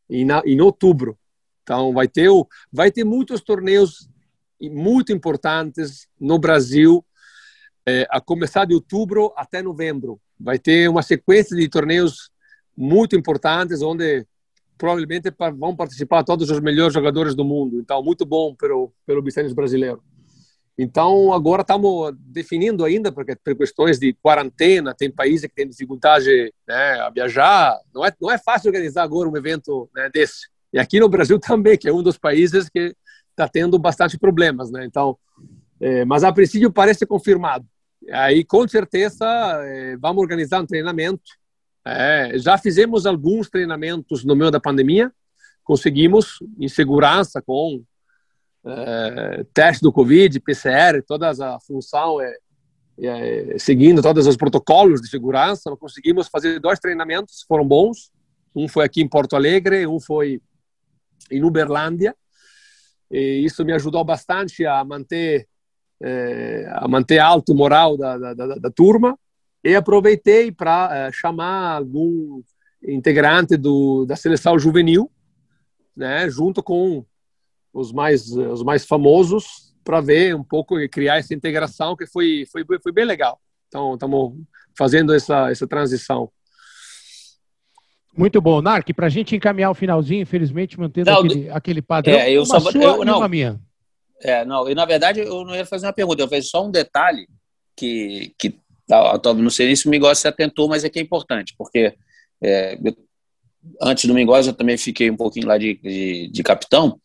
em, 0.09 0.23
na, 0.23 0.41
em 0.45 0.61
outubro. 0.61 1.17
Então 1.63 1.93
vai 1.93 2.07
ter 2.07 2.29
vai 2.71 2.91
ter 2.91 3.03
muitos 3.03 3.41
torneios 3.41 4.09
muito 4.61 5.11
importantes 5.11 6.07
no 6.19 6.37
Brasil, 6.37 7.05
é, 7.85 8.05
a 8.09 8.19
começar 8.21 8.65
de 8.65 8.73
outubro 8.73 9.33
até 9.35 9.61
novembro. 9.61 10.19
Vai 10.39 10.59
ter 10.59 10.89
uma 10.89 11.01
sequência 11.01 11.55
de 11.55 11.67
torneios 11.67 12.31
muito 12.75 13.15
importantes, 13.15 13.81
onde 13.81 14.25
provavelmente 14.79 15.31
vão 15.57 15.75
participar 15.75 16.23
todos 16.23 16.49
os 16.49 16.59
melhores 16.61 16.93
jogadores 16.93 17.35
do 17.35 17.43
mundo. 17.43 17.79
Então, 17.79 18.01
muito 18.01 18.25
bom 18.25 18.55
pelo 18.55 18.91
pelo 19.05 19.21
bicênis 19.21 19.53
brasileiro. 19.53 20.01
Então, 20.81 21.33
agora 21.33 21.61
estamos 21.61 22.13
definindo 22.17 22.85
ainda, 22.85 23.11
porque 23.11 23.35
por 23.35 23.53
questões 23.53 23.99
de 23.99 24.13
quarentena, 24.13 24.95
tem 24.97 25.11
países 25.11 25.45
que 25.45 25.53
têm 25.53 25.67
dificuldade 25.67 26.53
né, 26.65 27.01
a 27.01 27.09
viajar. 27.09 27.77
Não 27.93 28.05
é, 28.05 28.13
não 28.21 28.31
é 28.31 28.37
fácil 28.37 28.69
organizar 28.69 29.03
agora 29.03 29.27
um 29.27 29.35
evento 29.35 29.89
né, 29.93 30.09
desse. 30.09 30.47
E 30.71 30.79
aqui 30.79 30.97
no 30.97 31.09
Brasil 31.09 31.37
também, 31.41 31.77
que 31.77 31.89
é 31.89 31.93
um 31.93 32.01
dos 32.01 32.17
países 32.17 32.69
que 32.69 32.95
está 33.31 33.45
tendo 33.45 33.77
bastante 33.77 34.17
problemas. 34.17 34.71
Né? 34.71 34.85
Então, 34.85 35.17
é, 35.81 36.05
mas 36.05 36.23
a 36.23 36.31
princípio 36.31 36.71
parece 36.71 37.05
confirmado. 37.05 37.65
Aí, 38.13 38.45
com 38.45 38.65
certeza, 38.65 39.25
é, 39.65 39.97
vamos 39.97 40.21
organizar 40.21 40.61
um 40.61 40.65
treinamento 40.65 41.21
é, 41.85 42.37
já 42.37 42.57
fizemos 42.57 43.05
alguns 43.05 43.49
treinamentos 43.49 44.23
no 44.23 44.35
meio 44.35 44.51
da 44.51 44.59
pandemia, 44.59 45.11
conseguimos 45.63 46.39
em 46.59 46.67
segurança 46.67 47.41
com 47.41 47.83
é, 48.65 49.45
teste 49.53 49.81
do 49.81 49.91
Covid, 49.91 50.39
PCR, 50.39 51.01
toda 51.07 51.29
a 51.29 51.59
função 51.59 52.19
é, 52.19 52.37
é, 53.01 53.57
seguindo 53.57 54.01
todos 54.01 54.27
os 54.27 54.35
protocolos 54.35 55.01
de 55.01 55.09
segurança, 55.09 55.75
conseguimos 55.77 56.27
fazer 56.27 56.59
dois 56.59 56.79
treinamentos, 56.79 57.45
foram 57.47 57.65
bons. 57.65 58.11
Um 58.55 58.67
foi 58.67 58.83
aqui 58.83 59.01
em 59.01 59.07
Porto 59.07 59.35
Alegre, 59.35 59.87
um 59.87 59.99
foi 59.99 60.41
em 61.31 61.43
Uberlândia. 61.43 62.15
E 63.09 63.43
isso 63.45 63.63
me 63.63 63.73
ajudou 63.73 64.03
bastante 64.03 64.65
a 64.65 64.83
manter 64.83 65.47
é, 66.01 66.65
a 66.71 66.87
manter 66.87 67.19
alto 67.19 67.51
o 67.51 67.55
moral 67.55 67.97
da, 67.97 68.17
da, 68.17 68.33
da, 68.33 68.55
da 68.55 68.71
turma 68.71 69.17
e 69.63 69.75
aproveitei 69.75 70.51
para 70.51 70.87
uh, 70.87 70.93
eh, 70.93 71.11
chamar 71.11 71.77
algum 71.77 72.41
integrante 72.83 73.57
do, 73.57 74.05
da 74.05 74.15
seleção 74.15 74.57
juvenil, 74.57 75.11
né, 75.95 76.29
junto 76.29 76.63
com 76.63 77.05
os 77.73 77.91
mais 77.91 78.31
os 78.31 78.63
mais 78.63 78.85
famosos 78.85 79.75
para 79.83 80.01
ver 80.01 80.35
um 80.35 80.43
pouco 80.43 80.79
e 80.79 80.87
criar 80.87 81.17
essa 81.17 81.33
integração 81.33 81.95
que 81.95 82.07
foi 82.07 82.45
foi 82.51 82.63
foi 82.81 82.91
bem 82.91 83.05
legal. 83.05 83.39
Então 83.67 83.93
estamos 83.93 84.33
fazendo 84.77 85.13
essa 85.13 85.51
essa 85.51 85.67
transição. 85.67 86.31
Muito 88.15 88.41
bom, 88.41 88.61
Narc. 88.61 88.91
Para 88.93 89.05
a 89.05 89.09
gente 89.09 89.35
encaminhar 89.35 89.71
o 89.71 89.75
finalzinho, 89.75 90.21
infelizmente 90.21 90.79
mantendo 90.79 91.11
não, 91.11 91.19
aquele, 91.19 91.49
aquele 91.49 91.81
padrão. 91.81 92.15
É, 92.15 92.31
eu 92.31 92.43
uma 92.43 92.59
só, 92.59 92.71
sua 92.71 92.81
eu, 92.81 93.05
não, 93.05 93.19
uma 93.19 93.27
minha. 93.27 93.59
É, 94.21 94.43
não. 94.43 94.69
E 94.69 94.75
na 94.75 94.85
verdade 94.85 95.19
eu 95.19 95.45
não 95.45 95.55
ia 95.55 95.65
fazer 95.65 95.85
uma 95.85 95.93
pergunta. 95.93 96.21
Eu 96.21 96.27
fiz 96.27 96.49
só 96.49 96.65
um 96.65 96.71
detalhe 96.71 97.27
que 97.75 98.33
que 98.37 98.59
não 99.35 99.49
sei 99.49 99.75
se 99.75 99.87
o 99.87 99.89
Mingóis 99.89 100.19
se 100.19 100.27
atentou, 100.27 100.67
mas 100.67 100.83
é 100.83 100.89
que 100.89 100.99
é 100.99 101.01
importante, 101.01 101.53
porque 101.57 101.95
é, 102.43 102.77
antes 103.81 104.05
do 104.05 104.13
Mingóis 104.13 104.47
eu 104.47 104.53
também 104.53 104.77
fiquei 104.77 105.09
um 105.09 105.17
pouquinho 105.17 105.47
lá 105.47 105.57
de, 105.57 105.75
de, 105.75 106.27
de 106.31 106.43
capitão. 106.43 106.99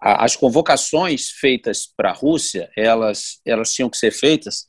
As 0.00 0.36
convocações 0.36 1.30
feitas 1.30 1.86
para 1.96 2.10
a 2.10 2.14
Rússia, 2.14 2.70
elas, 2.76 3.40
elas 3.44 3.72
tinham 3.72 3.90
que 3.90 3.96
ser 3.96 4.12
feitas, 4.12 4.66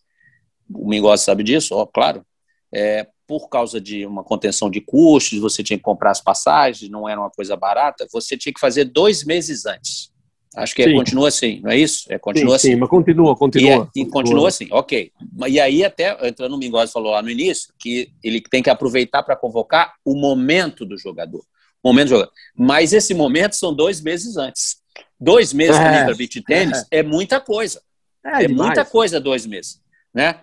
o 0.71 0.87
Mingóis 0.87 1.21
sabe 1.21 1.43
disso, 1.43 1.75
ó, 1.75 1.85
claro, 1.85 2.25
é, 2.73 3.07
por 3.27 3.47
causa 3.49 3.79
de 3.79 4.05
uma 4.05 4.23
contenção 4.23 4.69
de 4.69 4.81
custos, 4.81 5.39
você 5.39 5.63
tinha 5.63 5.77
que 5.77 5.83
comprar 5.83 6.11
as 6.11 6.21
passagens, 6.21 6.89
não 6.89 7.07
era 7.07 7.19
uma 7.19 7.29
coisa 7.29 7.55
barata, 7.55 8.07
você 8.11 8.35
tinha 8.35 8.53
que 8.53 8.59
fazer 8.59 8.85
dois 8.85 9.23
meses 9.23 9.65
antes. 9.65 10.08
Acho 10.55 10.73
que 10.73 10.81
é, 10.81 10.91
continua 10.93 11.27
assim, 11.27 11.61
não 11.61 11.69
é 11.69 11.77
isso? 11.77 12.11
É, 12.11 12.17
continua 12.17 12.57
sim, 12.57 12.69
assim. 12.69 12.73
Sim, 12.73 12.79
mas 12.79 12.89
continua, 12.89 13.35
continua. 13.35 13.69
E, 13.69 13.71
é, 13.71 13.75
e 13.75 13.77
continua. 13.77 14.11
continua 14.11 14.47
assim, 14.47 14.67
ok. 14.71 15.11
E 15.47 15.59
aí, 15.59 15.83
até 15.83 16.27
entrando 16.27 16.51
no 16.51 16.57
Mingozzi 16.57 16.91
falou 16.91 17.11
lá 17.11 17.21
no 17.21 17.29
início, 17.29 17.71
que 17.77 18.11
ele 18.23 18.41
tem 18.41 18.63
que 18.63 18.69
aproveitar 18.69 19.21
para 19.21 19.35
convocar 19.35 19.93
o 20.03 20.15
momento 20.15 20.85
do 20.85 20.97
jogador. 20.97 21.43
Momento 21.83 22.07
do 22.07 22.09
jogador. 22.11 22.31
Mas 22.55 22.93
esse 22.93 23.13
momento 23.13 23.55
são 23.55 23.73
dois 23.73 24.01
meses 24.01 24.37
antes. 24.37 24.77
Dois 25.19 25.53
meses 25.53 25.75
é, 25.75 26.05
para 26.05 26.15
beat 26.15 26.43
tênis 26.43 26.83
é. 26.89 26.99
é. 26.99 27.03
muita 27.03 27.39
coisa. 27.39 27.81
É, 28.25 28.45
é 28.45 28.47
muita 28.47 28.83
coisa 28.83 29.19
dois 29.19 29.45
meses. 29.45 29.79
Né? 30.11 30.39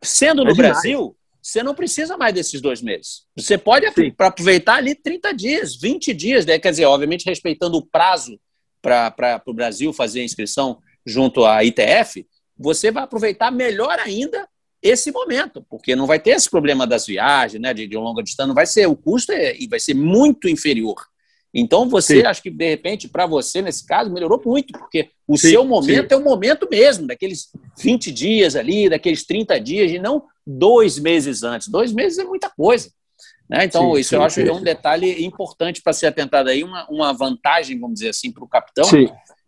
Sendo 0.00 0.44
no 0.44 0.52
é 0.52 0.54
Brasil, 0.54 1.16
você 1.40 1.64
não 1.64 1.74
precisa 1.74 2.16
mais 2.16 2.32
desses 2.32 2.60
dois 2.60 2.80
meses. 2.80 3.24
Você 3.36 3.58
pode 3.58 3.86
aproveitar 3.86 4.76
ali 4.76 4.94
30 4.94 5.32
dias, 5.34 5.74
20 5.74 6.14
dias, 6.14 6.46
né? 6.46 6.60
quer 6.60 6.70
dizer, 6.70 6.84
obviamente 6.84 7.24
respeitando 7.26 7.76
o 7.76 7.84
prazo 7.84 8.38
para 8.82 9.40
o 9.46 9.54
Brasil 9.54 9.92
fazer 9.92 10.20
a 10.20 10.24
inscrição 10.24 10.78
junto 11.06 11.44
à 11.44 11.64
ITF, 11.64 12.26
você 12.58 12.90
vai 12.90 13.04
aproveitar 13.04 13.50
melhor 13.50 13.98
ainda 13.98 14.48
esse 14.82 15.12
momento, 15.12 15.64
porque 15.70 15.94
não 15.94 16.06
vai 16.06 16.18
ter 16.18 16.30
esse 16.30 16.50
problema 16.50 16.86
das 16.86 17.06
viagens, 17.06 17.62
né, 17.62 17.72
de, 17.72 17.86
de 17.86 17.96
longa 17.96 18.22
distância, 18.22 18.48
não 18.48 18.54
vai 18.54 18.66
ser, 18.66 18.86
o 18.86 18.96
custo 18.96 19.30
é, 19.30 19.54
vai 19.70 19.78
ser 19.78 19.94
muito 19.94 20.48
inferior. 20.48 20.96
Então, 21.54 21.88
você, 21.88 22.20
sim. 22.20 22.26
acho 22.26 22.42
que 22.42 22.50
de 22.50 22.68
repente, 22.68 23.08
para 23.08 23.26
você, 23.26 23.60
nesse 23.60 23.86
caso, 23.86 24.10
melhorou 24.10 24.40
muito, 24.44 24.72
porque 24.72 25.10
o 25.28 25.36
sim, 25.36 25.50
seu 25.50 25.64
momento 25.64 26.08
sim. 26.08 26.14
é 26.14 26.16
o 26.16 26.24
momento 26.24 26.66
mesmo, 26.68 27.06
daqueles 27.06 27.50
20 27.78 28.10
dias 28.10 28.56
ali, 28.56 28.88
daqueles 28.88 29.24
30 29.24 29.60
dias, 29.60 29.92
e 29.92 29.98
não 29.98 30.24
dois 30.46 30.98
meses 30.98 31.42
antes. 31.42 31.68
Dois 31.68 31.92
meses 31.92 32.18
é 32.18 32.24
muita 32.24 32.48
coisa. 32.48 32.90
Né? 33.48 33.64
Então, 33.64 33.98
isso 33.98 34.14
eu 34.14 34.22
acho 34.22 34.42
que 34.42 34.48
é 34.48 34.52
um 34.52 34.62
detalhe 34.62 35.24
importante 35.24 35.82
para 35.82 35.92
ser 35.92 36.06
atentado 36.06 36.48
aí, 36.48 36.64
uma, 36.64 36.86
uma 36.88 37.12
vantagem, 37.12 37.78
vamos 37.78 37.94
dizer 37.94 38.10
assim, 38.10 38.32
para 38.32 38.44
o 38.44 38.48
capitão, 38.48 38.88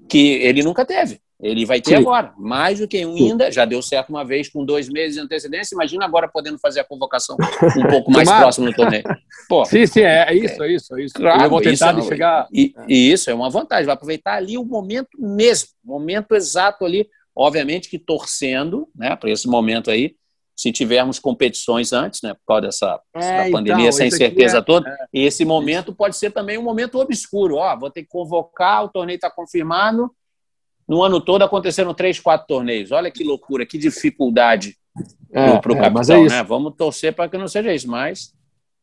que 0.09 0.33
ele 0.43 0.63
nunca 0.63 0.85
teve. 0.85 1.21
Ele 1.41 1.67
vai 1.67 1.81
ter 1.81 1.91
Sim. 1.91 1.97
agora, 1.97 2.33
mais 2.39 2.79
do 2.79 2.87
que 2.87 3.05
um 3.05 3.17
ainda, 3.17 3.51
já 3.51 3.65
deu 3.65 3.83
certo 3.83 4.09
uma 4.09 4.25
vez 4.25 4.49
com 4.49 4.65
dois 4.65 4.89
meses 4.89 5.17
de 5.17 5.21
antecedência, 5.21 5.75
imagina 5.75 6.05
agora 6.05 6.29
podendo 6.29 6.59
fazer 6.59 6.81
a 6.81 6.85
convocação 6.85 7.37
um 7.77 7.89
pouco 7.89 8.11
mais 8.11 8.29
próximo 8.29 8.67
do 8.67 8.73
torneio. 8.73 9.03
Pô, 9.49 9.65
sim, 9.67 9.87
sim, 9.87 10.01
é, 10.01 10.27
é 10.29 10.35
isso, 10.35 10.63
é 10.63 10.73
isso, 10.73 10.97
é 10.97 11.03
isso. 11.03 11.15
Claro, 11.15 11.43
eu 11.43 11.51
vou 11.51 11.61
tentar 11.61 11.99
isso, 11.99 12.09
chegar... 12.09 12.47
E, 12.53 12.73
e, 12.89 13.13
isso 13.13 13.29
é 13.29 13.35
uma 13.35 13.51
vantagem, 13.51 13.85
vai 13.85 13.95
aproveitar 13.95 14.35
ali 14.35 14.57
o 14.57 14.65
momento 14.65 15.11
mesmo, 15.19 15.69
momento 15.85 16.35
exato 16.35 16.85
ali, 16.85 17.07
obviamente 17.35 17.91
que 17.91 17.99
torcendo, 17.99 18.89
né, 18.95 19.17
para 19.17 19.31
esse 19.31 19.49
momento 19.49 19.91
aí, 19.91 20.15
se 20.57 20.71
tivermos 20.71 21.19
competições 21.19 21.93
antes, 21.93 22.21
né, 22.23 22.33
por 22.35 22.45
causa 22.47 22.63
dessa, 22.63 23.01
é, 23.17 23.51
pandemia, 23.51 23.87
então, 23.87 23.93
sem 23.93 24.11
certeza 24.11 24.59
é, 24.59 24.63
toda, 24.63 24.89
é, 24.89 25.07
esse 25.13 25.45
momento 25.45 25.93
pode 25.93 26.17
ser 26.17 26.31
também 26.31 26.57
um 26.57 26.63
momento 26.63 26.99
obscuro, 26.99 27.57
ó, 27.57 27.77
vou 27.77 27.91
ter 27.91 28.03
que 28.03 28.09
convocar, 28.09 28.85
o 28.85 28.89
torneio 28.89 29.17
está 29.17 29.31
confirmado, 29.31 30.11
no 30.87 31.03
ano 31.03 31.21
todo 31.21 31.43
aconteceram 31.43 31.95
três, 31.95 32.21
quatro 32.21 32.47
torneios. 32.47 32.93
Olha 32.93 33.11
que 33.11 33.25
loucura, 33.25 33.65
que 33.65 33.79
dificuldade 33.79 34.77
é, 35.33 35.59
para 35.59 35.73
o 35.73 35.77
é, 35.77 35.81
capitão, 35.81 36.27
é 36.27 36.29
né? 36.29 36.43
Vamos 36.43 36.75
torcer 36.77 37.15
para 37.15 37.29
que 37.29 37.39
não 37.39 37.49
seja 37.49 37.73
isso, 37.73 37.91
mas. 37.91 38.35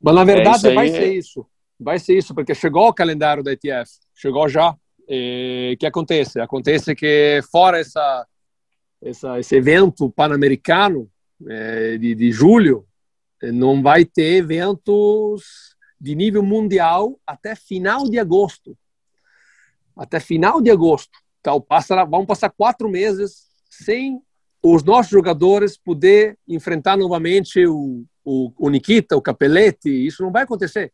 Mas 0.02 0.16
na 0.16 0.24
verdade 0.24 0.68
é 0.68 0.74
vai 0.74 0.90
ser 0.90 1.14
isso. 1.14 1.46
Vai 1.80 2.00
ser 2.00 2.18
isso, 2.18 2.34
porque 2.34 2.56
chegou 2.56 2.88
o 2.88 2.94
calendário 2.94 3.44
da 3.44 3.54
ETF, 3.54 3.90
chegou 4.16 4.50
já. 4.50 4.72
O 4.72 5.78
que 5.78 5.86
acontece? 5.86 6.40
Acontece 6.40 6.96
que 6.96 7.42
fora 7.52 7.80
essa, 7.80 8.26
essa 9.04 9.40
esse 9.40 9.56
evento 9.56 10.10
pan-americano 10.10 11.08
é, 11.50 11.98
de, 11.98 12.16
de 12.16 12.32
julho, 12.32 12.86
não 13.42 13.82
vai 13.82 14.06
ter 14.06 14.36
eventos 14.36 15.76
de 16.00 16.16
nível 16.16 16.44
mundial 16.44 17.20
até 17.26 17.56
final 17.56 18.10
de 18.10 18.20
agosto. 18.20 18.78
Até 19.96 20.20
final 20.20 20.62
de 20.62 20.72
agosto. 20.72 21.18
Então, 21.40 21.60
passa, 21.60 22.04
vamos 22.06 22.28
passar 22.28 22.50
quatro 22.50 22.90
meses 22.90 23.48
sem 23.70 24.22
os 24.64 24.84
nossos 24.84 25.12
jogadores 25.12 25.78
poder 25.78 26.38
enfrentar 26.48 26.98
novamente 26.98 27.66
o, 27.66 28.06
o, 28.24 28.54
o 28.58 28.70
Nikita, 28.70 29.18
o 29.18 29.22
Capelletti. 29.22 29.90
Isso 29.90 30.22
não 30.22 30.32
vai 30.32 30.44
acontecer. 30.44 30.94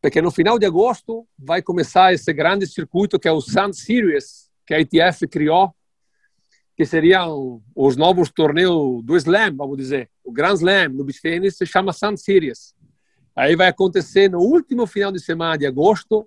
Porque 0.00 0.22
no 0.22 0.30
final 0.30 0.58
de 0.58 0.64
agosto 0.64 1.26
vai 1.38 1.60
começar 1.60 2.14
esse 2.14 2.32
grande 2.32 2.66
circuito 2.66 3.18
que 3.18 3.28
é 3.28 3.32
o 3.32 3.40
Sun 3.40 3.72
Series, 3.72 4.48
que 4.66 4.72
a 4.72 4.80
ITF 4.80 5.26
criou, 5.28 5.74
que 6.78 6.86
seriam 6.86 7.60
os 7.74 7.96
novos 7.96 8.30
torneios 8.30 9.04
do 9.04 9.16
Slam, 9.16 9.56
vamos 9.56 9.76
dizer. 9.76 10.08
O 10.24 10.30
Grand 10.30 10.54
Slam 10.54 10.90
no 10.90 11.02
beach 11.02 11.20
tennis 11.20 11.56
se 11.56 11.66
chama 11.66 11.92
Sun 11.92 12.16
Series. 12.16 12.72
Aí 13.34 13.56
vai 13.56 13.66
acontecer 13.66 14.30
no 14.30 14.38
último 14.38 14.86
final 14.86 15.10
de 15.10 15.18
semana 15.18 15.58
de 15.58 15.66
agosto, 15.66 16.24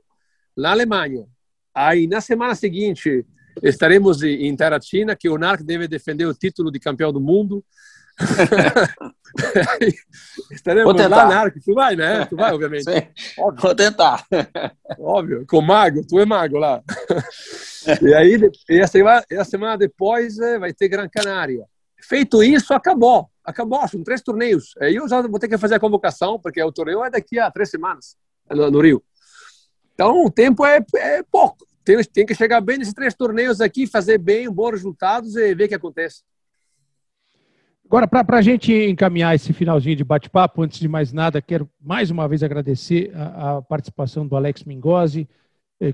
na 0.56 0.72
Alemanha. 0.72 1.26
Aí, 1.74 2.06
na 2.06 2.20
semana 2.20 2.54
seguinte, 2.54 3.26
estaremos 3.64 4.24
em 4.24 4.54
Taratina, 4.54 5.16
que 5.16 5.30
o 5.30 5.38
NARC 5.38 5.64
deve 5.64 5.88
defender 5.88 6.26
o 6.26 6.34
título 6.34 6.70
de 6.70 6.82
campeão 6.82 7.14
do 7.14 7.22
mundo. 7.22 7.64
estaremos 10.52 10.84
Vou 10.84 10.94
tentar. 10.94 11.16
lá, 11.16 11.30
NARC. 11.30 11.62
Tu 11.64 11.74
vai, 11.74 11.96
né? 11.96 12.26
Tu 12.26 12.36
vai, 12.36 12.52
obviamente. 12.52 12.84
Vou 13.58 13.74
tentar. 13.74 14.26
Óbvio. 15.00 15.46
Com 15.48 15.62
mago, 15.62 16.06
tu 16.06 16.20
é 16.20 16.26
mago 16.26 16.58
lá. 16.58 16.84
e 18.02 18.14
aí, 18.14 18.40
e 18.70 18.80
a, 18.80 18.88
semana, 18.88 19.24
a 19.40 19.44
semana 19.44 19.78
depois 19.78 20.38
eh, 20.40 20.60
vai 20.60 20.74
ter 20.74 20.88
Gran 20.88 21.08
Canária. 21.10 21.66
Feito 22.02 22.44
isso, 22.44 22.74
acabou. 22.74 23.30
Acabou, 23.44 23.88
são 23.88 24.04
três 24.04 24.22
torneios. 24.22 24.76
Aí 24.80 24.96
eu 24.96 25.08
já 25.08 25.22
vou 25.22 25.40
ter 25.40 25.48
que 25.48 25.58
fazer 25.58 25.76
a 25.76 25.80
convocação, 25.80 26.40
porque 26.40 26.62
o 26.62 26.72
torneio 26.72 27.04
é 27.04 27.10
daqui 27.10 27.40
a 27.40 27.50
três 27.50 27.70
semanas, 27.70 28.16
no, 28.50 28.70
no 28.70 28.82
Rio. 28.82 29.04
Então, 29.94 30.26
o 30.26 30.32
tempo 30.32 30.66
é, 30.66 30.80
é 30.96 31.24
pouco. 31.24 31.66
Tem, 31.84 32.04
tem 32.04 32.26
que 32.26 32.36
chegar 32.36 32.62
bem 32.62 32.78
nesses 32.78 32.94
três 32.94 33.14
torneios 33.16 33.60
aqui, 33.60 33.88
fazer 33.88 34.18
bem, 34.18 34.50
bons 34.50 34.72
resultados 34.72 35.36
e 35.36 35.56
ver 35.56 35.66
o 35.66 35.68
que 35.70 35.76
acontece. 35.76 36.22
Agora, 37.86 38.08
para 38.08 38.38
a 38.38 38.42
gente 38.42 38.72
encaminhar 38.72 39.36
esse 39.36 39.52
finalzinho 39.52 39.98
de 39.98 40.04
bate-papo, 40.04 40.62
antes 40.62 40.80
de 40.80 40.88
mais 40.88 41.12
nada, 41.12 41.42
quero 41.42 41.70
mais 41.78 42.10
uma 42.10 42.26
vez 42.26 42.42
agradecer 42.42 43.12
a, 43.14 43.58
a 43.58 43.62
participação 43.62 44.26
do 44.26 44.36
Alex 44.36 44.64
Mingozzi, 44.64 45.28
eh, 45.28 45.28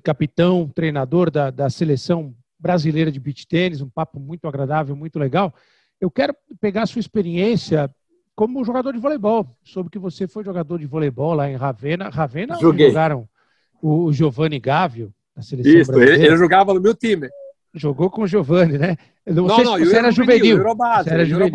capitão, 0.04 0.68
treinador 0.68 1.32
da, 1.32 1.50
da 1.50 1.70
seleção 1.70 2.34
brasileira 2.60 3.12
de 3.12 3.20
beach 3.20 3.48
tênis, 3.48 3.82
um 3.82 3.90
papo 3.90 4.20
muito 4.20 4.48
agradável, 4.48 4.96
muito 4.96 5.18
legal. 5.18 5.54
Eu 6.00 6.12
quero 6.12 6.36
pegar 6.60 6.84
a 6.84 6.86
sua 6.86 7.00
experiência 7.00 7.90
como 8.36 8.64
jogador 8.64 8.94
de 8.94 9.00
voleibol. 9.00 9.58
Soube 9.64 9.90
que 9.90 9.98
você 9.98 10.28
foi 10.28 10.44
jogador 10.44 10.78
de 10.78 10.86
voleibol 10.86 11.34
lá 11.34 11.50
em 11.50 11.56
Ravenna. 11.56 12.10
Ravenna 12.10 12.60
Joguei. 12.60 12.88
jogaram 12.88 13.28
o 13.82 14.12
Giovanni 14.12 14.60
Gávio, 14.60 15.14
da 15.36 15.42
seleção 15.42 15.72
Isso, 15.72 15.92
brasileira. 15.92 16.22
Ele, 16.22 16.28
ele 16.28 16.38
jogava 16.38 16.74
no 16.74 16.82
meu 16.82 16.94
time. 16.94 17.30
Jogou 17.74 18.10
com 18.10 18.24
o 18.24 18.28
Giovanni, 18.28 18.78
né? 18.78 18.98
Não, 19.26 19.48
não 19.48 19.56
sei 19.56 19.64
não, 19.64 19.78
se 19.78 19.86
você 19.86 19.98
era 19.98 20.12
juvenil. 20.12 20.58
Eurobase, 20.58 21.10
era 21.10 21.26
juvenil. 21.26 21.52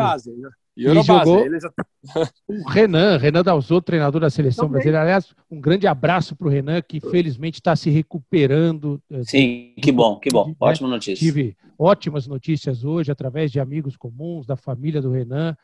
Eurobase. 0.77 1.31
E 1.31 1.35
jogou 1.35 1.61
já... 1.61 1.71
o 2.49 2.69
Renan, 2.69 3.17
Renan 3.19 3.43
Dalzotto, 3.43 3.87
treinador 3.87 4.21
da 4.21 4.31
seleção 4.31 4.67
Também. 4.67 4.73
brasileira. 4.73 5.03
Aliás, 5.03 5.35
um 5.51 5.61
grande 5.61 5.87
abraço 5.87 6.35
para 6.35 6.47
o 6.47 6.51
Renan, 6.51 6.81
que 6.83 7.01
felizmente 7.01 7.61
está 7.61 7.77
se 7.77 7.91
recuperando. 7.91 9.01
Eh, 9.11 9.23
Sim, 9.25 9.75
que 9.81 9.93
bom, 9.93 10.19
que 10.19 10.31
bom. 10.31 10.49
Né? 10.49 10.57
Ótima 10.59 10.89
notícia. 10.89 11.25
Tive 11.25 11.57
ótimas 11.79 12.27
notícias 12.27 12.85
hoje, 12.85 13.11
através 13.11 13.51
de 13.51 13.61
amigos 13.61 13.97
comuns, 13.97 14.47
da 14.47 14.57
família 14.57 15.01
do 15.01 15.11
Renan. 15.11 15.57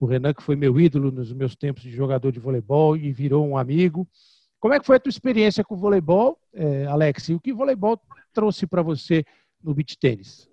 O 0.00 0.06
Renan, 0.06 0.32
que 0.32 0.42
foi 0.42 0.56
meu 0.56 0.78
ídolo 0.80 1.10
nos 1.10 1.32
meus 1.32 1.56
tempos 1.56 1.82
de 1.82 1.90
jogador 1.90 2.32
de 2.32 2.38
voleibol 2.38 2.96
e 2.96 3.12
virou 3.12 3.46
um 3.46 3.56
amigo. 3.56 4.06
Como 4.60 4.74
é 4.74 4.80
que 4.80 4.86
foi 4.86 4.96
a 4.96 5.00
tua 5.00 5.10
experiência 5.10 5.62
com 5.62 5.74
o 5.74 5.78
voleibol, 5.78 6.38
é, 6.52 6.86
Alex? 6.86 7.28
E 7.28 7.34
o 7.34 7.40
que 7.40 7.52
o 7.52 7.56
voleibol 7.56 8.00
trouxe 8.32 8.66
para 8.66 8.82
você 8.82 9.24
no 9.62 9.72
beach 9.74 9.96
tênis? 9.98 10.48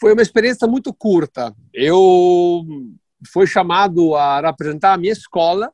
Foi 0.00 0.12
uma 0.12 0.22
experiência 0.22 0.66
muito 0.68 0.92
curta. 0.92 1.54
Eu 1.72 2.64
fui 3.32 3.46
chamado 3.46 4.14
a 4.14 4.40
representar 4.40 4.94
a 4.94 4.98
minha 4.98 5.12
escola, 5.12 5.72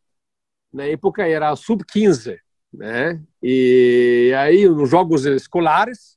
na 0.72 0.84
época 0.84 1.26
era 1.26 1.54
sub-15, 1.54 2.38
né? 2.72 3.22
E 3.42 4.32
aí 4.36 4.68
nos 4.68 4.88
jogos 4.88 5.24
escolares, 5.26 6.16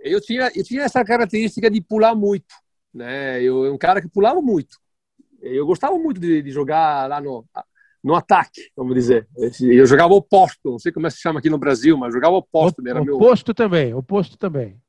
eu 0.00 0.20
tinha 0.20 0.50
eu 0.54 0.64
tinha 0.64 0.82
essa 0.82 1.04
característica 1.04 1.70
de 1.70 1.80
pular 1.80 2.14
muito, 2.14 2.54
né? 2.92 3.42
Eu 3.42 3.72
um 3.72 3.78
cara 3.78 4.00
que 4.00 4.08
pulava 4.08 4.40
muito. 4.40 4.76
Eu 5.40 5.64
gostava 5.66 5.96
muito 5.98 6.20
de, 6.20 6.42
de 6.42 6.50
jogar 6.50 7.08
lá 7.08 7.20
no 7.20 7.44
no 8.02 8.14
ataque, 8.14 8.70
vamos 8.76 8.94
dizer. 8.94 9.28
Eu 9.60 9.86
jogava 9.86 10.14
oposto, 10.14 10.70
não 10.70 10.78
sei 10.78 10.92
como 10.92 11.06
é 11.06 11.10
que 11.10 11.16
se 11.16 11.22
chama 11.22 11.40
aqui 11.40 11.50
no 11.50 11.58
Brasil, 11.58 11.96
mas 11.96 12.14
jogava 12.14 12.36
oposto. 12.36 12.80
O, 12.80 12.88
era 12.88 13.02
oposto 13.02 13.48
meu... 13.48 13.54
também, 13.54 13.94
oposto 13.94 14.38
também. 14.38 14.80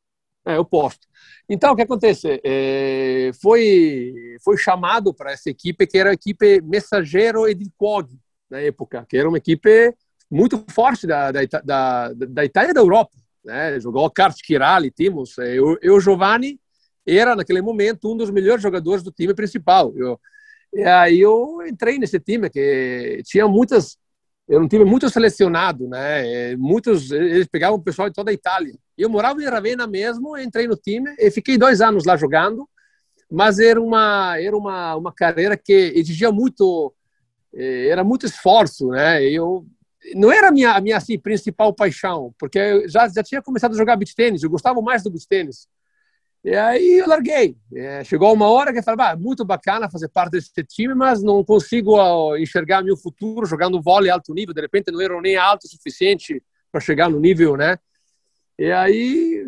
É, 0.46 0.58
oposto. 0.58 1.08
Então, 1.48 1.74
o 1.74 1.76
que 1.76 1.82
acontece? 1.82 2.40
É, 2.44 3.32
foi, 3.42 4.14
foi 4.44 4.58
chamado 4.58 5.14
para 5.14 5.32
essa 5.32 5.50
equipe, 5.50 5.86
que 5.86 5.98
era 5.98 6.12
a 6.12 6.14
equipe 6.14 6.62
Mensageiro 6.62 7.48
Edilcog, 7.48 8.10
na 8.50 8.60
época, 8.60 9.06
que 9.08 9.18
era 9.18 9.28
uma 9.28 9.38
equipe 9.38 9.94
muito 10.30 10.64
forte 10.70 11.06
da, 11.06 11.32
da, 11.32 11.42
da, 11.64 12.14
da 12.14 12.46
Itália 12.46 12.72
e 12.72 12.74
da 12.74 12.82
Europa. 12.82 13.12
Né? 13.44 13.80
Jogou 13.80 14.10
Kart 14.10 14.36
Kirali, 14.42 14.92
Timos. 14.92 15.38
Eu, 15.38 15.78
eu, 15.82 16.00
Giovanni, 16.00 16.60
era, 17.06 17.36
naquele 17.36 17.62
momento, 17.62 18.12
um 18.12 18.18
dos 18.18 18.30
melhores 18.30 18.62
jogadores 18.62 19.04
do 19.04 19.12
time 19.12 19.34
principal. 19.34 19.94
Eu, 19.96 20.20
e 20.74 20.84
aí 20.84 21.20
eu 21.20 21.60
entrei 21.68 21.98
nesse 21.98 22.20
time 22.20 22.50
que 22.50 23.22
tinha 23.26 23.48
muitas, 23.48 23.98
era 24.50 24.60
um 24.60 24.68
time 24.68 24.84
muito 24.84 25.08
selecionado, 25.10 25.88
né? 25.88 26.56
Muitos 26.56 27.12
eles 27.12 27.48
pegavam 27.48 27.78
o 27.78 27.82
pessoal 27.82 28.10
de 28.10 28.16
toda 28.16 28.32
a 28.32 28.34
Itália. 28.34 28.74
Eu 28.98 29.10
morava 29.10 29.42
em 29.42 29.46
Ravenna 29.46 29.86
mesmo, 29.86 30.36
entrei 30.38 30.68
no 30.68 30.76
time 30.76 31.14
e 31.20 31.30
fiquei 31.30 31.58
dois 31.58 31.82
anos 31.82 32.04
lá 32.04 32.18
jogando, 32.18 32.68
mas 33.32 33.60
era 33.60 33.80
uma 33.80 34.40
era 34.40 34.58
uma 34.58 34.96
uma 34.96 35.14
carreira 35.14 35.56
que 35.56 35.94
exigia 35.96 36.32
muito, 36.32 36.92
eh, 37.54 37.90
era 37.90 38.04
muito 38.04 38.26
esforço, 38.26 38.88
né? 38.88 39.24
Eu 39.24 39.66
não 40.16 40.32
era 40.32 40.48
a 40.48 40.52
minha, 40.52 40.72
a 40.72 40.82
minha 40.82 40.98
assim, 40.98 41.20
principal 41.20 41.74
paixão, 41.74 42.34
porque 42.40 42.58
eu 42.58 42.90
já, 42.90 43.08
já 43.08 43.22
tinha 43.22 43.42
começado 43.42 43.74
a 43.74 43.78
jogar 43.78 43.98
beach 43.98 44.16
tênis, 44.16 44.42
eu 44.42 44.50
gostava 44.50 44.82
mais 44.82 45.04
do 45.04 45.12
beach 45.12 45.28
tênis. 45.28 45.68
E 46.44 46.56
aí 46.56 47.00
eu 47.00 47.08
larguei. 47.08 47.58
É, 47.76 48.04
chegou 48.04 48.34
uma 48.34 48.48
hora 48.48 48.72
que 48.72 48.80
eu 48.80 48.84
falei, 48.84 49.06
ah, 49.06 49.16
muito 49.16 49.44
bacana 49.44 49.90
fazer 49.90 50.08
parte 50.08 50.32
desse 50.32 50.52
time, 50.64 50.96
mas 50.96 51.22
não 51.22 51.44
consigo 51.44 52.36
enxergar 52.38 52.82
meu 52.82 52.96
futuro 52.96 53.46
jogando 53.46 53.82
vôlei 53.82 54.10
alto 54.10 54.34
nível. 54.34 54.54
De 54.54 54.62
repente 54.62 54.92
não 54.92 55.02
era 55.02 55.20
nem 55.22 55.36
alto 55.36 55.66
o 55.66 55.70
suficiente 55.70 56.42
para 56.72 56.80
chegar 56.80 57.10
no 57.10 57.20
nível, 57.20 57.58
né? 57.58 57.78
E 58.58 58.72
aí 58.72 59.46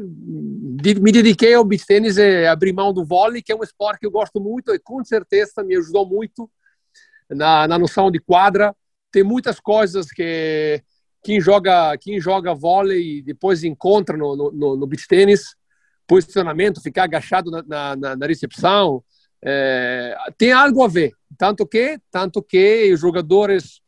me 1.00 1.12
dediquei 1.12 1.54
ao 1.54 1.66
beach 1.66 1.86
tênis 1.86 2.18
e 2.18 2.46
abri 2.46 2.72
mão 2.72 2.94
do 2.94 3.04
vôlei, 3.04 3.42
que 3.42 3.52
é 3.52 3.56
um 3.56 3.64
esporte 3.64 4.00
que 4.00 4.06
eu 4.06 4.12
gosto 4.12 4.39
muito 4.39 4.74
e 4.74 4.80
com 4.80 5.04
certeza 5.04 5.64
me 5.64 5.76
ajudou 5.76 6.06
muito 6.06 6.50
na, 7.30 7.68
na 7.68 7.78
noção 7.78 8.10
de 8.10 8.20
quadra. 8.20 8.76
Tem 9.12 9.24
muitas 9.24 9.60
coisas 9.60 10.10
que 10.12 10.82
quem 11.24 11.42
joga 11.42 11.98
quem 11.98 12.20
joga 12.20 12.54
vôlei 12.54 13.22
depois 13.22 13.64
encontra 13.64 14.16
no, 14.18 14.52
no, 14.52 14.76
no 14.78 14.88
beach 14.88 15.08
tênis, 15.08 15.56
posicionamento, 16.08 16.82
ficar 16.82 17.04
agachado 17.04 17.52
na, 17.52 17.95
na, 17.95 18.16
na 18.16 18.26
recepção, 18.26 19.04
é, 19.43 20.16
tem 20.38 20.52
algo 20.52 20.84
a 20.84 20.88
ver. 20.88 21.14
Tanto 21.38 21.66
que, 21.66 21.99
tanto 22.12 22.41
que 22.41 22.91
os 22.93 22.99
jogadores, 22.99 23.82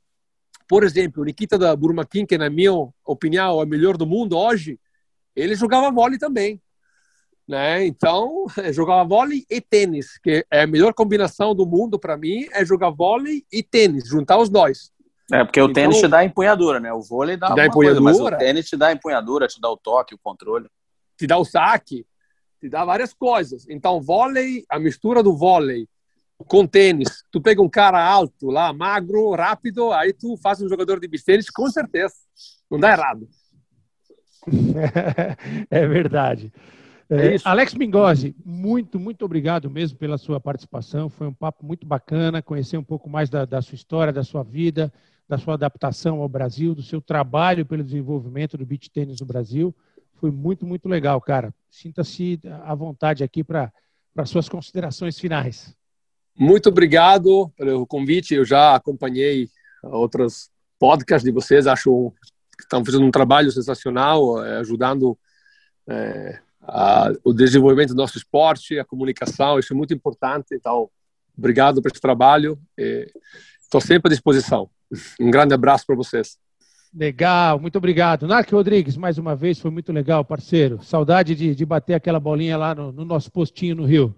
por 0.68 0.84
exemplo, 0.84 1.22
o 1.22 1.26
Nikita 1.26 1.58
da 1.58 1.76
Burmakin, 1.76 2.26
que 2.26 2.38
na 2.38 2.50
minha 2.50 2.72
opinião 3.06 3.60
é 3.60 3.64
o 3.64 3.68
melhor 3.68 3.98
do 3.98 4.08
mundo 4.08 4.38
hoje, 4.38 4.80
ele 5.36 5.56
jogava 5.56 5.92
vôlei 5.92 6.18
também. 6.18 6.62
Né? 7.48 7.86
Então, 7.86 8.46
jogava 8.72 9.08
vôlei 9.08 9.46
e 9.50 9.60
tênis, 9.60 10.18
que 10.18 10.46
é 10.50 10.62
a 10.62 10.68
melhor 10.68 10.94
combinação 10.94 11.54
do 11.54 11.66
mundo 11.66 12.00
para 12.00 12.18
mim, 12.18 12.48
é 12.52 12.66
jogar 12.66 12.90
vôlei 12.90 13.44
e 13.52 13.62
tênis, 13.62 14.08
juntar 14.08 14.38
os 14.38 14.50
dois. 14.50 14.92
É, 15.32 15.44
porque 15.44 15.62
o 15.62 15.66
então, 15.66 15.74
tênis 15.74 16.00
te 16.00 16.08
dá 16.08 16.24
empunhadura, 16.24 16.80
né? 16.80 16.92
O 16.94 17.02
vôlei 17.02 17.38
dá, 17.38 17.50
dá 17.50 17.66
empunhadura, 17.66 18.02
coisa, 18.02 18.24
mas 18.24 18.34
o 18.34 18.38
tênis 18.38 18.68
te 18.68 18.76
dá 18.76 18.92
empunhadura, 18.92 19.48
te 19.48 19.60
dá 19.60 19.70
o 19.70 19.78
toque, 19.78 20.14
o 20.14 20.20
controle. 20.22 20.68
Te 21.18 21.28
dá 21.28 21.38
o 21.38 21.46
saque, 21.46 22.06
te 22.60 22.70
dá 22.70 22.84
várias 22.86 23.14
coisas. 23.14 23.66
Então, 23.70 24.02
vôlei, 24.02 24.66
a 24.70 24.80
mistura 24.80 25.22
do 25.22 25.36
vôlei 25.36 25.88
com 26.48 26.68
tênis, 26.68 27.24
tu 27.32 27.42
pega 27.42 27.62
um 27.62 27.70
cara 27.70 28.04
alto 28.04 28.48
lá, 28.50 28.74
magro, 28.74 29.32
rápido, 29.32 29.92
aí 29.92 30.14
tu 30.14 30.36
faz 30.38 30.62
um 30.62 30.68
jogador 30.68 31.00
de 31.00 31.08
beach 31.08 31.24
tênis, 31.24 31.50
com 31.50 31.70
certeza. 31.70 32.16
Não 32.70 32.80
dá 32.80 32.92
errado. 32.92 33.28
é 35.70 35.88
verdade. 35.88 36.52
É, 37.10 37.36
é 37.36 37.38
Alex 37.44 37.74
Mingozzi, 37.76 38.36
muito, 38.44 39.00
muito 39.00 39.24
obrigado 39.24 39.70
mesmo 39.70 39.98
pela 39.98 40.18
sua 40.18 40.40
participação. 40.40 41.10
Foi 41.10 41.28
um 41.28 41.34
papo 41.34 41.66
muito 41.66 41.86
bacana, 41.86 42.42
conhecer 42.42 42.78
um 42.78 42.84
pouco 42.84 43.10
mais 43.10 43.30
da, 43.30 43.46
da 43.46 43.62
sua 43.62 43.76
história, 43.76 44.12
da 44.12 44.24
sua 44.24 44.44
vida, 44.44 44.92
da 45.28 45.38
sua 45.38 45.54
adaptação 45.54 46.20
ao 46.20 46.30
Brasil, 46.30 46.74
do 46.74 46.82
seu 46.82 47.02
trabalho 47.02 47.66
pelo 47.66 47.84
desenvolvimento 47.84 48.58
do 48.58 48.66
beach 48.66 48.90
tênis 48.90 49.20
no 49.20 49.26
Brasil. 49.26 49.74
Foi 50.24 50.32
muito, 50.32 50.66
muito 50.66 50.88
legal, 50.88 51.20
cara. 51.20 51.54
Sinta-se 51.70 52.40
à 52.64 52.74
vontade 52.74 53.26
aqui 53.26 53.44
para 53.44 53.70
suas 54.26 54.48
considerações 54.48 55.20
finais. 55.20 55.76
Muito 56.34 56.70
obrigado 56.70 57.52
pelo 57.58 57.86
convite. 57.86 58.34
Eu 58.34 58.46
já 58.46 58.74
acompanhei 58.74 59.50
outros 59.84 60.50
podcasts 60.80 61.26
de 61.26 61.32
vocês. 61.34 61.68
Acho 61.68 62.14
estão 62.58 62.86
fazendo 62.86 63.04
um 63.04 63.12
trabalho 63.12 63.52
sensacional, 63.52 64.42
é, 64.46 64.60
ajudando 64.60 65.20
é, 65.90 66.40
a, 66.62 67.12
o 67.22 67.34
desenvolvimento 67.34 67.90
do 67.90 67.98
nosso 67.98 68.18
esporte, 68.18 68.80
a 68.80 68.86
comunicação, 68.86 69.60
isso 69.60 69.74
é 69.74 69.76
muito 69.76 69.94
importante. 69.94 70.56
Então, 70.56 70.90
obrigado 71.38 71.82
por 71.82 71.92
esse 71.92 72.00
trabalho. 72.00 72.58
Estou 73.62 73.82
sempre 73.82 74.08
à 74.08 74.14
disposição. 74.14 74.70
Um 75.20 75.30
grande 75.30 75.54
abraço 75.54 75.86
para 75.86 75.98
vocês. 75.98 76.38
Legal, 76.96 77.60
muito 77.60 77.78
obrigado. 77.78 78.28
Narc 78.28 78.52
Rodrigues, 78.52 78.96
mais 78.96 79.18
uma 79.18 79.36
vez, 79.36 79.60
foi 79.60 79.72
muito 79.72 79.92
legal, 79.92 80.24
parceiro. 80.24 80.80
Saudade 80.84 81.34
de, 81.34 81.56
de 81.56 81.66
bater 81.66 81.96
aquela 81.96 82.20
bolinha 82.20 82.56
lá 82.56 82.76
no, 82.76 82.92
no 82.92 83.04
nosso 83.04 83.32
postinho 83.32 83.76
no 83.76 83.86
Rio. 83.86 84.16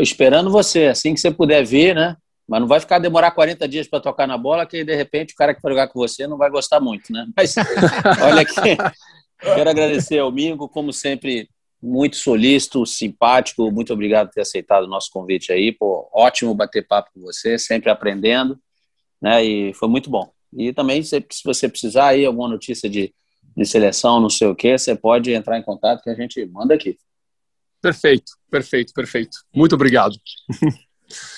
Esperando 0.00 0.48
você, 0.48 0.86
assim 0.86 1.14
que 1.14 1.20
você 1.20 1.32
puder 1.32 1.64
vir, 1.64 1.96
né? 1.96 2.16
Mas 2.48 2.60
não 2.60 2.68
vai 2.68 2.78
ficar 2.78 3.00
demorar 3.00 3.32
40 3.32 3.66
dias 3.66 3.88
para 3.88 4.00
tocar 4.00 4.26
na 4.26 4.38
bola, 4.38 4.66
que 4.66 4.84
de 4.84 4.94
repente 4.94 5.34
o 5.34 5.36
cara 5.36 5.52
que 5.52 5.60
vai 5.60 5.72
jogar 5.72 5.88
com 5.88 5.98
você 5.98 6.26
não 6.26 6.36
vai 6.36 6.48
gostar 6.48 6.80
muito, 6.80 7.12
né? 7.12 7.26
Mas 7.36 7.54
olha 8.22 8.42
aqui, 8.42 8.76
quero 9.40 9.70
agradecer 9.70 10.18
ao 10.18 10.30
Mingo, 10.30 10.68
como 10.68 10.92
sempre, 10.92 11.48
muito 11.82 12.16
solícito, 12.16 12.86
simpático. 12.86 13.70
Muito 13.72 13.92
obrigado 13.92 14.28
por 14.28 14.34
ter 14.34 14.42
aceitado 14.42 14.84
o 14.84 14.88
nosso 14.88 15.10
convite 15.12 15.52
aí. 15.52 15.72
Pô, 15.72 16.08
ótimo 16.12 16.54
bater 16.54 16.86
papo 16.86 17.10
com 17.12 17.20
você, 17.20 17.58
sempre 17.58 17.90
aprendendo, 17.90 18.56
né? 19.20 19.44
E 19.44 19.74
foi 19.74 19.88
muito 19.88 20.08
bom. 20.08 20.30
E 20.52 20.72
também, 20.72 21.02
se 21.02 21.24
você 21.44 21.68
precisar 21.68 22.08
aí 22.08 22.24
alguma 22.24 22.48
notícia 22.48 22.88
de, 22.88 23.12
de 23.56 23.64
seleção, 23.64 24.20
não 24.20 24.30
sei 24.30 24.48
o 24.48 24.54
que, 24.54 24.76
você 24.76 24.94
pode 24.94 25.32
entrar 25.32 25.58
em 25.58 25.62
contato 25.62 26.02
que 26.02 26.10
a 26.10 26.14
gente 26.14 26.44
manda 26.46 26.74
aqui. 26.74 26.96
Perfeito, 27.80 28.32
perfeito, 28.50 28.92
perfeito. 28.92 29.38
Muito 29.54 29.74
obrigado. 29.74 30.14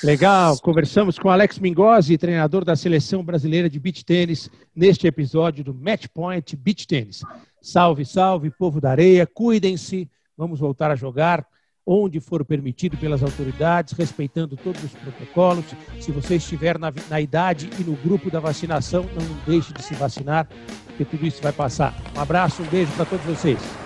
Legal, 0.05 0.57
conversamos 0.61 1.19
com 1.19 1.29
Alex 1.29 1.59
Mingozzi, 1.59 2.17
treinador 2.17 2.65
da 2.65 2.77
seleção 2.77 3.25
brasileira 3.25 3.69
de 3.69 3.81
beach 3.81 4.05
tênis, 4.05 4.49
neste 4.75 5.07
episódio 5.07 5.65
do 5.65 5.75
Match 5.75 6.07
Point 6.13 6.55
Beach 6.57 6.87
Tênis. 6.87 7.23
Salve, 7.61 8.05
salve, 8.05 8.51
povo 8.51 8.81
da 8.81 8.91
areia, 8.91 9.27
cuidem-se, 9.27 10.09
vamos 10.37 10.61
voltar 10.61 10.91
a 10.91 10.97
jogar 10.97 11.45
onde 11.87 12.21
for 12.21 12.45
permitido 12.45 12.97
pelas 12.97 13.23
autoridades, 13.23 13.93
respeitando 13.93 14.57
todos 14.57 14.83
os 14.83 14.93
protocolos. 14.93 15.65
Se 16.01 16.11
você 16.11 16.37
estiver 16.37 16.79
na, 16.79 16.93
na 17.11 17.21
idade 17.21 17.69
e 17.79 17.85
no 17.85 17.97
grupo 17.97 18.31
da 18.31 18.41
vacinação, 18.41 19.05
não 19.15 19.37
deixe 19.47 19.73
de 19.73 19.83
se 19.83 19.95
vacinar, 19.95 20.49
porque 20.87 21.05
tudo 21.05 21.27
isso 21.27 21.43
vai 21.43 21.53
passar. 21.53 21.95
Um 22.17 22.21
abraço, 22.21 22.63
um 22.63 22.67
beijo 22.67 22.93
para 22.93 23.05
todos 23.05 23.25
vocês. 23.27 23.84